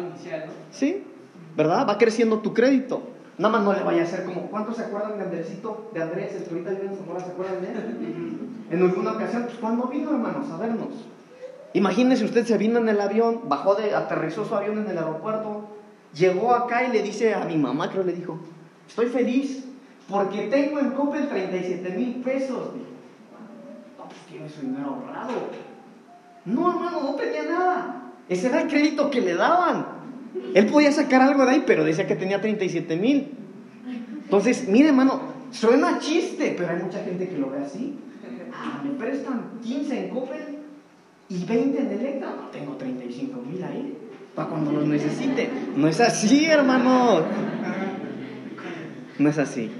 Inicial, 0.00 0.46
¿no? 0.46 0.52
Sí, 0.70 1.04
¿verdad? 1.56 1.88
Va 1.88 1.98
creciendo 1.98 2.40
tu 2.40 2.52
crédito. 2.52 3.02
Nada 3.38 3.56
más 3.56 3.64
no 3.64 3.72
le 3.72 3.84
vaya 3.84 4.02
a 4.02 4.04
hacer 4.04 4.24
como, 4.24 4.42
¿cuántos 4.50 4.76
se 4.76 4.82
acuerdan 4.82 5.16
de 5.16 5.24
Andresito, 5.24 5.90
de 5.94 6.02
Andrés, 6.02 6.34
el 6.34 6.42
que 6.42 6.50
ahorita 6.50 6.70
vive 6.70 6.86
en 6.86 6.96
Zamora, 6.96 7.20
¿se 7.20 7.30
acuerdan 7.30 7.62
de 7.62 7.72
él? 7.72 8.38
En 8.70 8.82
alguna 8.82 9.12
ocasión, 9.12 9.44
pues 9.44 9.56
cuando 9.56 9.86
vino, 9.86 10.10
hermanos, 10.10 10.50
a 10.50 10.58
vernos. 10.58 10.88
Imagínese 11.74 12.24
usted 12.24 12.46
se 12.46 12.56
vino 12.56 12.78
en 12.78 12.88
el 12.88 13.00
avión, 13.00 13.42
bajó 13.48 13.74
de, 13.74 13.94
aterrizó 13.94 14.44
su 14.44 14.54
avión 14.54 14.78
en 14.78 14.90
el 14.90 14.98
aeropuerto, 14.98 15.68
llegó 16.14 16.54
acá 16.54 16.84
y 16.84 16.92
le 16.92 17.02
dice 17.02 17.34
a 17.34 17.44
mi 17.44 17.56
mamá, 17.56 17.90
creo 17.90 18.04
le 18.04 18.14
dijo, 18.14 18.38
estoy 18.88 19.06
feliz 19.06 19.64
porque 20.08 20.48
tengo 20.48 20.80
en 20.80 20.90
Coppel 20.90 21.28
37 21.28 21.90
mil 21.90 22.14
pesos. 22.22 22.70
No, 23.98 24.04
pues 24.04 24.20
tiene 24.30 24.48
su 24.48 24.62
dinero 24.62 24.94
ahorrado. 24.94 25.34
No, 26.46 26.70
hermano, 26.70 27.02
no 27.02 27.14
tenía 27.14 27.42
nada. 27.42 28.02
Ese 28.28 28.46
era 28.48 28.62
el 28.62 28.68
crédito 28.68 29.10
que 29.10 29.20
le 29.20 29.34
daban. 29.34 29.86
Él 30.54 30.66
podía 30.66 30.92
sacar 30.92 31.20
algo 31.20 31.44
de 31.44 31.50
ahí, 31.50 31.64
pero 31.66 31.84
decía 31.84 32.06
que 32.06 32.16
tenía 32.16 32.40
37 32.40 32.96
mil. 32.96 33.36
Entonces, 34.24 34.66
mire, 34.68 34.88
hermano, 34.88 35.20
suena 35.50 35.98
chiste, 35.98 36.54
pero 36.56 36.70
hay 36.70 36.82
mucha 36.82 37.00
gente 37.00 37.28
que 37.28 37.36
lo 37.36 37.50
ve 37.50 37.58
así. 37.58 37.98
Ah, 38.52 38.80
me 38.82 38.90
prestan 38.98 39.60
15 39.62 40.06
en 40.06 40.14
Coppel 40.14 40.47
y 41.28 41.44
20 41.44 41.78
en 41.78 41.92
Electra. 41.92 42.34
No 42.36 42.48
tengo 42.48 42.76
35 42.76 43.40
mil 43.42 43.62
ahí 43.62 43.96
para 44.34 44.48
cuando 44.48 44.72
los 44.72 44.86
necesite. 44.86 45.50
No 45.76 45.88
es 45.88 46.00
así, 46.00 46.46
hermano. 46.46 47.22
No 49.18 49.28
es 49.28 49.38
así. 49.38 49.70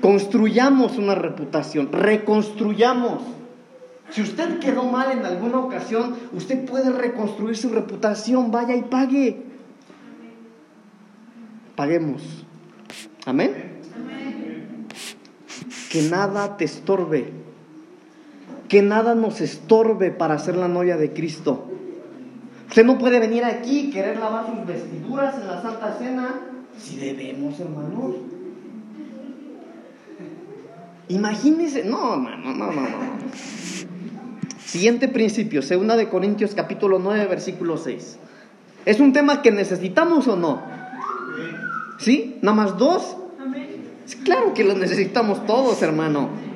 Construyamos 0.00 0.98
una 0.98 1.14
reputación, 1.14 1.92
reconstruyamos. 1.92 3.22
Si 4.10 4.20
usted 4.20 4.58
quedó 4.58 4.84
mal 4.84 5.12
en 5.12 5.24
alguna 5.24 5.58
ocasión, 5.58 6.14
usted 6.32 6.64
puede 6.66 6.90
reconstruir 6.90 7.56
su 7.56 7.70
reputación. 7.70 8.50
Vaya 8.50 8.76
y 8.76 8.82
pague. 8.82 9.42
Paguemos. 11.76 12.44
Amén. 13.24 13.80
Que 15.90 16.02
nada 16.02 16.56
te 16.56 16.64
estorbe. 16.64 17.41
Que 18.72 18.80
nada 18.80 19.14
nos 19.14 19.42
estorbe 19.42 20.12
para 20.12 20.38
ser 20.38 20.56
la 20.56 20.66
novia 20.66 20.96
de 20.96 21.12
Cristo. 21.12 21.68
Usted 22.70 22.86
no 22.86 22.96
puede 22.96 23.20
venir 23.20 23.44
aquí 23.44 23.80
y 23.80 23.90
querer 23.90 24.16
lavar 24.16 24.46
sus 24.46 24.66
vestiduras 24.66 25.34
en 25.34 25.46
la 25.46 25.60
Santa 25.60 25.94
Cena 25.98 26.40
si 26.78 26.96
debemos, 26.96 27.60
hermanos. 27.60 28.14
Imagínese, 31.10 31.84
no, 31.84 32.16
no, 32.16 32.34
no, 32.34 32.54
no, 32.54 32.72
no. 32.72 32.88
Siguiente 34.64 35.06
principio, 35.08 35.60
segunda 35.60 35.94
de 35.94 36.08
Corintios 36.08 36.54
capítulo 36.54 36.98
9, 36.98 37.26
versículo 37.26 37.76
6. 37.76 38.18
¿Es 38.86 39.00
un 39.00 39.12
tema 39.12 39.42
que 39.42 39.50
necesitamos 39.50 40.26
o 40.28 40.36
no? 40.36 40.62
¿Sí? 41.98 42.38
¿Nada 42.40 42.56
más 42.56 42.78
dos? 42.78 43.18
Claro 44.24 44.54
que 44.54 44.64
lo 44.64 44.72
necesitamos 44.72 45.44
todos, 45.44 45.82
hermano. 45.82 46.51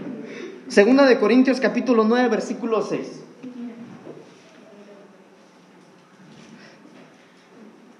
Segunda 0.68 1.06
de 1.06 1.18
Corintios 1.18 1.60
capítulo 1.60 2.02
9, 2.04 2.28
versículo 2.28 2.82
6. 2.82 3.00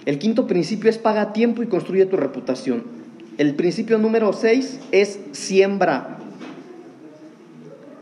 El 0.05 0.19
quinto 0.19 0.47
principio 0.47 0.91
es 0.91 0.99
paga 0.99 1.33
tiempo 1.33 1.63
y 1.63 1.69
construye 1.69 2.07
tu 2.07 2.17
reputación. 2.17 2.85
El 3.39 3.55
principio 3.55 3.99
número 3.99 4.33
6 4.33 4.81
es 4.91 5.21
siembra. 5.33 6.19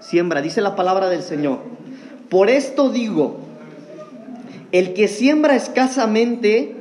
Siembra, 0.00 0.40
dice 0.40 0.60
la 0.60 0.76
palabra 0.76 1.08
del 1.08 1.22
Señor. 1.22 1.60
Por 2.30 2.48
esto 2.48 2.90
digo, 2.90 3.40
el 4.72 4.94
que 4.94 5.08
siembra 5.08 5.56
escasamente, 5.56 6.74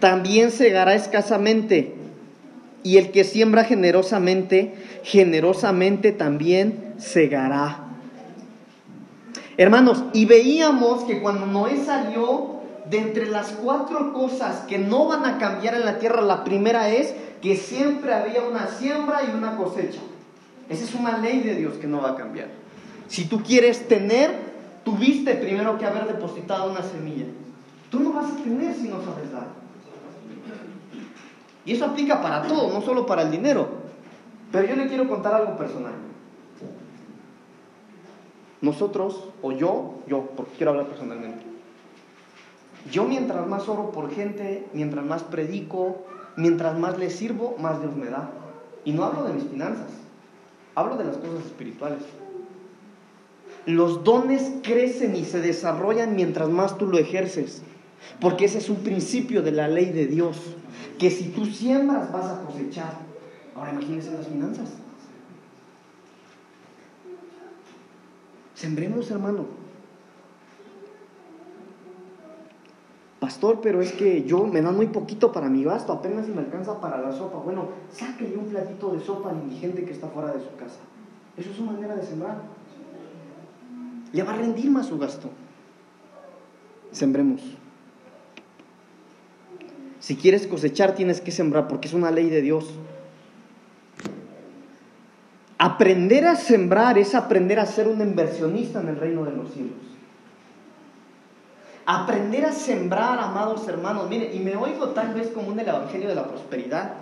también 0.00 0.50
segará 0.50 0.94
escasamente. 0.94 1.99
Y 2.82 2.96
el 2.96 3.10
que 3.10 3.24
siembra 3.24 3.64
generosamente, 3.64 4.74
generosamente 5.02 6.12
también 6.12 6.94
segará. 6.98 7.86
Hermanos, 9.56 10.04
y 10.14 10.24
veíamos 10.24 11.04
que 11.04 11.20
cuando 11.20 11.46
Noé 11.46 11.76
salió, 11.84 12.60
de 12.90 12.98
entre 12.98 13.26
las 13.26 13.52
cuatro 13.52 14.12
cosas 14.12 14.64
que 14.66 14.78
no 14.78 15.06
van 15.06 15.24
a 15.24 15.38
cambiar 15.38 15.74
en 15.74 15.84
la 15.84 15.98
tierra, 15.98 16.22
la 16.22 16.42
primera 16.42 16.88
es 16.90 17.14
que 17.40 17.56
siempre 17.56 18.12
había 18.12 18.42
una 18.42 18.66
siembra 18.66 19.22
y 19.22 19.36
una 19.36 19.56
cosecha. 19.56 20.00
Esa 20.68 20.84
es 20.84 20.94
una 20.94 21.18
ley 21.18 21.40
de 21.40 21.54
Dios 21.54 21.74
que 21.74 21.86
no 21.86 22.02
va 22.02 22.10
a 22.10 22.16
cambiar. 22.16 22.48
Si 23.08 23.26
tú 23.26 23.42
quieres 23.42 23.86
tener, 23.88 24.30
tuviste 24.84 25.34
primero 25.34 25.78
que 25.78 25.86
haber 25.86 26.06
depositado 26.06 26.70
una 26.70 26.82
semilla. 26.82 27.26
Tú 27.90 28.00
no 28.00 28.12
vas 28.12 28.32
a 28.32 28.36
tener 28.36 28.74
si 28.74 28.88
no 28.88 29.02
sabes 29.02 29.32
dar. 29.32 29.48
Y 31.64 31.72
eso 31.72 31.84
aplica 31.84 32.22
para 32.22 32.42
todo, 32.42 32.72
no 32.72 32.82
solo 32.82 33.06
para 33.06 33.22
el 33.22 33.30
dinero. 33.30 33.68
Pero 34.52 34.66
yo 34.66 34.76
le 34.76 34.88
quiero 34.88 35.08
contar 35.08 35.34
algo 35.34 35.56
personal. 35.56 35.92
Nosotros, 38.60 39.28
o 39.42 39.52
yo, 39.52 39.94
yo, 40.06 40.30
porque 40.36 40.52
quiero 40.56 40.72
hablar 40.72 40.86
personalmente. 40.86 41.44
Yo 42.90 43.04
mientras 43.04 43.46
más 43.46 43.68
oro 43.68 43.90
por 43.90 44.10
gente, 44.10 44.66
mientras 44.72 45.04
más 45.04 45.22
predico, 45.22 46.04
mientras 46.36 46.78
más 46.78 46.98
le 46.98 47.10
sirvo, 47.10 47.56
más 47.58 47.80
Dios 47.80 47.94
me 47.94 48.06
da. 48.06 48.30
Y 48.84 48.92
no 48.92 49.04
hablo 49.04 49.24
de 49.24 49.34
mis 49.34 49.44
finanzas, 49.44 49.88
hablo 50.74 50.96
de 50.96 51.04
las 51.04 51.16
cosas 51.16 51.44
espirituales. 51.46 52.00
Los 53.66 54.04
dones 54.04 54.52
crecen 54.62 55.14
y 55.14 55.24
se 55.24 55.40
desarrollan 55.40 56.16
mientras 56.16 56.48
más 56.48 56.78
tú 56.78 56.86
lo 56.86 56.98
ejerces. 56.98 57.62
Porque 58.20 58.46
ese 58.46 58.58
es 58.58 58.70
un 58.70 58.78
principio 58.78 59.42
de 59.42 59.52
la 59.52 59.68
ley 59.68 59.86
de 59.86 60.06
Dios. 60.06 60.38
Que 61.00 61.10
si 61.10 61.30
tú 61.30 61.46
siembras 61.46 62.12
vas 62.12 62.26
a 62.26 62.42
cosechar. 62.42 62.92
Ahora 63.56 63.72
imagínense 63.72 64.10
las 64.10 64.28
finanzas. 64.28 64.68
Sembremos, 68.54 69.10
hermano. 69.10 69.46
Pastor, 73.18 73.60
pero 73.62 73.80
es 73.80 73.92
que 73.92 74.24
yo 74.24 74.46
me 74.46 74.60
dan 74.60 74.76
muy 74.76 74.88
poquito 74.88 75.32
para 75.32 75.48
mi 75.48 75.64
gasto, 75.64 75.94
apenas 75.94 76.26
si 76.26 76.32
me 76.32 76.40
alcanza 76.40 76.78
para 76.82 77.00
la 77.00 77.12
sopa. 77.12 77.38
Bueno, 77.38 77.68
sáquele 77.90 78.36
un 78.36 78.46
platito 78.46 78.92
de 78.92 79.00
sopa 79.00 79.30
al 79.30 79.36
indigente 79.36 79.86
que 79.86 79.92
está 79.92 80.08
fuera 80.08 80.32
de 80.32 80.40
su 80.40 80.54
casa. 80.56 80.80
Eso 81.38 81.48
es 81.48 81.56
su 81.56 81.62
manera 81.62 81.96
de 81.96 82.04
sembrar. 82.04 82.42
Le 84.12 84.22
va 84.22 84.34
a 84.34 84.36
rendir 84.36 84.70
más 84.70 84.86
su 84.86 84.98
gasto. 84.98 85.30
Sembremos. 86.92 87.59
Si 90.00 90.16
quieres 90.16 90.46
cosechar, 90.46 90.94
tienes 90.94 91.20
que 91.20 91.30
sembrar 91.30 91.68
porque 91.68 91.86
es 91.86 91.94
una 91.94 92.10
ley 92.10 92.30
de 92.30 92.40
Dios. 92.40 92.70
Aprender 95.58 96.26
a 96.26 96.36
sembrar 96.36 96.96
es 96.96 97.14
aprender 97.14 97.60
a 97.60 97.66
ser 97.66 97.86
un 97.86 98.00
inversionista 98.00 98.80
en 98.80 98.88
el 98.88 98.96
reino 98.96 99.24
de 99.24 99.32
los 99.32 99.52
cielos. 99.52 99.76
Aprender 101.84 102.46
a 102.46 102.52
sembrar, 102.52 103.18
amados 103.18 103.68
hermanos. 103.68 104.08
Mire, 104.08 104.34
y 104.34 104.38
me 104.38 104.56
oigo 104.56 104.88
tal 104.90 105.12
vez 105.12 105.28
como 105.28 105.48
un 105.48 105.56
del 105.56 105.68
Evangelio 105.68 106.08
de 106.08 106.14
la 106.14 106.26
Prosperidad. 106.26 106.94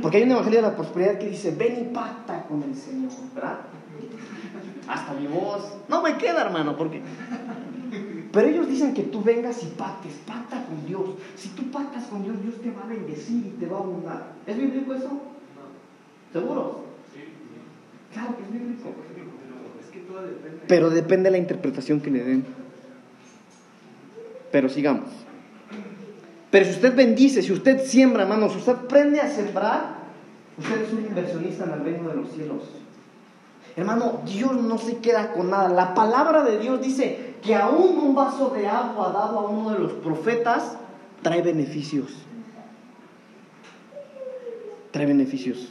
Porque 0.00 0.18
hay 0.18 0.22
un 0.22 0.30
Evangelio 0.30 0.62
de 0.62 0.68
la 0.68 0.76
Prosperidad 0.76 1.18
que 1.18 1.28
dice, 1.28 1.50
ven 1.50 1.80
y 1.80 1.94
pacta 1.94 2.44
con 2.44 2.62
el 2.62 2.74
Señor, 2.76 3.10
¿verdad? 3.34 3.58
Hasta 4.86 5.12
mi 5.14 5.26
voz. 5.26 5.76
No 5.88 6.00
me 6.00 6.16
queda, 6.16 6.42
hermano, 6.42 6.76
porque... 6.76 7.02
Pero 8.32 8.48
ellos 8.48 8.68
dicen 8.68 8.92
que 8.92 9.04
tú 9.04 9.22
vengas 9.22 9.62
y 9.62 9.66
pactes, 9.66 10.12
pacta 10.26 10.64
con 10.66 10.86
Dios. 10.86 11.10
Si 11.36 11.48
tú 11.50 11.70
pactas 11.70 12.04
con 12.04 12.22
Dios, 12.22 12.36
Dios 12.42 12.60
te 12.60 12.70
va 12.70 12.82
a 12.82 12.86
bendecir 12.86 13.46
y 13.46 13.50
te 13.58 13.66
va 13.66 13.78
a 13.78 13.80
abundar. 13.80 14.32
¿Es 14.46 14.56
bíblico 14.56 14.92
eso? 14.94 15.08
No. 15.08 16.32
¿Seguro? 16.32 16.84
Sí. 17.14 17.20
Claro 18.12 18.36
que 18.36 18.42
es 18.42 18.52
bíblico. 18.52 18.90
Es 19.82 19.90
que 19.90 20.00
todo 20.00 20.22
depende. 20.22 20.60
Pero 20.68 20.90
depende 20.90 21.24
de 21.24 21.30
la 21.30 21.38
interpretación 21.38 22.00
que 22.00 22.10
le 22.10 22.22
den. 22.22 22.44
Pero 24.52 24.68
sigamos. 24.68 25.08
Pero 26.50 26.64
si 26.66 26.72
usted 26.72 26.94
bendice, 26.94 27.42
si 27.42 27.52
usted 27.52 27.84
siembra, 27.84 28.22
hermano, 28.22 28.50
si 28.50 28.58
usted 28.58 28.72
aprende 28.72 29.20
a 29.20 29.30
sembrar, 29.30 29.98
usted 30.58 30.82
es 30.82 30.92
un 30.92 31.00
inversionista 31.00 31.64
en 31.64 31.70
el 31.72 31.80
reino 31.80 32.08
de 32.08 32.14
los 32.14 32.30
cielos. 32.32 32.62
Hermano, 33.76 34.22
Dios 34.26 34.60
no 34.60 34.76
se 34.76 34.96
queda 34.98 35.32
con 35.32 35.50
nada. 35.50 35.68
La 35.68 35.94
palabra 35.94 36.42
de 36.42 36.58
Dios 36.58 36.80
dice 36.80 37.27
que 37.42 37.54
aún 37.54 37.98
un 37.98 38.14
vaso 38.14 38.50
de 38.50 38.66
agua 38.66 39.10
dado 39.12 39.38
a 39.38 39.48
uno 39.48 39.70
de 39.70 39.78
los 39.78 39.92
profetas 39.92 40.76
trae 41.22 41.42
beneficios. 41.42 42.14
Trae 44.90 45.06
beneficios. 45.06 45.68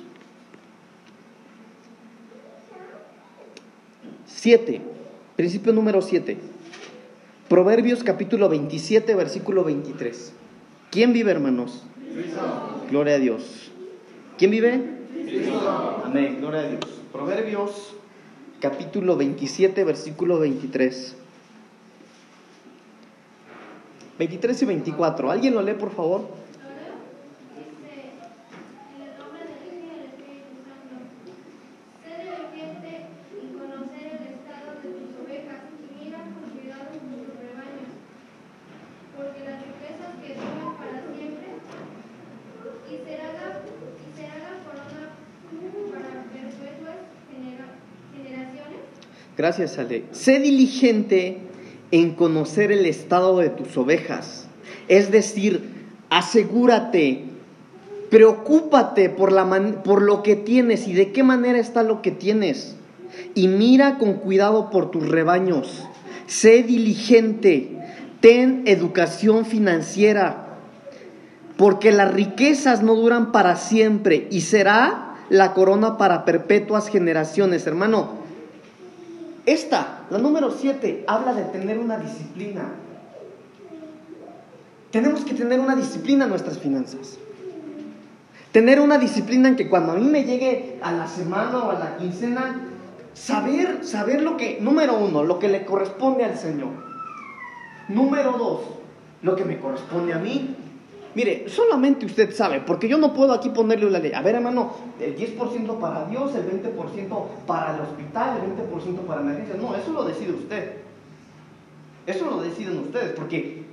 Siete. 4.26 4.82
Principio 5.36 5.74
número 5.74 6.02
siete. 6.02 6.38
Proverbios 7.50 8.04
capítulo 8.04 8.50
27, 8.50 9.16
versículo 9.16 9.64
23. 9.64 10.34
¿Quién 10.92 11.14
vive, 11.14 11.32
hermanos? 11.32 11.84
Gloria 12.90 13.16
a 13.16 13.20
Dios. 13.20 13.72
¿Quién 14.38 14.52
vive? 14.52 14.82
Amén, 16.04 16.38
gloria 16.40 16.62
a 16.62 16.68
Dios. 16.70 16.82
Proverbios 17.12 17.94
capítulo 18.60 19.18
27, 19.18 19.84
versículo 19.84 20.40
23. 20.40 21.17
23 24.18 24.62
y 24.62 24.66
24. 24.66 25.32
¿Alguien 25.32 25.54
lo 25.54 25.62
lee, 25.62 25.74
por 25.74 25.92
favor? 25.92 26.22
Gracias, 49.38 49.78
Ale. 49.78 50.06
Sé 50.14 50.40
diligente 50.40 51.38
en 51.92 52.16
conocer 52.16 52.72
el 52.72 52.86
estado 52.86 53.38
de 53.40 53.50
tus 53.50 53.76
ovejas. 53.78 54.48
Es 54.88 55.12
decir, 55.12 55.70
asegúrate, 56.10 57.26
preocúpate 58.10 59.10
por, 59.10 59.32
la 59.32 59.48
por 59.84 60.02
lo 60.02 60.24
que 60.24 60.36
tienes 60.36 60.88
y 60.88 60.94
de 60.94 61.12
qué 61.12 61.24
manera 61.24 61.60
está 61.60 61.84
lo 61.84 62.02
que 62.02 62.12
tienes. 62.12 62.76
Y 63.36 63.48
mira 63.48 63.98
con 63.98 64.16
cuidado 64.16 64.70
por 64.70 64.92
tus 64.92 65.08
rebaños. 65.08 65.86
Sé 66.28 66.64
diligente, 66.64 67.78
ten 68.20 68.64
educación 68.66 69.46
financiera, 69.46 70.58
porque 71.56 71.92
las 71.92 72.14
riquezas 72.14 72.84
no 72.84 72.96
duran 72.96 73.32
para 73.32 73.56
siempre 73.56 74.28
y 74.30 74.42
será 74.42 75.16
la 75.30 75.54
corona 75.54 75.98
para 75.98 76.26
perpetuas 76.26 76.90
generaciones. 76.90 77.66
Hermano, 77.66 78.27
esta, 79.48 80.06
la 80.10 80.18
número 80.18 80.52
7, 80.52 81.06
habla 81.08 81.34
de 81.34 81.44
tener 81.46 81.80
una 81.80 81.98
disciplina. 81.98 82.66
Tenemos 84.92 85.24
que 85.24 85.34
tener 85.34 85.62
una 85.62 85.74
disciplina 85.74 86.26
en 86.26 86.30
nuestras 86.30 86.60
finanzas. 86.60 87.18
Tener 88.52 88.82
una 88.82 88.98
disciplina 88.98 89.48
en 89.48 89.56
que 89.56 89.70
cuando 89.70 89.94
a 89.94 89.96
mí 89.96 90.06
me 90.06 90.26
llegue 90.26 90.78
a 90.82 90.92
la 90.92 91.08
semana 91.08 91.60
o 91.60 91.72
a 91.72 91.80
la 91.80 91.96
quincena, 91.96 92.60
saber, 93.14 93.86
saber 93.86 94.22
lo 94.22 94.36
que, 94.36 94.60
número 94.60 94.98
uno, 94.98 95.24
lo 95.24 95.40
que 95.40 95.48
le 95.48 95.64
corresponde 95.64 96.26
al 96.26 96.38
Señor. 96.38 96.72
Número 97.88 98.34
dos, 98.34 98.62
lo 99.22 99.38
que 99.38 99.46
me 99.46 99.60
corresponde 99.60 100.14
a 100.14 100.18
mí. 100.20 100.58
Mire, 101.18 101.50
solamente 101.50 102.06
usted 102.06 102.32
sabe, 102.32 102.62
porque 102.62 102.88
yo 102.88 103.00
no 103.00 103.12
puedo 103.12 103.34
aquí 103.34 103.50
ponerle 103.50 103.88
una 103.88 103.98
ley. 103.98 104.12
A 104.14 104.22
ver, 104.22 104.36
hermano, 104.36 104.74
el 105.00 105.18
10% 105.18 105.80
para 105.80 106.06
Dios, 106.06 106.36
el 106.36 106.44
20% 106.44 107.26
para 107.48 107.74
el 107.74 107.82
hospital, 107.82 108.38
el 108.44 108.52
20% 108.70 109.00
para 109.00 109.22
emergencias. 109.22 109.58
No, 109.58 109.76
eso 109.76 109.94
lo 109.94 110.04
decide 110.04 110.34
usted. 110.34 110.74
Eso 112.06 112.26
lo 112.26 112.44
deciden 112.44 112.78
ustedes, 112.78 113.14
porque 113.16 113.64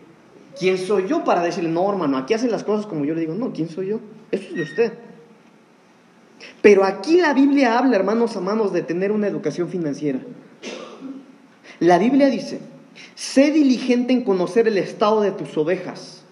¿quién 0.58 0.78
soy 0.78 1.06
yo 1.06 1.22
para 1.22 1.42
decirle, 1.42 1.68
no, 1.68 1.86
hermano, 1.86 2.16
aquí 2.16 2.32
hacen 2.32 2.50
las 2.50 2.64
cosas 2.64 2.86
como 2.86 3.04
yo 3.04 3.14
le 3.14 3.20
digo? 3.20 3.34
No, 3.34 3.52
¿quién 3.52 3.68
soy 3.68 3.88
yo? 3.88 4.00
Eso 4.30 4.48
es 4.48 4.54
de 4.54 4.62
usted. 4.62 4.92
Pero 6.62 6.82
aquí 6.82 7.20
la 7.20 7.34
Biblia 7.34 7.78
habla, 7.78 7.94
hermanos 7.94 8.38
amados, 8.38 8.72
de 8.72 8.80
tener 8.80 9.12
una 9.12 9.26
educación 9.26 9.68
financiera. 9.68 10.20
La 11.78 11.98
Biblia 11.98 12.30
dice, 12.30 12.60
sé 13.14 13.50
diligente 13.50 14.14
en 14.14 14.24
conocer 14.24 14.66
el 14.66 14.78
estado 14.78 15.20
de 15.20 15.32
tus 15.32 15.58
ovejas 15.58 16.23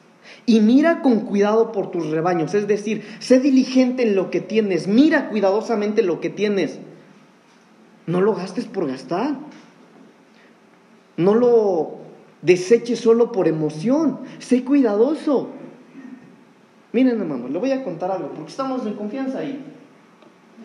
y 0.47 0.61
mira 0.61 1.03
con 1.03 1.21
cuidado 1.21 1.73
por 1.73 1.91
tus 1.91 2.11
rebaños. 2.11 2.55
Es 2.55 2.67
decir, 2.67 3.05
sé 3.21 3.41
diligente 3.41 4.03
en 4.03 4.17
lo 4.17 4.31
que 4.31 4.41
tienes, 4.41 4.87
mira 4.87 5.29
cuidadosamente 5.29 6.03
lo 6.03 6.21
que 6.21 6.31
tienes. 6.31 6.79
No 8.07 8.21
lo 8.21 8.35
gastes 8.35 8.65
por 8.65 8.89
gastar. 8.89 9.37
No 11.17 11.35
lo 11.35 11.99
deseches 12.43 13.01
solo 13.01 13.31
por 13.31 13.47
emoción. 13.47 14.21
Sé 14.39 14.65
cuidadoso. 14.65 15.51
Miren, 16.93 17.21
hermano, 17.21 17.49
le 17.49 17.59
voy 17.59 17.71
a 17.71 17.85
contar 17.85 18.11
algo, 18.11 18.31
porque 18.31 18.51
estamos 18.51 18.85
en 18.87 18.95
confianza 18.95 19.39
ahí. 19.39 19.65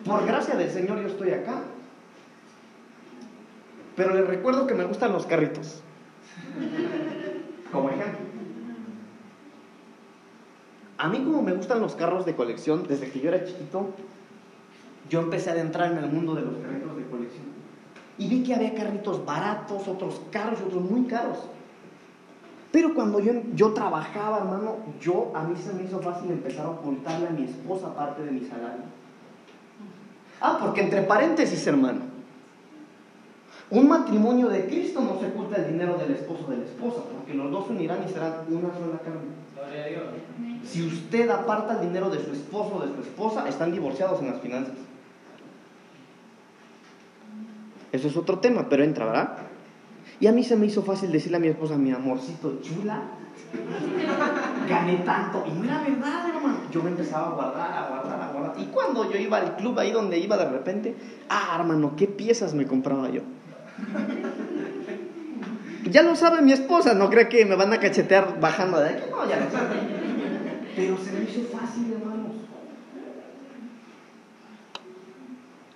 Por 0.04 0.26
gracia 0.26 0.56
del 0.56 0.70
Señor 0.70 1.00
yo 1.00 1.08
estoy 1.08 1.30
acá. 1.30 1.62
Pero 3.96 4.14
les 4.14 4.26
recuerdo 4.26 4.66
que 4.66 4.74
me 4.74 4.84
gustan 4.84 5.12
los 5.12 5.26
carritos. 5.26 5.82
Como 7.72 7.88
ejemplo. 7.88 8.27
A 10.98 11.08
mí 11.08 11.18
como 11.18 11.42
me 11.42 11.52
gustan 11.52 11.80
los 11.80 11.94
carros 11.94 12.26
de 12.26 12.34
colección, 12.34 12.86
desde 12.88 13.10
que 13.10 13.20
yo 13.20 13.28
era 13.28 13.44
chiquito, 13.44 13.86
yo 15.08 15.20
empecé 15.20 15.50
a 15.50 15.52
adentrarme 15.52 15.98
en 15.98 16.04
el 16.04 16.10
mundo 16.12 16.34
de 16.34 16.42
los 16.42 16.56
carritos 16.56 16.96
de 16.96 17.04
colección. 17.04 17.46
Y 18.18 18.28
vi 18.28 18.42
que 18.42 18.54
había 18.54 18.74
carritos 18.74 19.24
baratos, 19.24 19.86
otros 19.86 20.20
caros, 20.32 20.60
otros 20.60 20.82
muy 20.82 21.04
caros. 21.04 21.38
Pero 22.72 22.94
cuando 22.94 23.20
yo, 23.20 23.32
yo 23.54 23.72
trabajaba, 23.72 24.38
hermano, 24.38 24.76
yo 25.00 25.30
a 25.34 25.44
mí 25.44 25.56
se 25.56 25.72
me 25.72 25.84
hizo 25.84 26.00
fácil 26.00 26.32
empezar 26.32 26.66
a 26.66 26.70
ocultarle 26.70 27.28
a 27.28 27.30
mi 27.30 27.44
esposa 27.44 27.94
parte 27.94 28.24
de 28.24 28.32
mi 28.32 28.40
salario. 28.40 28.82
Ah, 30.40 30.58
porque 30.60 30.82
entre 30.82 31.02
paréntesis, 31.02 31.66
hermano, 31.66 32.00
un 33.70 33.88
matrimonio 33.88 34.48
de 34.48 34.66
Cristo 34.66 35.00
no 35.00 35.18
se 35.20 35.26
oculta 35.26 35.56
el 35.56 35.72
dinero 35.72 35.96
del 35.96 36.12
esposo 36.12 36.46
de 36.48 36.58
la 36.58 36.64
esposa, 36.64 37.02
porque 37.12 37.34
los 37.34 37.50
dos 37.50 37.70
unirán 37.70 38.04
y 38.04 38.12
serán 38.12 38.32
una 38.48 38.72
sola 38.72 38.98
carne. 38.98 39.20
Gloria 39.54 39.84
a 39.84 39.88
Dios. 39.88 40.02
Si 40.64 40.86
usted 40.86 41.28
aparta 41.30 41.74
el 41.74 41.88
dinero 41.88 42.10
de 42.10 42.24
su 42.24 42.32
esposo 42.32 42.76
o 42.76 42.86
de 42.86 42.94
su 42.94 43.00
esposa, 43.00 43.48
están 43.48 43.72
divorciados 43.72 44.20
en 44.20 44.30
las 44.30 44.40
finanzas. 44.40 44.74
Eso 47.92 48.08
es 48.08 48.16
otro 48.16 48.38
tema, 48.38 48.68
pero 48.68 48.84
entra, 48.84 49.06
¿verdad? 49.06 49.38
Y 50.20 50.26
a 50.26 50.32
mí 50.32 50.42
se 50.42 50.56
me 50.56 50.66
hizo 50.66 50.82
fácil 50.82 51.12
decirle 51.12 51.36
a 51.36 51.40
mi 51.40 51.48
esposa, 51.48 51.76
mi 51.76 51.92
amorcito 51.92 52.60
chula, 52.60 53.02
gané 54.68 54.96
tanto. 54.98 55.44
Y 55.46 55.52
no 55.52 55.64
era 55.64 55.80
verdad, 55.80 56.28
hermano. 56.28 56.58
Yo 56.70 56.82
me 56.82 56.90
empezaba 56.90 57.28
a 57.28 57.30
guardar, 57.30 57.72
a 57.72 57.88
guardar, 57.88 58.20
a 58.20 58.32
guardar. 58.32 58.60
Y 58.60 58.66
cuando 58.66 59.10
yo 59.10 59.18
iba 59.18 59.38
al 59.38 59.56
club 59.56 59.78
ahí 59.78 59.92
donde 59.92 60.18
iba 60.18 60.36
de 60.36 60.50
repente, 60.50 60.96
ah, 61.28 61.56
hermano, 61.58 61.94
qué 61.96 62.06
piezas 62.06 62.52
me 62.54 62.66
compraba 62.66 63.08
yo. 63.10 63.22
Ya 65.90 66.02
lo 66.02 66.16
sabe 66.16 66.42
mi 66.42 66.52
esposa, 66.52 66.92
no 66.94 67.08
cree 67.08 67.28
que 67.28 67.46
me 67.46 67.54
van 67.54 67.72
a 67.72 67.78
cachetear 67.78 68.40
bajando 68.40 68.80
de 68.80 68.90
aquí. 68.90 69.02
No, 69.10 69.28
ya 69.28 69.40
lo 69.40 69.50
sabe. 69.50 69.97
Pero 70.78 70.96
se 70.96 71.10
me 71.10 71.24
hizo 71.24 71.42
fácil, 71.48 71.92
hermanos. 71.92 72.36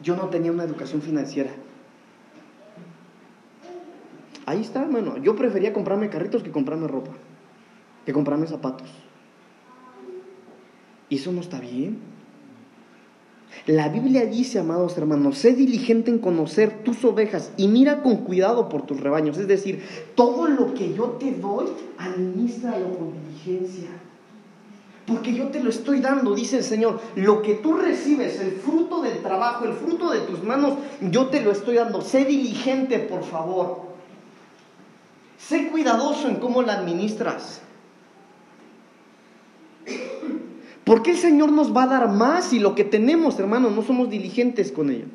Yo 0.00 0.14
no 0.14 0.28
tenía 0.28 0.53
una 0.53 0.62
educación 0.62 1.03
financiera. 1.03 1.50
Ahí 4.46 4.61
está, 4.61 4.82
hermano. 4.82 5.16
Yo 5.18 5.34
prefería 5.34 5.72
comprarme 5.72 6.09
carritos 6.09 6.44
que 6.44 6.53
comprarme 6.53 6.86
ropa, 6.86 7.11
que 8.07 8.12
comprarme 8.12 8.46
zapatos. 8.46 8.88
Y 11.09 11.16
eso 11.16 11.32
no 11.32 11.40
está 11.40 11.59
bien. 11.59 11.98
La 13.66 13.88
Biblia 13.88 14.24
dice, 14.26 14.61
amados 14.61 14.96
hermanos, 14.98 15.36
sé 15.36 15.55
diligente 15.55 16.12
en 16.12 16.20
conocer 16.20 16.84
tus 16.84 17.05
ovejas 17.05 17.53
y 17.57 17.66
mira 17.66 18.03
con 18.03 18.18
cuidado 18.18 18.68
por 18.68 18.86
tus 18.86 19.00
rebaños. 19.00 19.36
Es 19.36 19.48
decir, 19.48 19.82
todo 20.14 20.46
lo 20.46 20.74
que 20.74 20.94
yo 20.94 21.16
te 21.18 21.32
doy, 21.32 21.66
administralo 21.98 22.96
con 22.96 23.12
diligencia. 23.12 23.90
Porque 25.07 25.34
yo 25.34 25.48
te 25.48 25.62
lo 25.62 25.70
estoy 25.70 26.00
dando, 26.00 26.34
dice 26.34 26.59
el 26.59 26.64
Señor. 26.64 27.00
Lo 27.16 27.42
que 27.42 27.55
tú 27.55 27.74
recibes, 27.74 28.38
el 28.40 28.53
fruto 28.53 29.03
del 29.03 29.20
trabajo, 29.20 29.64
el 29.64 29.72
fruto 29.72 30.11
de 30.11 30.20
tus 30.20 30.42
manos, 30.44 30.74
yo 31.00 31.26
te 31.26 31.40
lo 31.40 31.50
estoy 31.50 31.76
dando. 31.76 32.03
Sé 32.03 32.24
diligente, 32.24 33.00
por 33.00 33.24
favor. 33.24 33.92
Sé 35.38 35.68
cuidadoso 35.68 36.28
en 36.28 36.36
cómo 36.36 36.62
la 36.62 36.74
administras. 36.74 37.62
¿Por 40.84 41.03
qué 41.03 41.12
el 41.12 41.16
Señor 41.16 41.50
nos 41.50 41.76
va 41.76 41.84
a 41.84 41.88
dar 41.88 42.09
más 42.09 42.46
si 42.46 42.61
lo 42.61 42.74
que 42.74 42.84
tenemos, 42.84 43.38
hermano, 43.38 43.70
no 43.70 43.82
somos 43.82 44.09
diligentes 44.09 44.70
con 44.70 44.90
ello? 44.90 45.07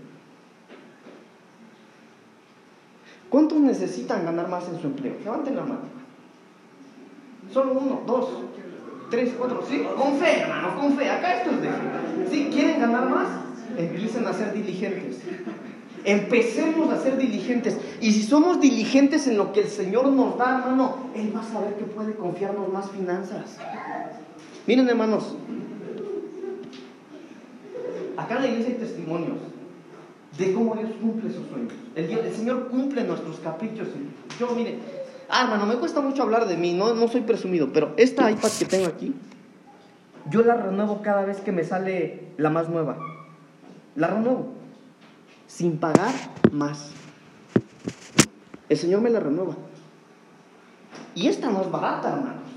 ¿Cuántos 3.29 3.59
necesitan 3.59 4.25
ganar 4.25 4.49
más 4.49 4.67
en 4.69 4.79
su 4.79 4.87
empleo? 4.87 5.15
Levanten 5.23 5.55
la 5.55 5.63
mano. 5.63 5.97
Solo 7.53 7.73
uno, 7.73 8.01
dos, 8.05 8.29
tres, 9.09 9.33
cuatro, 9.37 9.63
sí. 9.67 9.85
Con 9.95 10.17
fe, 10.17 10.41
hermano, 10.41 10.79
con 10.79 10.97
fe. 10.97 11.09
Acá 11.09 11.37
esto 11.37 11.51
es 11.51 11.61
de 11.61 11.67
fe. 11.67 11.75
¿Sí? 12.29 12.49
¿Quieren 12.51 12.79
ganar 12.79 13.09
más? 13.09 13.27
Empiecen 13.77 14.25
a 14.25 14.33
ser 14.33 14.53
diligentes. 14.53 15.19
Empecemos 16.03 16.91
a 16.91 17.01
ser 17.01 17.17
diligentes. 17.17 17.77
Y 18.01 18.11
si 18.11 18.23
somos 18.23 18.61
diligentes 18.61 19.27
en 19.27 19.37
lo 19.37 19.51
que 19.51 19.61
el 19.61 19.67
Señor 19.67 20.07
nos 20.07 20.37
da, 20.37 20.59
hermano, 20.59 20.97
Él 21.15 21.33
va 21.35 21.41
a 21.41 21.43
saber 21.43 21.75
que 21.75 21.83
puede 21.83 22.15
confiarnos 22.15 22.71
más 22.71 22.89
finanzas. 22.91 23.57
Miren, 24.65 24.87
hermanos, 24.87 25.35
acá 28.15 28.35
en 28.37 28.41
la 28.41 28.47
iglesia 28.47 28.73
hay 28.73 28.79
testimonios 28.79 29.37
de 30.37 30.53
cómo 30.53 30.75
Dios 30.75 30.91
cumple 31.01 31.31
sus 31.31 31.47
sueños. 31.47 31.73
El, 31.95 32.11
el 32.11 32.33
Señor 32.33 32.67
cumple 32.69 33.03
nuestros 33.03 33.39
caprichos. 33.39 33.87
Yo, 34.39 34.53
mire, 34.55 34.77
ah, 35.29 35.43
hermano, 35.43 35.65
me 35.65 35.75
cuesta 35.75 36.01
mucho 36.01 36.23
hablar 36.23 36.47
de 36.47 36.57
mí, 36.57 36.73
no, 36.73 36.93
no 36.93 37.07
soy 37.07 37.21
presumido, 37.21 37.71
pero 37.73 37.93
esta 37.97 38.29
iPad 38.29 38.49
que 38.57 38.65
tengo 38.65 38.87
aquí, 38.87 39.13
yo 40.29 40.41
la 40.43 40.55
renuevo 40.55 41.01
cada 41.01 41.23
vez 41.25 41.39
que 41.41 41.51
me 41.51 41.63
sale 41.63 42.31
la 42.37 42.49
más 42.49 42.69
nueva. 42.69 42.97
La 43.95 44.07
renuevo, 44.07 44.53
sin 45.47 45.79
pagar 45.79 46.13
más. 46.51 46.91
El 48.69 48.77
Señor 48.77 49.01
me 49.01 49.09
la 49.09 49.19
renueva. 49.19 49.55
Y 51.15 51.27
esta 51.27 51.49
no 51.49 51.61
es 51.61 51.71
barata, 51.71 52.09
hermano. 52.09 52.47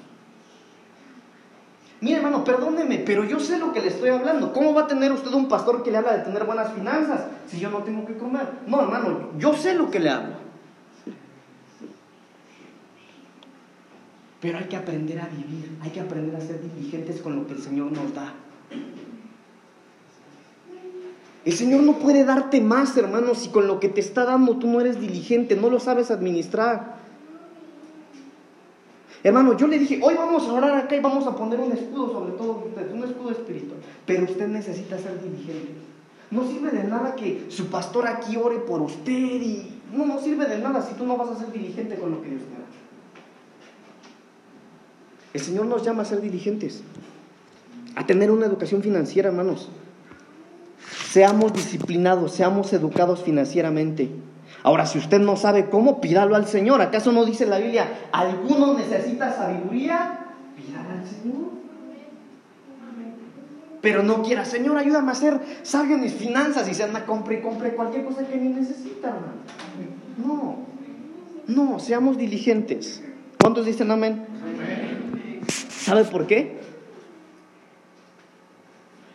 Mire, 2.01 2.17
hermano, 2.17 2.45
perdóneme, 2.45 2.99
pero 2.99 3.25
yo 3.25 3.39
sé 3.39 3.59
lo 3.59 3.73
que 3.73 3.81
le 3.81 3.89
estoy 3.89 4.09
hablando. 4.09 4.53
¿Cómo 4.53 4.75
va 4.75 4.83
a 4.83 4.87
tener 4.87 5.13
usted 5.13 5.33
un 5.33 5.49
pastor 5.49 5.83
que 5.83 5.91
le 5.91 5.99
habla 5.99 6.17
de 6.17 6.25
tener 6.25 6.45
buenas 6.45 6.73
finanzas 6.73 7.27
si 7.47 7.61
yo 7.61 7.71
no 7.71 7.79
tengo 7.79 8.07
que 8.07 8.17
comer? 8.17 8.47
No, 8.67 8.81
hermano, 8.81 9.31
yo 9.39 9.55
sé 9.55 9.75
lo 9.75 9.91
que 9.91 10.01
le 10.01 10.11
hablo. 10.11 10.50
Pero 14.41 14.59
hay 14.59 14.65
que 14.65 14.77
aprender 14.77 15.21
a 15.21 15.29
vivir, 15.29 15.77
hay 15.83 15.91
que 15.91 16.01
aprender 16.01 16.35
a 16.35 16.41
ser 16.41 16.61
diligentes 16.63 17.21
con 17.21 17.37
lo 17.37 17.47
que 17.47 17.55
el 17.55 17.63
Señor 17.63 17.93
nos 17.93 18.15
da. 18.15 18.35
El 21.45 21.53
Señor 21.55 21.83
no 21.83 21.99
puede 21.99 22.25
darte 22.25 22.61
más, 22.61 22.97
hermano, 22.97 23.35
si 23.35 23.49
con 23.49 23.67
lo 23.67 23.81
que 23.81 23.89
te 23.89 24.01
está 24.01 24.25
dando 24.25 24.57
tú 24.57 24.67
no 24.67 24.81
eres 24.81 25.01
diligente, 25.01 25.57
no 25.57 25.71
lo 25.71 25.81
sabes 25.81 26.11
administrar. 26.11 27.01
Hermano, 29.23 29.57
yo 29.57 29.67
le 29.67 29.79
dije, 29.79 30.01
hoy 30.03 30.15
vamos 30.15 30.49
a 30.49 30.53
orar 30.53 30.79
acá 30.79 30.97
y 30.97 31.01
vamos 31.01 31.27
a 31.27 31.37
poner 31.37 31.61
un 31.61 31.73
escudo 31.73 32.11
sobre 32.11 32.33
todo 32.33 32.65
ustedes, 32.67 32.93
un 32.93 33.05
escudo 33.05 33.31
espiritual. 33.33 33.79
Pero 34.07 34.25
usted 34.25 34.49
necesita 34.49 34.99
ser 34.99 35.21
diligente. 35.23 35.75
No 36.31 36.47
sirve 36.47 36.71
de 36.71 36.85
nada 36.85 37.15
que 37.17 37.47
su 37.49 37.67
pastor 37.67 38.07
aquí 38.07 38.37
ore 38.37 38.59
por 38.59 38.81
usted 38.81 39.13
y... 39.13 39.77
No, 39.93 40.07
no 40.07 40.21
sirve 40.21 40.47
de 40.47 40.59
nada 40.59 40.81
si 40.81 40.95
tú 40.95 41.05
no 41.05 41.17
vas 41.17 41.31
a 41.31 41.39
ser 41.39 41.53
diligente 41.53 41.97
con 41.97 42.13
lo 42.13 42.23
que 42.23 42.31
Dios 42.31 42.43
te 42.43 42.55
da. 42.55 42.70
El 45.33 45.41
Señor 45.41 45.67
nos 45.67 45.85
llama 45.85 46.03
a 46.03 46.07
ser 46.07 46.21
diligentes, 46.21 46.83
a 47.95 48.07
tener 48.07 48.31
una 48.31 48.47
educación 48.47 48.83
financiera, 48.83 49.29
hermanos. 49.29 49.69
Seamos 51.11 51.53
disciplinados, 51.53 52.33
seamos 52.33 52.73
educados 52.73 53.23
financieramente. 53.23 54.11
Ahora, 54.63 54.87
si 54.87 54.99
usted 54.99 55.21
no 55.21 55.37
sabe 55.37 55.71
cómo, 55.71 56.01
pídalo 56.01 56.35
al 56.35 56.47
Señor. 56.47 56.83
¿Acaso 56.83 57.13
no 57.13 57.25
dice 57.25 57.47
la 57.47 57.59
Biblia, 57.59 57.89
alguno 58.13 58.75
necesita 58.75 59.33
sabiduría? 59.33 60.19
Pídalo 60.57 60.91
al 60.91 61.07
Señor. 61.07 61.51
Pero 63.81 64.03
no 64.03 64.23
quiera, 64.23 64.45
Señor, 64.45 64.77
ayúdame 64.77 65.09
a 65.09 65.13
hacer 65.13 65.41
sabio 65.63 65.97
mis 65.97 66.13
finanzas 66.13 66.69
y 66.69 66.75
se 66.75 66.83
anda, 66.83 67.07
compre 67.07 67.39
y 67.39 67.41
compre 67.41 67.75
cualquier 67.75 68.05
cosa 68.05 68.27
que 68.27 68.37
ni 68.37 68.51
necesita, 68.51 69.09
hermano. 69.09 69.33
No, 70.19 70.59
no, 71.47 71.79
seamos 71.79 72.19
diligentes. 72.19 73.03
¿Cuántos 73.41 73.65
dicen 73.65 73.91
amén? 73.91 74.27
¿Sabe 75.91 76.05
por 76.05 76.29
qué? 76.29 76.57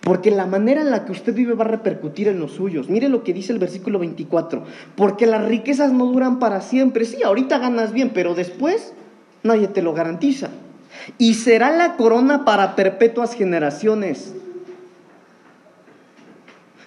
Porque 0.02 0.30
la 0.30 0.46
manera 0.46 0.82
en 0.82 0.92
la 0.92 1.06
que 1.06 1.14
usted 1.14 1.34
vive 1.34 1.54
va 1.54 1.64
a 1.64 1.70
repercutir 1.70 2.28
en 2.28 2.38
los 2.38 2.52
suyos. 2.52 2.90
Mire 2.90 3.08
lo 3.08 3.24
que 3.24 3.32
dice 3.32 3.54
el 3.54 3.60
versículo 3.60 3.98
24. 3.98 4.66
Porque 4.98 5.26
las 5.26 5.46
riquezas 5.46 5.94
no 5.94 6.06
duran 6.08 6.38
para 6.38 6.60
siempre. 6.60 7.06
Sí, 7.06 7.24
ahorita 7.24 7.60
ganas 7.60 7.94
bien, 7.94 8.12
pero 8.14 8.36
después 8.36 8.94
nadie 9.42 9.70
te 9.70 9.82
lo 9.82 9.94
garantiza. 9.94 10.50
Y 11.18 11.36
será 11.36 11.72
la 11.72 11.96
corona 11.96 12.44
para 12.44 12.76
perpetuas 12.76 13.34
generaciones. 13.34 14.36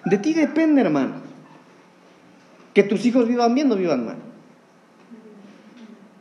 De 0.05 0.19
ti 0.19 0.35
depende, 0.35 0.81
hermano. 0.81 1.13
Que 2.75 2.83
tus 2.83 3.07
hijos 3.07 3.27
vivan 3.27 3.55
bien 3.55 3.71
o 3.71 3.75
vivan 3.75 4.05
mal. 4.05 4.17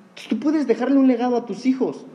Entonces, 0.08 0.28
tú 0.30 0.40
puedes 0.40 0.66
dejarle 0.66 0.96
un 0.96 1.06
legado 1.06 1.36
a 1.36 1.44
tus 1.44 1.66
hijos. 1.66 2.06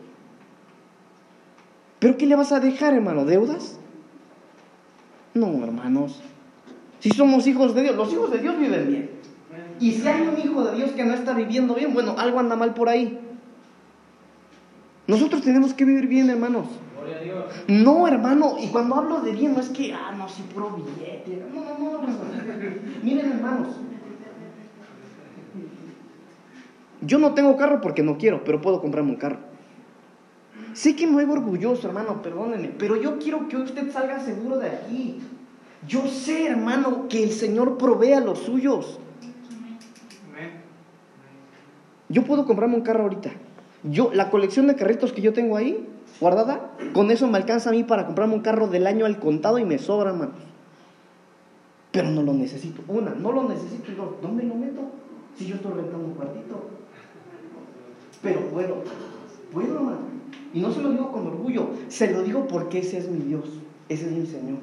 ¿Pero 2.04 2.18
qué 2.18 2.26
le 2.26 2.36
vas 2.36 2.52
a 2.52 2.60
dejar, 2.60 2.94
hermano? 2.94 3.24
¿Deudas? 3.24 3.80
No, 5.34 5.64
hermanos. 5.64 6.22
Si 7.00 7.10
somos 7.12 7.48
hijos 7.48 7.74
de 7.74 7.84
Dios, 7.84 7.96
los 7.96 8.12
hijos 8.12 8.30
de 8.30 8.40
Dios 8.40 8.60
viven 8.60 8.90
bien. 8.90 9.10
Y 9.80 9.94
si 9.94 10.06
hay 10.06 10.28
un 10.28 10.38
hijo 10.38 10.66
de 10.66 10.76
Dios 10.76 10.92
que 10.92 11.06
no 11.06 11.14
está 11.14 11.32
viviendo 11.32 11.76
bien, 11.76 11.94
bueno, 11.94 12.16
algo 12.18 12.42
anda 12.42 12.58
mal 12.58 12.74
por 12.74 12.90
ahí. 12.90 13.18
Nosotros 15.08 15.44
tenemos 15.44 15.74
que 15.74 15.86
vivir 15.86 16.08
bien, 16.08 16.30
hermanos. 16.30 16.68
No, 17.70 18.06
hermano, 18.06 18.58
y 18.60 18.68
cuando 18.68 18.96
hablo 18.96 19.22
de 19.22 19.32
bien, 19.32 19.54
no 19.54 19.62
es 19.62 19.70
que, 19.70 19.94
ah, 19.94 20.12
no, 20.12 20.28
sí, 20.28 20.44
puro 20.54 20.72
billete. 20.72 21.42
No, 21.54 21.64
no, 21.64 21.80
no, 21.80 22.04
hermano. 22.04 22.20
Miren, 23.02 23.32
hermanos. 23.32 23.78
Yo 27.00 27.18
no 27.18 27.34
tengo 27.34 27.56
carro 27.56 27.80
porque 27.80 28.04
no 28.04 28.18
quiero, 28.18 28.44
pero 28.44 28.60
puedo 28.60 28.82
comprarme 28.82 29.12
un 29.12 29.18
carro. 29.18 29.53
Sé 30.74 30.96
que 30.96 31.06
me 31.06 31.14
muevo 31.14 31.34
orgulloso, 31.34 31.88
hermano, 31.88 32.22
perdónenme, 32.22 32.70
pero 32.78 32.96
yo 32.96 33.20
quiero 33.20 33.48
que 33.48 33.58
usted 33.58 33.92
salga 33.92 34.20
seguro 34.20 34.58
de 34.58 34.70
aquí. 34.70 35.20
Yo 35.88 36.08
sé, 36.08 36.48
hermano, 36.48 37.08
que 37.08 37.24
el 37.24 37.32
Señor 37.32 37.78
provee 37.78 38.14
a 38.14 38.20
los 38.20 38.40
suyos. 38.40 39.00
Yo 42.10 42.24
puedo 42.24 42.46
comprarme 42.46 42.76
un 42.76 42.82
carro 42.82 43.04
ahorita. 43.04 43.32
Yo, 43.84 44.12
la 44.14 44.30
colección 44.30 44.68
de 44.68 44.76
carritos 44.76 45.12
que 45.12 45.22
yo 45.22 45.34
tengo 45.34 45.58
ahí, 45.58 45.88
guardada, 46.20 46.72
con 46.94 47.12
eso 47.12 47.28
me 47.28 47.38
alcanza 47.38 47.70
a 47.70 47.74
mí 47.74 47.84
para 47.84 48.06
comprarme 48.06 48.36
un 48.36 48.42
carro 48.42 48.68
del 48.68 48.88
año 48.88 49.06
al 49.06 49.20
contado 49.20 49.60
y 49.60 49.66
me 49.66 49.78
sobra, 49.78 50.12
hermanos. 50.12 50.36
Pero 51.92 52.10
no 52.10 52.24
lo 52.24 52.34
necesito. 52.34 52.82
Una, 52.88 53.12
no 53.12 53.32
lo 53.32 53.48
necesito. 53.48 53.92
Y 53.92 53.96
dos, 53.96 54.22
¿dónde 54.22 54.44
lo 54.44 54.56
meto? 54.56 54.82
Si 55.38 55.46
yo 55.46 55.56
estoy 55.56 55.74
rentando 55.74 56.06
un 56.06 56.14
cuartito. 56.14 56.70
Pero 58.22 58.40
puedo, 58.50 58.84
puedo, 59.52 59.76
hermano. 59.76 60.23
Y 60.54 60.62
no 60.62 60.72
se 60.72 60.82
lo 60.82 60.92
digo 60.92 61.12
con 61.12 61.26
orgullo, 61.26 61.70
se 61.90 62.12
lo 62.12 62.22
digo 62.22 62.48
porque 62.48 62.80
ese 62.80 63.00
es 63.00 63.10
mi 63.10 63.20
Dios, 63.20 63.46
ese 63.90 64.06
es 64.06 64.12
mi 64.12 64.26
Señor. 64.28 64.60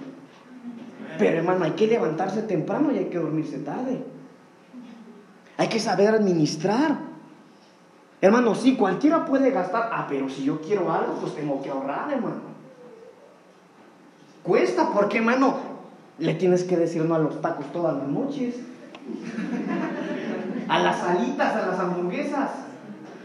Pero 1.19 1.39
hermano, 1.39 1.65
hay 1.65 1.73
que 1.73 1.89
levantarse 1.89 2.43
temprano 2.43 2.93
y 2.93 2.99
hay 2.99 3.07
que 3.07 3.19
dormirse 3.19 3.59
tarde. 3.59 4.05
Hay 5.59 5.69
que 5.69 5.81
saber 5.81 6.15
administrar. 6.15 7.11
Hermano, 8.21 8.55
sí, 8.55 8.77
cualquiera 8.77 9.25
puede 9.25 9.51
gastar. 9.51 9.91
Ah, 9.93 10.07
pero 10.09 10.29
si 10.29 10.45
yo 10.45 10.61
quiero 10.61 10.93
algo, 10.93 11.15
pues 11.21 11.35
tengo 11.35 11.61
que 11.61 11.71
ahorrar, 11.71 12.13
hermano. 12.13 12.51
Cuesta, 14.45 14.91
porque, 14.95 15.19
hermano, 15.19 15.59
le 16.19 16.35
tienes 16.35 16.65
que 16.65 16.77
decir 16.77 17.05
no 17.05 17.17
a 17.17 17.19
los 17.19 17.41
tacos 17.43 17.67
todas 17.73 17.97
las 17.97 18.07
noches. 18.07 18.55
A 20.69 20.79
las 20.79 21.03
alitas, 21.03 21.57
a 21.57 21.67
las 21.67 21.81
hamburguesas. 21.81 22.51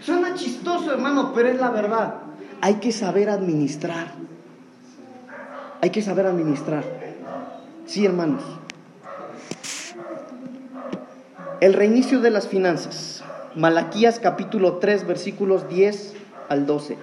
Suena 0.01 0.33
chistoso, 0.33 0.91
hermano, 0.91 1.31
pero 1.33 1.49
es 1.49 1.59
la 1.59 1.69
verdad 1.69 2.24
hay 2.61 2.75
que 2.75 2.91
saber 2.91 3.29
administrar. 3.29 4.07
Hay 5.81 5.89
que 5.89 6.01
saber 6.01 6.25
administrar. 6.25 6.83
Sí, 7.85 8.05
hermanos. 8.05 8.43
El 11.61 11.73
reinicio 11.73 12.21
de 12.21 12.31
las 12.31 12.47
finanzas. 12.47 13.23
Malaquías 13.55 14.19
capítulo 14.19 14.77
3 14.77 15.07
versículos 15.07 15.69
10 15.69 16.13
al 16.49 16.65
12. 16.65 16.97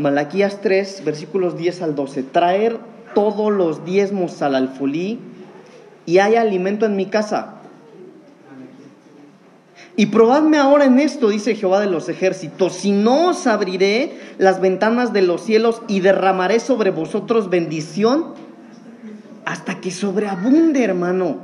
Malaquías 0.00 0.62
3, 0.62 1.04
versículos 1.04 1.58
10 1.58 1.82
al 1.82 1.94
12. 1.94 2.22
Traer 2.22 2.78
todos 3.14 3.52
los 3.52 3.84
diezmos 3.84 4.40
al 4.40 4.54
alfolí 4.54 5.18
y 6.06 6.18
hay 6.18 6.36
alimento 6.36 6.86
en 6.86 6.96
mi 6.96 7.04
casa. 7.04 7.59
Y 10.00 10.06
probadme 10.06 10.56
ahora 10.56 10.86
en 10.86 10.98
esto, 10.98 11.28
dice 11.28 11.54
Jehová 11.54 11.78
de 11.78 11.86
los 11.86 12.08
ejércitos, 12.08 12.72
si 12.72 12.90
no 12.90 13.28
os 13.28 13.46
abriré 13.46 14.14
las 14.38 14.58
ventanas 14.58 15.12
de 15.12 15.20
los 15.20 15.42
cielos 15.42 15.82
y 15.88 16.00
derramaré 16.00 16.58
sobre 16.58 16.90
vosotros 16.90 17.50
bendición 17.50 18.32
hasta 19.44 19.82
que 19.82 19.90
sobreabunde, 19.90 20.82
hermano. 20.84 21.40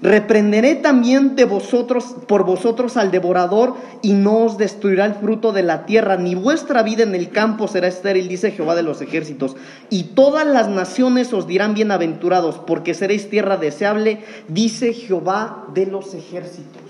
Reprenderé 0.00 0.76
también 0.76 1.34
de 1.34 1.44
vosotros, 1.44 2.14
por 2.28 2.44
vosotros 2.44 2.96
al 2.96 3.10
devorador, 3.10 3.74
y 4.00 4.12
no 4.12 4.44
os 4.44 4.56
destruirá 4.56 5.04
el 5.04 5.14
fruto 5.14 5.50
de 5.50 5.64
la 5.64 5.86
tierra, 5.86 6.16
ni 6.16 6.36
vuestra 6.36 6.84
vida 6.84 7.02
en 7.02 7.16
el 7.16 7.30
campo 7.30 7.66
será 7.66 7.88
estéril, 7.88 8.28
dice 8.28 8.52
Jehová 8.52 8.76
de 8.76 8.84
los 8.84 9.02
ejércitos. 9.02 9.56
Y 9.90 10.04
todas 10.14 10.46
las 10.46 10.68
naciones 10.68 11.32
os 11.32 11.48
dirán 11.48 11.74
bienaventurados, 11.74 12.60
porque 12.64 12.94
seréis 12.94 13.28
tierra 13.28 13.56
deseable, 13.56 14.20
dice 14.46 14.92
Jehová 14.92 15.64
de 15.74 15.86
los 15.86 16.14
ejércitos. 16.14 16.83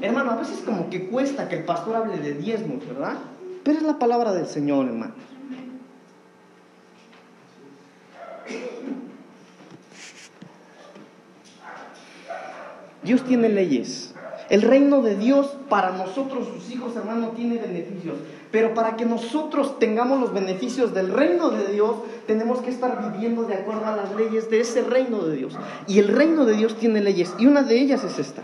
Hermano, 0.00 0.32
a 0.32 0.36
veces 0.36 0.60
como 0.64 0.90
que 0.90 1.06
cuesta 1.06 1.48
que 1.48 1.58
el 1.58 1.64
pastor 1.64 1.96
hable 1.96 2.18
de 2.18 2.34
diezmos, 2.34 2.86
¿verdad? 2.86 3.18
Pero 3.62 3.78
es 3.78 3.84
la 3.84 3.98
palabra 3.98 4.32
del 4.32 4.46
Señor, 4.46 4.86
hermano. 4.86 5.14
Dios 13.02 13.24
tiene 13.24 13.48
leyes. 13.48 14.11
El 14.52 14.60
reino 14.60 15.00
de 15.00 15.16
Dios 15.16 15.56
para 15.70 15.92
nosotros, 15.92 16.46
sus 16.46 16.70
hijos, 16.70 16.94
hermano, 16.94 17.28
tiene 17.28 17.56
beneficios. 17.56 18.16
Pero 18.50 18.74
para 18.74 18.96
que 18.96 19.06
nosotros 19.06 19.78
tengamos 19.78 20.20
los 20.20 20.34
beneficios 20.34 20.92
del 20.92 21.10
reino 21.10 21.48
de 21.48 21.72
Dios, 21.72 21.96
tenemos 22.26 22.60
que 22.60 22.68
estar 22.68 23.10
viviendo 23.14 23.44
de 23.44 23.54
acuerdo 23.54 23.86
a 23.86 23.96
las 23.96 24.14
leyes 24.14 24.50
de 24.50 24.60
ese 24.60 24.82
reino 24.82 25.20
de 25.20 25.36
Dios. 25.36 25.58
Y 25.86 26.00
el 26.00 26.08
reino 26.08 26.44
de 26.44 26.52
Dios 26.52 26.76
tiene 26.76 27.00
leyes. 27.00 27.34
Y 27.38 27.46
una 27.46 27.62
de 27.62 27.80
ellas 27.80 28.04
es 28.04 28.18
esta. 28.18 28.42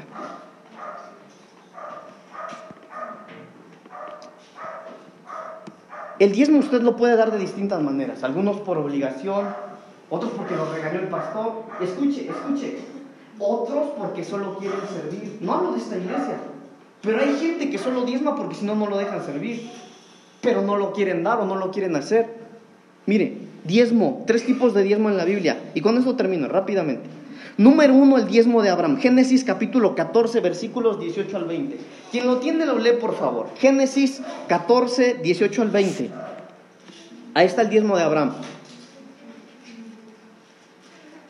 El 6.18 6.32
diezmo 6.32 6.60
usted 6.60 6.80
lo 6.80 6.96
puede 6.96 7.16
dar 7.16 7.32
de 7.32 7.38
distintas 7.38 7.82
maneras. 7.82 8.24
Algunos 8.24 8.60
por 8.60 8.78
obligación, 8.78 9.48
otros 10.08 10.32
porque 10.34 10.56
lo 10.56 10.72
regañó 10.72 11.00
el 11.00 11.08
pastor. 11.08 11.64
Escuche, 11.82 12.30
escuche 12.30 12.97
otros 13.38 13.88
porque 13.98 14.24
solo 14.24 14.58
quieren 14.58 14.80
servir. 14.92 15.38
No 15.40 15.52
hablo 15.52 15.72
de 15.72 15.78
esta 15.78 15.96
iglesia, 15.96 16.38
pero 17.02 17.20
hay 17.20 17.36
gente 17.36 17.70
que 17.70 17.78
solo 17.78 18.04
diezma 18.04 18.36
porque 18.36 18.54
si 18.54 18.64
no, 18.64 18.74
no 18.74 18.86
lo 18.86 18.98
dejan 18.98 19.24
servir, 19.24 19.70
pero 20.40 20.62
no 20.62 20.76
lo 20.76 20.92
quieren 20.92 21.22
dar 21.22 21.40
o 21.40 21.46
no 21.46 21.56
lo 21.56 21.70
quieren 21.70 21.96
hacer. 21.96 22.26
Mire, 23.06 23.38
diezmo, 23.64 24.24
tres 24.26 24.44
tipos 24.44 24.74
de 24.74 24.82
diezmo 24.82 25.08
en 25.08 25.16
la 25.16 25.24
Biblia, 25.24 25.70
y 25.74 25.80
con 25.80 25.96
eso 25.96 26.16
termino 26.16 26.48
rápidamente. 26.48 27.08
Número 27.56 27.92
uno, 27.92 28.18
el 28.18 28.28
diezmo 28.28 28.62
de 28.62 28.70
Abraham. 28.70 28.98
Génesis 28.98 29.42
capítulo 29.42 29.96
14, 29.96 30.40
versículos 30.40 31.00
18 31.00 31.36
al 31.36 31.44
20. 31.44 31.76
Quien 32.12 32.26
lo 32.26 32.38
tiene, 32.38 32.64
lo 32.66 32.78
lee, 32.78 32.92
por 33.00 33.16
favor. 33.16 33.48
Génesis 33.56 34.22
14, 34.46 35.14
18 35.14 35.62
al 35.62 35.70
20. 35.70 36.10
Ahí 37.34 37.46
está 37.46 37.62
el 37.62 37.70
diezmo 37.70 37.96
de 37.96 38.04
Abraham. 38.04 38.34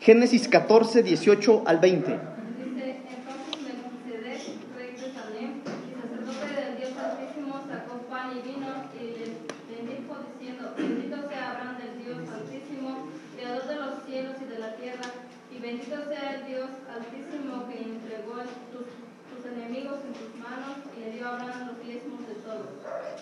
Génesis 0.09 0.47
14, 0.47 1.03
18 1.03 1.69
al 1.69 1.77
20. 1.77 2.01
Dice, 2.01 2.97
entonces 3.13 3.61
Melquisedec, 3.61 4.41
rey 4.73 4.91
de 4.97 5.07
Salem, 5.13 5.61
y 5.61 5.91
sacerdote 6.01 6.49
del 6.49 6.77
Dios 6.81 6.97
Altísimo, 6.97 7.53
sacó 7.69 8.01
pan 8.09 8.33
y 8.33 8.41
vino 8.41 8.89
y 8.97 9.21
les 9.21 9.37
bendijo 9.69 10.17
diciendo, 10.33 10.73
bendito 10.75 11.29
sea 11.29 11.51
Abraham 11.51 11.77
del 11.77 11.93
Dios 12.01 12.17
Altísimo, 12.25 13.05
creador 13.37 13.67
de 13.69 13.75
los 13.75 13.93
cielos 14.09 14.33
y 14.41 14.45
de 14.49 14.57
la 14.57 14.73
tierra, 14.81 15.05
y 15.53 15.61
bendito 15.61 15.95
sea 16.09 16.41
el 16.41 16.45
Dios 16.49 16.69
Altísimo 16.89 17.69
que 17.69 17.77
entregó 17.77 18.41
tus, 18.73 18.89
tus 18.89 19.45
enemigos 19.45 20.01
en 20.09 20.13
tus 20.17 20.33
manos 20.41 20.89
y 20.97 21.05
le 21.05 21.11
dio 21.21 21.27
a 21.27 21.37
Abraham 21.37 21.67
los 21.69 21.85
diezmos 21.85 22.25
de 22.25 22.33
todos. 22.33 22.65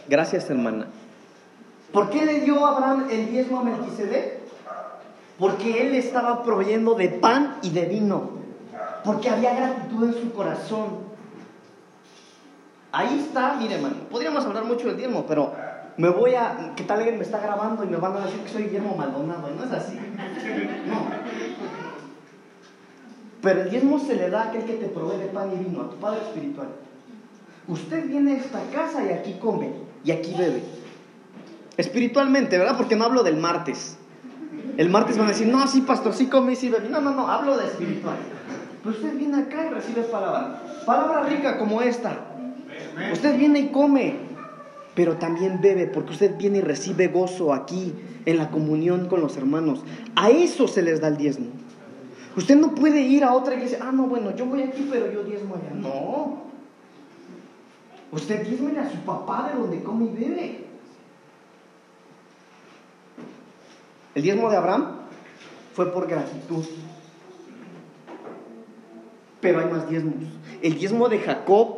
Gracias, 0.07 0.49
hermana. 0.49 0.87
¿Por 1.91 2.09
qué 2.11 2.23
le 2.23 2.39
dio 2.47 2.65
Abraham 2.65 3.09
el 3.11 3.29
diezmo 3.29 3.59
a 3.59 3.63
Melquisedec? 3.63 4.36
Porque 5.39 5.87
él 5.87 5.95
estaba 5.95 6.43
proveyendo 6.43 6.95
de 6.95 7.09
pan 7.09 7.57
y 7.61 7.69
de 7.69 7.85
vino, 7.85 8.31
porque 9.03 9.29
había 9.29 9.53
gratitud 9.53 10.05
en 10.05 10.13
su 10.13 10.33
corazón. 10.33 11.07
Ahí 12.91 13.23
está, 13.25 13.55
mire 13.59 13.75
hermano, 13.75 13.95
podríamos 14.09 14.45
hablar 14.45 14.65
mucho 14.65 14.87
del 14.87 14.97
diezmo, 14.97 15.25
pero 15.27 15.53
me 15.97 16.09
voy 16.09 16.35
a, 16.35 16.73
¿qué 16.75 16.83
tal 16.83 16.99
alguien 16.99 17.17
me 17.17 17.23
está 17.23 17.39
grabando 17.39 17.83
y 17.83 17.87
me 17.87 17.97
van 17.97 18.17
a 18.17 18.25
decir 18.25 18.39
que 18.41 18.49
soy 18.49 18.63
Guillermo 18.63 18.95
Maldonado? 18.95 19.49
Y 19.51 19.57
no 19.57 19.63
es 19.65 19.71
así. 19.71 19.95
No. 20.87 21.07
Pero 23.41 23.61
el 23.61 23.69
diezmo 23.69 23.99
se 23.99 24.15
le 24.15 24.29
da 24.29 24.43
a 24.43 24.47
aquel 24.49 24.63
que 24.63 24.73
te 24.73 24.87
provee 24.87 25.17
de 25.17 25.27
pan 25.27 25.51
y 25.53 25.63
vino, 25.63 25.81
a 25.81 25.89
tu 25.89 25.95
Padre 25.97 26.21
Espiritual. 26.21 26.67
Usted 27.67 28.07
viene 28.07 28.33
a 28.33 28.37
esta 28.37 28.61
casa 28.73 29.03
y 29.03 29.09
aquí 29.09 29.33
come 29.39 29.71
y 30.03 30.11
aquí 30.11 30.33
bebe. 30.37 30.63
Espiritualmente, 31.75 32.57
¿verdad? 32.57 32.77
Porque 32.77 32.95
no 32.95 33.05
hablo 33.05 33.23
del 33.23 33.37
martes. 33.37 33.96
El 34.77 34.89
martes 34.89 35.17
van 35.17 35.25
a 35.25 35.31
decir, 35.31 35.47
no, 35.47 35.67
sí, 35.67 35.81
pastor, 35.81 36.13
sí 36.13 36.27
come 36.27 36.53
y 36.53 36.55
sí 36.55 36.69
bebe. 36.69 36.87
No, 36.87 37.01
no, 37.01 37.13
no, 37.13 37.27
hablo 37.27 37.57
de 37.57 37.65
espiritual. 37.65 38.17
Pero 38.83 38.95
usted 38.95 39.17
viene 39.17 39.37
acá 39.39 39.65
y 39.65 39.73
recibe 39.73 40.03
palabra. 40.03 40.61
Palabra 40.85 41.23
rica 41.23 41.57
como 41.57 41.81
esta. 41.81 42.15
Usted 43.11 43.37
viene 43.37 43.59
y 43.59 43.67
come, 43.69 44.15
pero 44.93 45.17
también 45.17 45.61
bebe, 45.61 45.87
porque 45.87 46.11
usted 46.11 46.37
viene 46.37 46.59
y 46.59 46.61
recibe 46.61 47.07
gozo 47.07 47.53
aquí, 47.53 47.93
en 48.25 48.37
la 48.37 48.49
comunión 48.51 49.07
con 49.07 49.21
los 49.21 49.35
hermanos. 49.35 49.83
A 50.15 50.29
eso 50.29 50.67
se 50.67 50.83
les 50.83 51.01
da 51.01 51.07
el 51.07 51.17
diezmo. 51.17 51.47
Usted 52.35 52.55
no 52.55 52.75
puede 52.75 53.01
ir 53.01 53.23
a 53.23 53.33
otra 53.33 53.55
iglesia, 53.55 53.79
ah, 53.81 53.91
no, 53.91 54.03
bueno, 54.03 54.35
yo 54.35 54.45
voy 54.45 54.61
aquí, 54.61 54.87
pero 54.91 55.11
yo 55.11 55.23
diezmo 55.23 55.55
allá. 55.55 55.73
No. 55.73 56.43
Usted 58.11 58.47
diezme 58.47 58.77
a 58.79 58.89
su 58.89 58.97
papá 58.97 59.49
de 59.51 59.59
donde 59.59 59.81
come 59.81 60.05
y 60.05 60.09
bebe. 60.09 60.66
El 64.17 64.23
diezmo 64.23 64.49
de 64.49 64.57
Abraham 64.57 65.01
fue 65.75 65.93
por 65.93 66.07
gratitud. 66.07 66.65
Pero 69.39 69.59
hay 69.59 69.67
más 69.67 69.87
diezmos. 69.87 70.15
El 70.63 70.73
diezmo 70.73 71.07
de 71.07 71.19
Jacob 71.19 71.77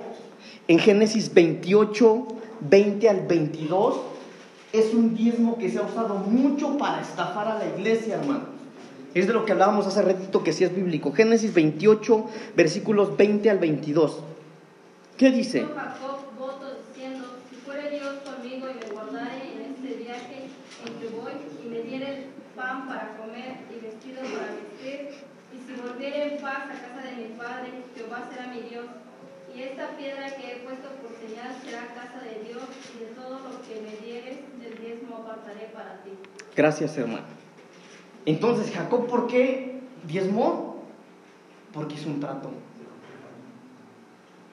en 0.69 0.79
Génesis 0.79 1.33
28, 1.33 2.27
20 2.61 3.09
al 3.09 3.27
22 3.27 3.99
es 4.71 4.93
un 4.93 5.17
diezmo 5.17 5.57
que 5.57 5.69
se 5.69 5.79
ha 5.79 5.81
usado 5.81 6.15
mucho 6.15 6.77
para 6.77 7.01
estafar 7.01 7.45
a 7.49 7.59
la 7.59 7.77
iglesia, 7.77 8.15
hermano. 8.15 8.45
Es 9.13 9.27
de 9.27 9.33
lo 9.33 9.43
que 9.43 9.51
hablábamos 9.51 9.85
hace 9.87 10.01
ratito 10.01 10.41
que 10.41 10.53
sí 10.53 10.63
es 10.63 10.73
bíblico. 10.73 11.11
Génesis 11.11 11.53
28, 11.53 12.25
versículos 12.55 13.17
20 13.17 13.49
al 13.49 13.59
22. 13.59 14.17
¿Qué 15.17 15.29
dice 15.31 15.65
voto 16.39 16.67
diciendo, 16.87 17.25
si 17.49 17.57
fuere 17.57 17.89
Dios 17.89 18.13
conmigo 18.23 18.67
y 18.69 18.85
me 18.85 18.91
guardare 18.93 19.43
en 19.51 19.73
este 19.73 20.03
viaje 20.03 20.47
en 20.85 20.93
que 20.93 21.15
voy 21.15 21.33
y 21.63 21.67
me 21.67 21.81
diere 21.81 22.27
pan 22.79 22.87
para 22.87 23.17
comer 23.17 23.57
y 23.69 23.79
vestido 23.83 24.21
para 24.21 24.53
vestir, 24.53 25.09
y 25.53 25.57
si 25.57 25.81
volviere 25.81 26.35
en 26.35 26.41
paz 26.41 26.65
a 26.65 26.69
casa 26.69 27.07
de 27.07 27.15
mi 27.15 27.35
padre, 27.35 27.83
Jehová 27.95 28.29
será 28.29 28.47
mi 28.47 28.61
Dios. 28.61 28.85
Y 29.55 29.63
esta 29.63 29.97
piedra 29.97 30.35
que 30.35 30.51
he 30.51 30.55
puesto 30.57 30.89
por 31.01 31.11
señal 31.17 31.55
será 31.63 31.87
casa 31.87 32.21
de 32.23 32.47
Dios, 32.47 32.63
y 32.95 33.05
de 33.05 33.11
todo 33.11 33.39
lo 33.39 33.61
que 33.61 33.81
me 33.81 34.05
dieres, 34.05 34.37
del 34.59 34.77
diezmo 34.77 35.17
apartaré 35.17 35.69
para 35.73 36.03
ti. 36.03 36.11
Gracias, 36.55 36.97
hermano. 36.97 37.25
Entonces, 38.25 38.71
Jacob, 38.71 39.07
¿por 39.07 39.27
qué 39.27 39.81
diezmó? 40.05 40.83
Porque 41.73 41.95
es 41.95 42.05
un 42.05 42.19
trato. 42.19 42.51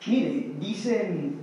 Mire, 0.07 0.53
dicen 0.61 1.41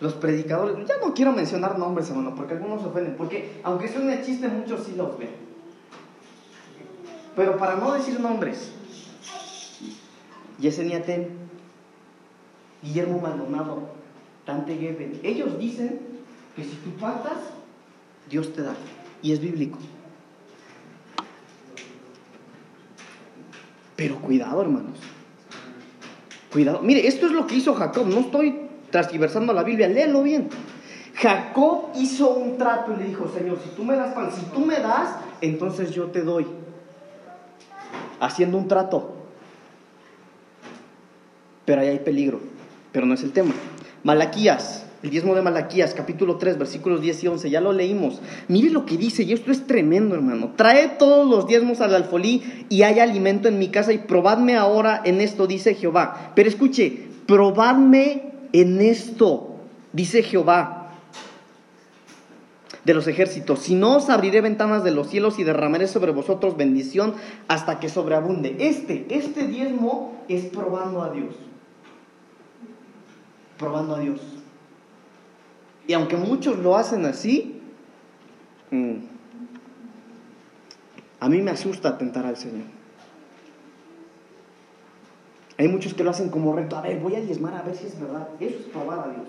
los 0.00 0.14
predicadores, 0.14 0.76
ya 0.86 0.98
no 0.98 1.12
quiero 1.12 1.32
mencionar 1.32 1.78
nombres, 1.78 2.08
hermano, 2.08 2.34
porque 2.34 2.54
algunos 2.54 2.80
se 2.80 2.88
ofenden, 2.88 3.16
porque 3.16 3.60
aunque 3.62 3.88
suene 3.88 4.22
chiste, 4.22 4.48
muchos 4.48 4.84
sí 4.84 4.94
los 4.96 5.18
ven. 5.18 5.43
Pero 7.36 7.56
para 7.56 7.76
no 7.76 7.92
decir 7.92 8.20
nombres, 8.20 8.70
Yesenia 10.58 11.02
Ten, 11.02 11.28
Guillermo 12.82 13.20
Maldonado, 13.20 13.88
Dante 14.46 14.76
Gebel, 14.76 15.20
ellos 15.22 15.58
dicen 15.58 16.00
que 16.54 16.62
si 16.62 16.76
tú 16.76 16.90
faltas, 16.98 17.38
Dios 18.30 18.52
te 18.52 18.62
da. 18.62 18.74
Y 19.22 19.32
es 19.32 19.40
bíblico. 19.40 19.78
Pero 23.96 24.16
cuidado, 24.16 24.60
hermanos. 24.60 24.98
Cuidado. 26.52 26.80
Mire, 26.82 27.06
esto 27.06 27.26
es 27.26 27.32
lo 27.32 27.46
que 27.46 27.56
hizo 27.56 27.74
Jacob. 27.74 28.06
No 28.06 28.20
estoy 28.20 28.60
transversando 28.90 29.52
la 29.52 29.62
Biblia. 29.62 29.88
Léelo 29.88 30.22
bien. 30.22 30.48
Jacob 31.14 31.90
hizo 31.94 32.30
un 32.30 32.58
trato 32.58 32.92
y 32.92 32.96
le 32.96 33.04
dijo, 33.04 33.28
Señor, 33.28 33.58
si 33.62 33.70
tú 33.70 33.84
me 33.84 33.96
das 33.96 34.14
pan, 34.14 34.30
si 34.32 34.44
tú 34.46 34.60
me 34.60 34.78
das, 34.80 35.16
entonces 35.40 35.92
yo 35.92 36.06
te 36.06 36.22
doy. 36.22 36.46
Haciendo 38.20 38.58
un 38.58 38.68
trato. 38.68 39.12
Pero 41.64 41.80
ahí 41.80 41.88
hay 41.88 41.98
peligro. 41.98 42.40
Pero 42.92 43.06
no 43.06 43.14
es 43.14 43.22
el 43.22 43.32
tema. 43.32 43.52
Malaquías 44.02 44.84
El 45.02 45.10
diezmo 45.10 45.34
de 45.34 45.42
Malaquías, 45.42 45.92
capítulo 45.94 46.36
3, 46.36 46.58
versículos 46.58 47.02
10 47.02 47.24
y 47.24 47.28
11, 47.28 47.50
ya 47.50 47.60
lo 47.60 47.72
leímos. 47.72 48.20
Mire 48.48 48.70
lo 48.70 48.86
que 48.86 48.96
dice, 48.96 49.22
y 49.22 49.32
esto 49.34 49.52
es 49.52 49.66
tremendo, 49.66 50.14
hermano. 50.14 50.52
Trae 50.56 50.88
todos 50.98 51.28
los 51.28 51.46
diezmos 51.46 51.82
al 51.82 51.94
alfolí 51.94 52.42
y 52.70 52.82
hay 52.82 53.00
alimento 53.00 53.48
en 53.48 53.58
mi 53.58 53.68
casa 53.68 53.92
y 53.92 53.98
probadme 53.98 54.56
ahora 54.56 55.02
en 55.04 55.20
esto, 55.20 55.46
dice 55.46 55.74
Jehová. 55.74 56.32
Pero 56.34 56.48
escuche, 56.48 57.06
probadme 57.26 58.32
en 58.52 58.80
esto, 58.80 59.56
dice 59.92 60.22
Jehová 60.22 60.73
de 62.84 62.94
los 62.94 63.06
ejércitos. 63.06 63.60
Si 63.60 63.74
no 63.74 63.96
os 63.96 64.10
abriré 64.10 64.40
ventanas 64.40 64.84
de 64.84 64.90
los 64.90 65.08
cielos 65.08 65.38
y 65.38 65.44
derramaré 65.44 65.88
sobre 65.88 66.12
vosotros 66.12 66.56
bendición 66.56 67.14
hasta 67.48 67.80
que 67.80 67.88
sobreabunde. 67.88 68.56
Este, 68.58 69.06
este 69.10 69.46
diezmo 69.46 70.22
es 70.28 70.44
probando 70.46 71.02
a 71.02 71.10
Dios. 71.10 71.34
Probando 73.58 73.96
a 73.96 74.00
Dios. 74.00 74.20
Y 75.86 75.92
aunque 75.92 76.16
muchos 76.16 76.58
lo 76.58 76.76
hacen 76.76 77.04
así, 77.06 77.60
mm, 78.70 78.94
a 81.20 81.28
mí 81.28 81.40
me 81.40 81.50
asusta 81.50 81.96
tentar 81.96 82.26
al 82.26 82.36
Señor. 82.36 82.64
Hay 85.56 85.68
muchos 85.68 85.94
que 85.94 86.02
lo 86.02 86.10
hacen 86.10 86.30
como 86.30 86.54
reto. 86.54 86.76
A 86.76 86.82
ver, 86.82 86.98
voy 86.98 87.14
a 87.14 87.20
diezmar 87.20 87.54
a 87.54 87.62
ver 87.62 87.76
si 87.76 87.86
es 87.86 87.98
verdad. 87.98 88.28
Eso 88.40 88.58
es 88.58 88.64
probar 88.66 88.98
a 88.98 89.12
Dios. 89.12 89.28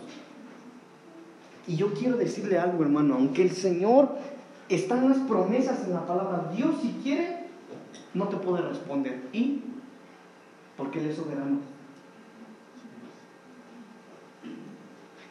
Y 1.68 1.76
yo 1.76 1.94
quiero 1.94 2.18
decirle 2.18 2.60
algo, 2.60 2.84
hermano. 2.84 3.16
Aunque 3.16 3.42
el 3.42 3.52
Señor 3.52 4.10
está 4.70 4.98
en 4.98 5.10
las 5.10 5.20
promesas 5.20 5.86
en 5.86 5.94
la 5.94 6.06
palabra, 6.06 6.52
Dios 6.56 6.76
si 6.82 6.90
quiere, 7.04 7.46
no 8.14 8.28
te 8.28 8.38
puede 8.38 8.62
responder. 8.62 9.22
¿Y? 9.34 9.62
Porque 10.78 11.00
Él 11.00 11.10
es 11.10 11.16
soberano. 11.16 11.60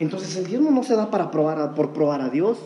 Entonces 0.01 0.37
el 0.37 0.47
diezmo 0.47 0.71
no 0.71 0.83
se 0.83 0.97
da 0.97 1.11
para 1.11 1.31
probar 1.31 1.75
por 1.75 1.93
probar 1.93 2.21
a 2.21 2.29
Dios. 2.29 2.59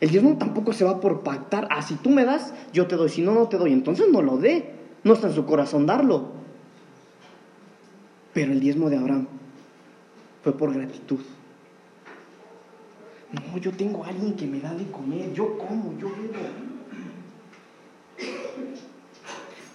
El 0.00 0.10
diezmo 0.10 0.36
tampoco 0.36 0.72
se 0.72 0.84
va 0.84 1.00
por 1.00 1.20
pactar. 1.20 1.66
Ah, 1.70 1.82
si 1.82 1.94
tú 1.94 2.10
me 2.10 2.24
das, 2.24 2.52
yo 2.72 2.86
te 2.86 2.96
doy. 2.96 3.08
Si 3.08 3.22
no, 3.22 3.34
no 3.34 3.48
te 3.48 3.56
doy. 3.56 3.72
Entonces 3.72 4.06
no 4.10 4.22
lo 4.22 4.36
dé. 4.36 4.74
No 5.02 5.14
está 5.14 5.28
en 5.28 5.34
su 5.34 5.44
corazón 5.44 5.86
darlo. 5.86 6.28
Pero 8.32 8.52
el 8.52 8.60
diezmo 8.60 8.90
de 8.90 8.98
Abraham 8.98 9.26
fue 10.42 10.52
por 10.52 10.72
gratitud. 10.72 11.20
No, 13.32 13.58
yo 13.58 13.72
tengo 13.72 14.04
a 14.04 14.08
alguien 14.08 14.34
que 14.34 14.46
me 14.46 14.60
da 14.60 14.74
de 14.74 14.90
comer. 14.90 15.32
Yo 15.32 15.58
como, 15.58 15.98
yo 15.98 16.08
bebo. 16.10 16.66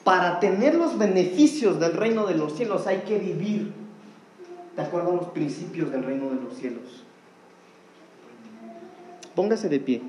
Para 0.04 0.40
tener 0.40 0.76
los 0.76 0.98
beneficios 0.98 1.80
del 1.80 1.94
reino 1.94 2.26
de 2.26 2.36
los 2.36 2.56
cielos 2.56 2.88
hay 2.88 3.00
que 3.00 3.20
vivir 3.20 3.72
de 4.76 4.82
acuerdo 4.82 5.12
a 5.12 5.16
los 5.16 5.28
principios 5.28 5.92
del 5.92 6.04
reino 6.04 6.30
de 6.30 6.42
los 6.42 6.56
cielos. 6.56 7.04
Póngase 9.36 9.70
de 9.70 9.80
pie 9.80 10.02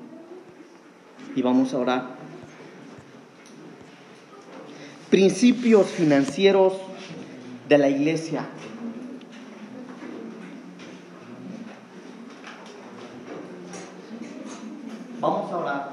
y 1.35 1.43
vamos 1.43 1.75
a 1.75 1.79
orar. 1.79 2.23
Principios 5.11 5.89
financieros 5.89 6.75
de 7.69 7.79
la 7.79 7.89
iglesia. 7.89 8.47
Vamos 15.23 15.53
a 15.53 15.57
orar. 15.57 15.91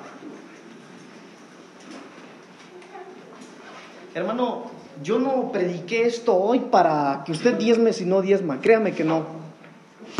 Hermano, 4.15 4.63
yo 5.03 5.19
no 5.19 5.51
prediqué 5.51 6.07
esto 6.07 6.35
hoy 6.35 6.61
para 6.71 7.21
que 7.23 7.31
usted 7.31 7.55
diezme 7.55 7.93
si 7.93 8.05
no 8.05 8.23
diezma, 8.23 8.59
créame 8.59 8.93
que 8.93 9.03
no. 9.03 9.27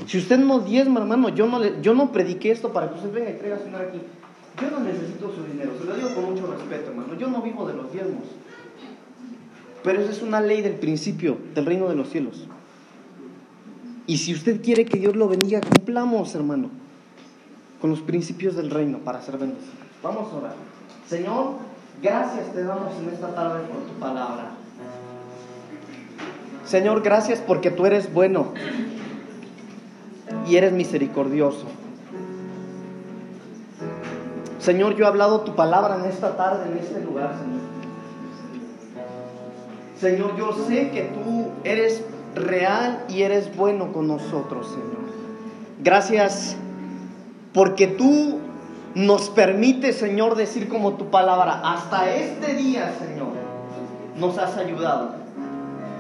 Si 0.06 0.20
usted 0.20 0.38
no 0.38 0.60
diezma, 0.60 1.00
hermano, 1.00 1.30
yo 1.30 1.48
no, 1.48 1.82
yo 1.82 1.96
no 1.96 2.12
prediqué 2.12 2.52
esto 2.52 2.72
para 2.72 2.90
que 2.90 2.98
usted 2.98 3.12
venga 3.12 3.32
y 3.32 3.34
traiga 3.34 3.58
su 3.58 3.66
dinero 3.66 3.88
aquí. 3.90 4.00
Yo 4.62 4.70
no 4.70 4.80
necesito 4.82 5.34
su 5.34 5.44
dinero, 5.44 5.72
se 5.80 5.86
lo 5.86 5.96
digo 5.96 6.14
con 6.14 6.26
mucho 6.26 6.46
respeto, 6.46 6.92
hermano. 6.92 7.16
Yo 7.16 7.30
no 7.30 7.42
vivo 7.42 7.68
de 7.68 7.74
los 7.74 7.92
diezmos. 7.92 8.26
Pero 9.84 10.02
esa 10.02 10.12
es 10.12 10.22
una 10.22 10.40
ley 10.40 10.62
del 10.62 10.76
principio 10.76 11.36
del 11.56 11.66
reino 11.66 11.90
de 11.90 11.96
los 11.96 12.10
cielos. 12.10 12.46
Y 14.06 14.18
si 14.18 14.36
usted 14.36 14.62
quiere 14.62 14.86
que 14.86 15.00
Dios 15.00 15.16
lo 15.16 15.28
bendiga, 15.28 15.62
cumplamos, 15.62 16.36
hermano, 16.36 16.70
con 17.82 17.90
los 17.90 18.02
principios 18.02 18.56
del 18.56 18.70
reino 18.70 19.00
para 19.00 19.22
ser 19.22 19.38
bendecidos. 19.38 19.76
Vamos 20.04 20.32
a 20.32 20.36
orar. 20.36 20.54
Señor, 21.08 21.54
gracias 22.02 22.54
te 22.54 22.64
damos 22.64 22.94
en 22.98 23.10
esta 23.10 23.34
tarde 23.34 23.62
por 23.68 23.82
tu 23.84 24.00
palabra. 24.00 24.52
Señor, 26.66 27.02
gracias 27.02 27.40
porque 27.40 27.72
tú 27.72 27.86
eres 27.86 28.14
bueno 28.14 28.54
y 30.48 30.56
eres 30.56 30.72
misericordioso. 30.72 31.66
Señor, 34.60 34.96
yo 34.96 35.06
he 35.06 35.08
hablado 35.08 35.42
tu 35.42 35.56
palabra 35.56 35.98
en 35.98 36.06
esta 36.06 36.36
tarde, 36.36 36.70
en 36.72 36.78
este 36.78 37.02
lugar, 37.02 37.34
Señor. 37.40 37.60
Señor, 40.00 40.38
yo 40.38 40.66
sé 40.68 40.92
que 40.92 41.04
tú 41.04 41.50
eres 41.64 42.04
real 42.36 43.04
y 43.10 43.24
eres 43.24 43.56
bueno 43.56 43.92
con 43.92 44.08
nosotros, 44.08 44.68
Señor. 44.68 45.10
Gracias 45.82 46.56
porque 47.54 47.88
tú 47.88 48.40
nos 48.96 49.30
permites, 49.30 49.98
Señor, 49.98 50.36
decir 50.36 50.68
como 50.68 50.94
tu 50.94 51.06
palabra, 51.06 51.62
hasta 51.64 52.14
este 52.14 52.56
día, 52.56 52.94
Señor, 53.00 53.30
nos 54.16 54.38
has 54.38 54.58
ayudado. 54.58 55.12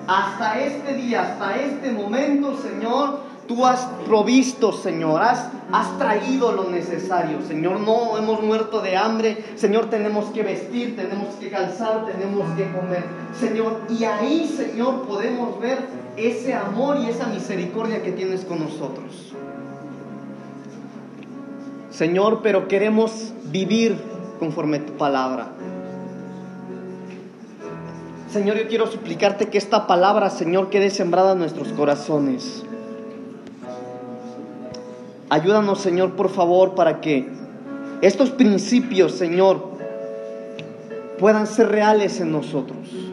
Hasta 0.07 0.59
este 0.59 0.95
día, 0.95 1.21
hasta 1.21 1.55
este 1.57 1.91
momento, 1.91 2.57
Señor, 2.57 3.19
tú 3.47 3.65
has 3.65 3.87
provisto, 4.05 4.71
Señor, 4.71 5.21
has, 5.21 5.49
has, 5.71 5.97
traído 5.99 6.51
lo 6.51 6.69
necesario, 6.69 7.41
Señor. 7.47 7.79
No 7.79 8.17
hemos 8.17 8.41
muerto 8.41 8.81
de 8.81 8.97
hambre, 8.97 9.43
Señor, 9.55 9.89
tenemos 9.89 10.25
que 10.25 10.41
vestir, 10.41 10.95
tenemos 10.95 11.35
que 11.35 11.49
calzar, 11.49 12.05
tenemos 12.05 12.47
que 12.55 12.71
comer, 12.71 13.03
Señor. 13.39 13.81
Y 13.89 14.03
ahí, 14.03 14.47
Señor, 14.47 15.03
podemos 15.07 15.59
ver 15.59 15.79
ese 16.17 16.53
amor 16.55 16.97
y 17.01 17.09
esa 17.09 17.27
misericordia 17.27 18.01
que 18.01 18.11
tienes 18.11 18.45
con 18.45 18.59
nosotros. 18.59 19.33
Señor, 21.91 22.41
pero 22.43 22.67
queremos 22.67 23.33
vivir 23.45 23.97
conforme 24.39 24.77
a 24.77 24.85
tu 24.85 24.93
palabra. 24.93 25.49
Señor, 28.31 28.57
yo 28.57 28.67
quiero 28.67 28.85
suplicarte 28.85 29.47
que 29.47 29.57
esta 29.57 29.87
palabra, 29.87 30.29
Señor, 30.29 30.69
quede 30.69 30.91
sembrada 30.91 31.33
en 31.33 31.39
nuestros 31.39 31.69
corazones. 31.69 32.63
Ayúdanos, 35.29 35.79
Señor, 35.81 36.15
por 36.15 36.29
favor, 36.29 36.75
para 36.75 37.01
que 37.01 37.27
estos 38.01 38.29
principios, 38.29 39.13
Señor, 39.13 39.69
puedan 41.19 41.47
ser 41.47 41.69
reales 41.69 42.19
en 42.21 42.31
nosotros. 42.31 43.08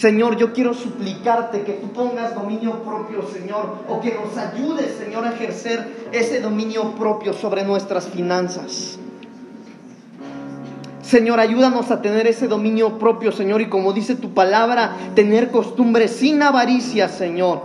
Señor, 0.00 0.38
yo 0.38 0.54
quiero 0.54 0.72
suplicarte 0.72 1.60
que 1.60 1.74
tú 1.74 1.88
pongas 1.88 2.34
dominio 2.34 2.82
propio, 2.84 3.22
Señor, 3.28 3.80
o 3.86 4.00
que 4.00 4.14
nos 4.14 4.34
ayudes, 4.38 4.96
Señor, 4.96 5.26
a 5.26 5.34
ejercer 5.34 6.08
ese 6.10 6.40
dominio 6.40 6.92
propio 6.92 7.34
sobre 7.34 7.64
nuestras 7.64 8.08
finanzas. 8.08 8.98
Señor, 11.02 11.38
ayúdanos 11.38 11.90
a 11.90 12.00
tener 12.00 12.26
ese 12.26 12.48
dominio 12.48 12.98
propio, 12.98 13.30
Señor, 13.30 13.60
y 13.60 13.68
como 13.68 13.92
dice 13.92 14.14
tu 14.14 14.32
palabra, 14.32 14.96
tener 15.14 15.50
costumbres 15.50 16.12
sin 16.12 16.42
avaricia, 16.42 17.10
Señor. 17.10 17.60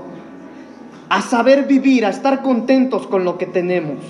A 1.07 1.21
saber 1.21 1.63
vivir, 1.67 2.05
a 2.05 2.09
estar 2.09 2.41
contentos 2.41 3.07
con 3.07 3.23
lo 3.23 3.37
que 3.37 3.45
tenemos. 3.45 4.03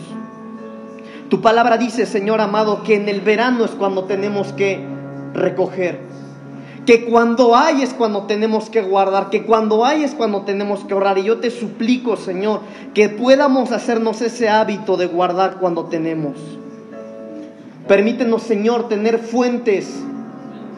Tu 1.30 1.42
palabra 1.42 1.78
dice, 1.78 2.08
Señor 2.08 2.42
amado, 2.42 2.82
que 2.82 2.96
en 2.96 3.08
el 3.08 3.22
verano 3.22 3.66
es 3.66 3.72
cuando 3.72 4.06
tenemos 4.06 4.52
que 4.54 4.84
recoger. 5.36 6.15
Que 6.86 7.06
cuando 7.06 7.56
hay 7.56 7.82
es 7.82 7.94
cuando 7.94 8.24
tenemos 8.24 8.70
que 8.70 8.82
guardar, 8.82 9.32
que 9.32 9.44
cuando 9.44 9.86
hay 9.86 10.04
es 10.04 10.14
cuando 10.14 10.42
tenemos 10.42 10.84
que 10.84 10.94
ahorrar. 10.94 11.18
Y 11.18 11.24
yo 11.24 11.40
te 11.40 11.50
suplico, 11.50 12.16
Señor, 12.16 12.60
que 12.94 13.10
podamos 13.10 13.72
hacernos 13.72 14.22
ese 14.22 14.50
hábito 14.50 14.96
de 14.96 15.08
guardar 15.08 15.58
cuando 15.60 15.86
tenemos. 15.86 16.34
Permítenos, 17.88 18.44
Señor, 18.44 18.88
tener 18.88 19.20
fuentes 19.20 19.94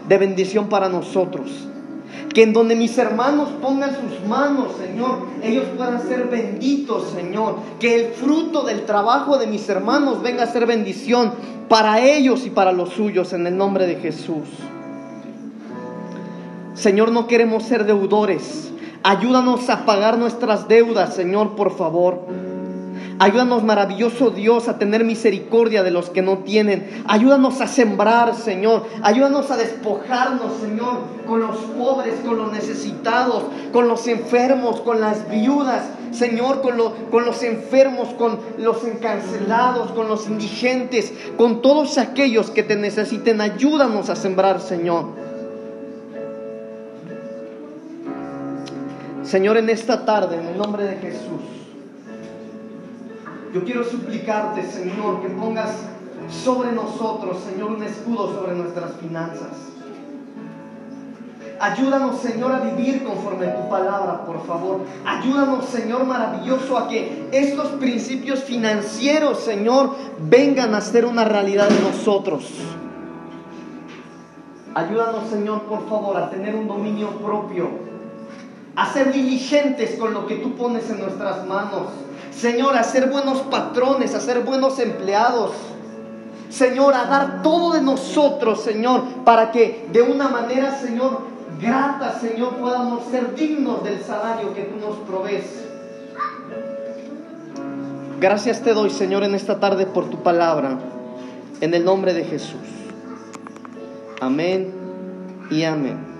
de 0.07 0.17
bendición 0.17 0.67
para 0.69 0.87
nosotros. 0.87 1.67
Que 2.33 2.43
en 2.43 2.53
donde 2.53 2.75
mis 2.75 2.97
hermanos 2.97 3.49
pongan 3.61 3.91
sus 3.91 4.27
manos, 4.27 4.73
Señor, 4.77 5.19
ellos 5.43 5.65
puedan 5.75 6.01
ser 6.07 6.27
benditos, 6.27 7.09
Señor. 7.15 7.55
Que 7.79 7.95
el 7.95 8.13
fruto 8.13 8.63
del 8.63 8.85
trabajo 8.85 9.37
de 9.37 9.47
mis 9.47 9.67
hermanos 9.67 10.21
venga 10.21 10.43
a 10.43 10.47
ser 10.47 10.65
bendición 10.65 11.33
para 11.67 12.01
ellos 12.01 12.45
y 12.45 12.49
para 12.49 12.71
los 12.71 12.89
suyos, 12.89 13.33
en 13.33 13.47
el 13.47 13.57
nombre 13.57 13.87
de 13.87 13.95
Jesús. 13.95 14.47
Señor, 16.77 17.11
no 17.11 17.25
queremos 17.25 17.63
ser 17.63 17.85
deudores. 17.85 18.71
Ayúdanos 19.01 19.67
a 19.69 19.83
pagar 19.83 20.19
nuestras 20.19 20.67
deudas, 20.67 21.15
Señor, 21.15 21.55
por 21.55 21.75
favor. 21.75 22.19
Ayúdanos, 23.17 23.63
maravilloso 23.63 24.29
Dios, 24.29 24.67
a 24.67 24.77
tener 24.77 25.03
misericordia 25.03 25.81
de 25.81 25.89
los 25.89 26.11
que 26.11 26.21
no 26.21 26.37
tienen. 26.39 27.03
Ayúdanos 27.07 27.61
a 27.61 27.67
sembrar, 27.67 28.35
Señor. 28.35 28.85
Ayúdanos 29.01 29.49
a 29.49 29.57
despojarnos, 29.57 30.57
Señor, 30.61 30.99
con 31.25 31.39
los 31.39 31.57
pobres, 31.57 32.13
con 32.23 32.37
los 32.37 32.51
necesitados, 32.51 33.45
con 33.73 33.87
los 33.87 34.07
enfermos, 34.07 34.79
con 34.81 35.01
las 35.01 35.27
viudas. 35.31 35.83
Señor, 36.11 36.61
con, 36.61 36.77
los 36.77 37.43
enfermos, 37.43 38.09
con 38.09 38.39
los 38.59 38.83
encarcelados, 38.83 39.91
con 39.91 40.07
los 40.07 40.27
indigentes, 40.27 41.11
con 41.37 41.63
todos 41.63 41.97
aquellos 41.97 42.51
que 42.51 42.61
te 42.61 42.75
necesiten. 42.75 43.41
Ayúdanos 43.41 44.11
a 44.11 44.15
sembrar, 44.15 44.61
Señor. 44.61 45.26
Señor, 49.27 49.57
en 49.57 49.69
esta 49.69 50.05
tarde, 50.05 50.37
en 50.37 50.47
el 50.47 50.57
nombre 50.57 50.85
de 50.85 50.95
Jesús, 50.99 51.41
yo 53.53 53.63
quiero 53.65 53.83
suplicarte, 53.83 54.63
Señor, 54.63 55.21
que 55.21 55.27
pongas 55.27 55.71
sobre 56.31 56.71
nosotros, 56.71 57.37
Señor, 57.43 57.71
un 57.71 57.83
escudo 57.83 58.33
sobre 58.33 58.55
nuestras 58.55 58.93
finanzas. 59.01 59.49
Ayúdanos, 61.59 62.21
Señor, 62.21 62.53
a 62.53 62.59
vivir 62.59 63.03
conforme 63.03 63.47
a 63.47 63.57
tu 63.57 63.69
palabra, 63.69 64.23
por 64.25 64.45
favor. 64.45 64.81
Ayúdanos, 65.05 65.65
Señor 65.65 66.05
maravilloso, 66.05 66.77
a 66.77 66.87
que 66.87 67.27
estos 67.33 67.67
principios 67.79 68.45
financieros, 68.45 69.39
Señor, 69.39 69.89
vengan 70.19 70.73
a 70.73 70.79
ser 70.79 71.05
una 71.05 71.25
realidad 71.25 71.67
de 71.67 71.81
nosotros. 71.81 72.49
Ayúdanos, 74.73 75.27
Señor, 75.29 75.63
por 75.63 75.89
favor, 75.89 76.15
a 76.15 76.29
tener 76.29 76.55
un 76.55 76.67
dominio 76.67 77.09
propio, 77.17 77.96
a 78.77 78.93
ser 78.93 79.11
diligentes 79.11 79.97
con 79.99 80.13
lo 80.13 80.27
que 80.27 80.35
tú 80.35 80.55
pones 80.55 80.87
en 80.91 80.99
nuestras 80.99 81.45
manos. 81.47 81.87
Señor, 82.31 82.77
a 82.77 82.83
ser 82.83 83.09
buenos 83.09 83.39
patrones, 83.39 84.13
a 84.13 84.21
ser 84.21 84.41
buenos 84.41 84.77
empleados. 84.77 85.53
Señor, 86.51 86.93
a 86.93 87.05
dar 87.05 87.41
todo 87.41 87.73
de 87.73 87.81
nosotros, 87.81 88.61
Señor, 88.61 89.01
para 89.25 89.51
que 89.51 89.87
de 89.91 90.03
una 90.03 90.29
manera, 90.29 90.79
Señor, 90.79 91.21
grata, 91.59 92.19
Señor, 92.19 92.57
podamos 92.57 93.05
ser 93.09 93.33
dignos 93.33 93.83
del 93.83 93.99
salario 94.03 94.53
que 94.53 94.61
tú 94.61 94.79
nos 94.79 94.97
provees. 94.97 95.65
Gracias 98.21 98.61
te 98.61 98.75
doy, 98.75 98.91
Señor, 98.91 99.23
en 99.23 99.33
esta 99.33 99.59
tarde 99.59 99.87
por 99.87 100.07
tu 100.11 100.21
palabra, 100.21 100.77
en 101.61 101.73
el 101.73 101.83
nombre 101.83 102.13
de 102.13 102.25
Jesús. 102.25 102.61
Amén 104.21 104.71
y 105.49 105.63
amén. 105.63 106.16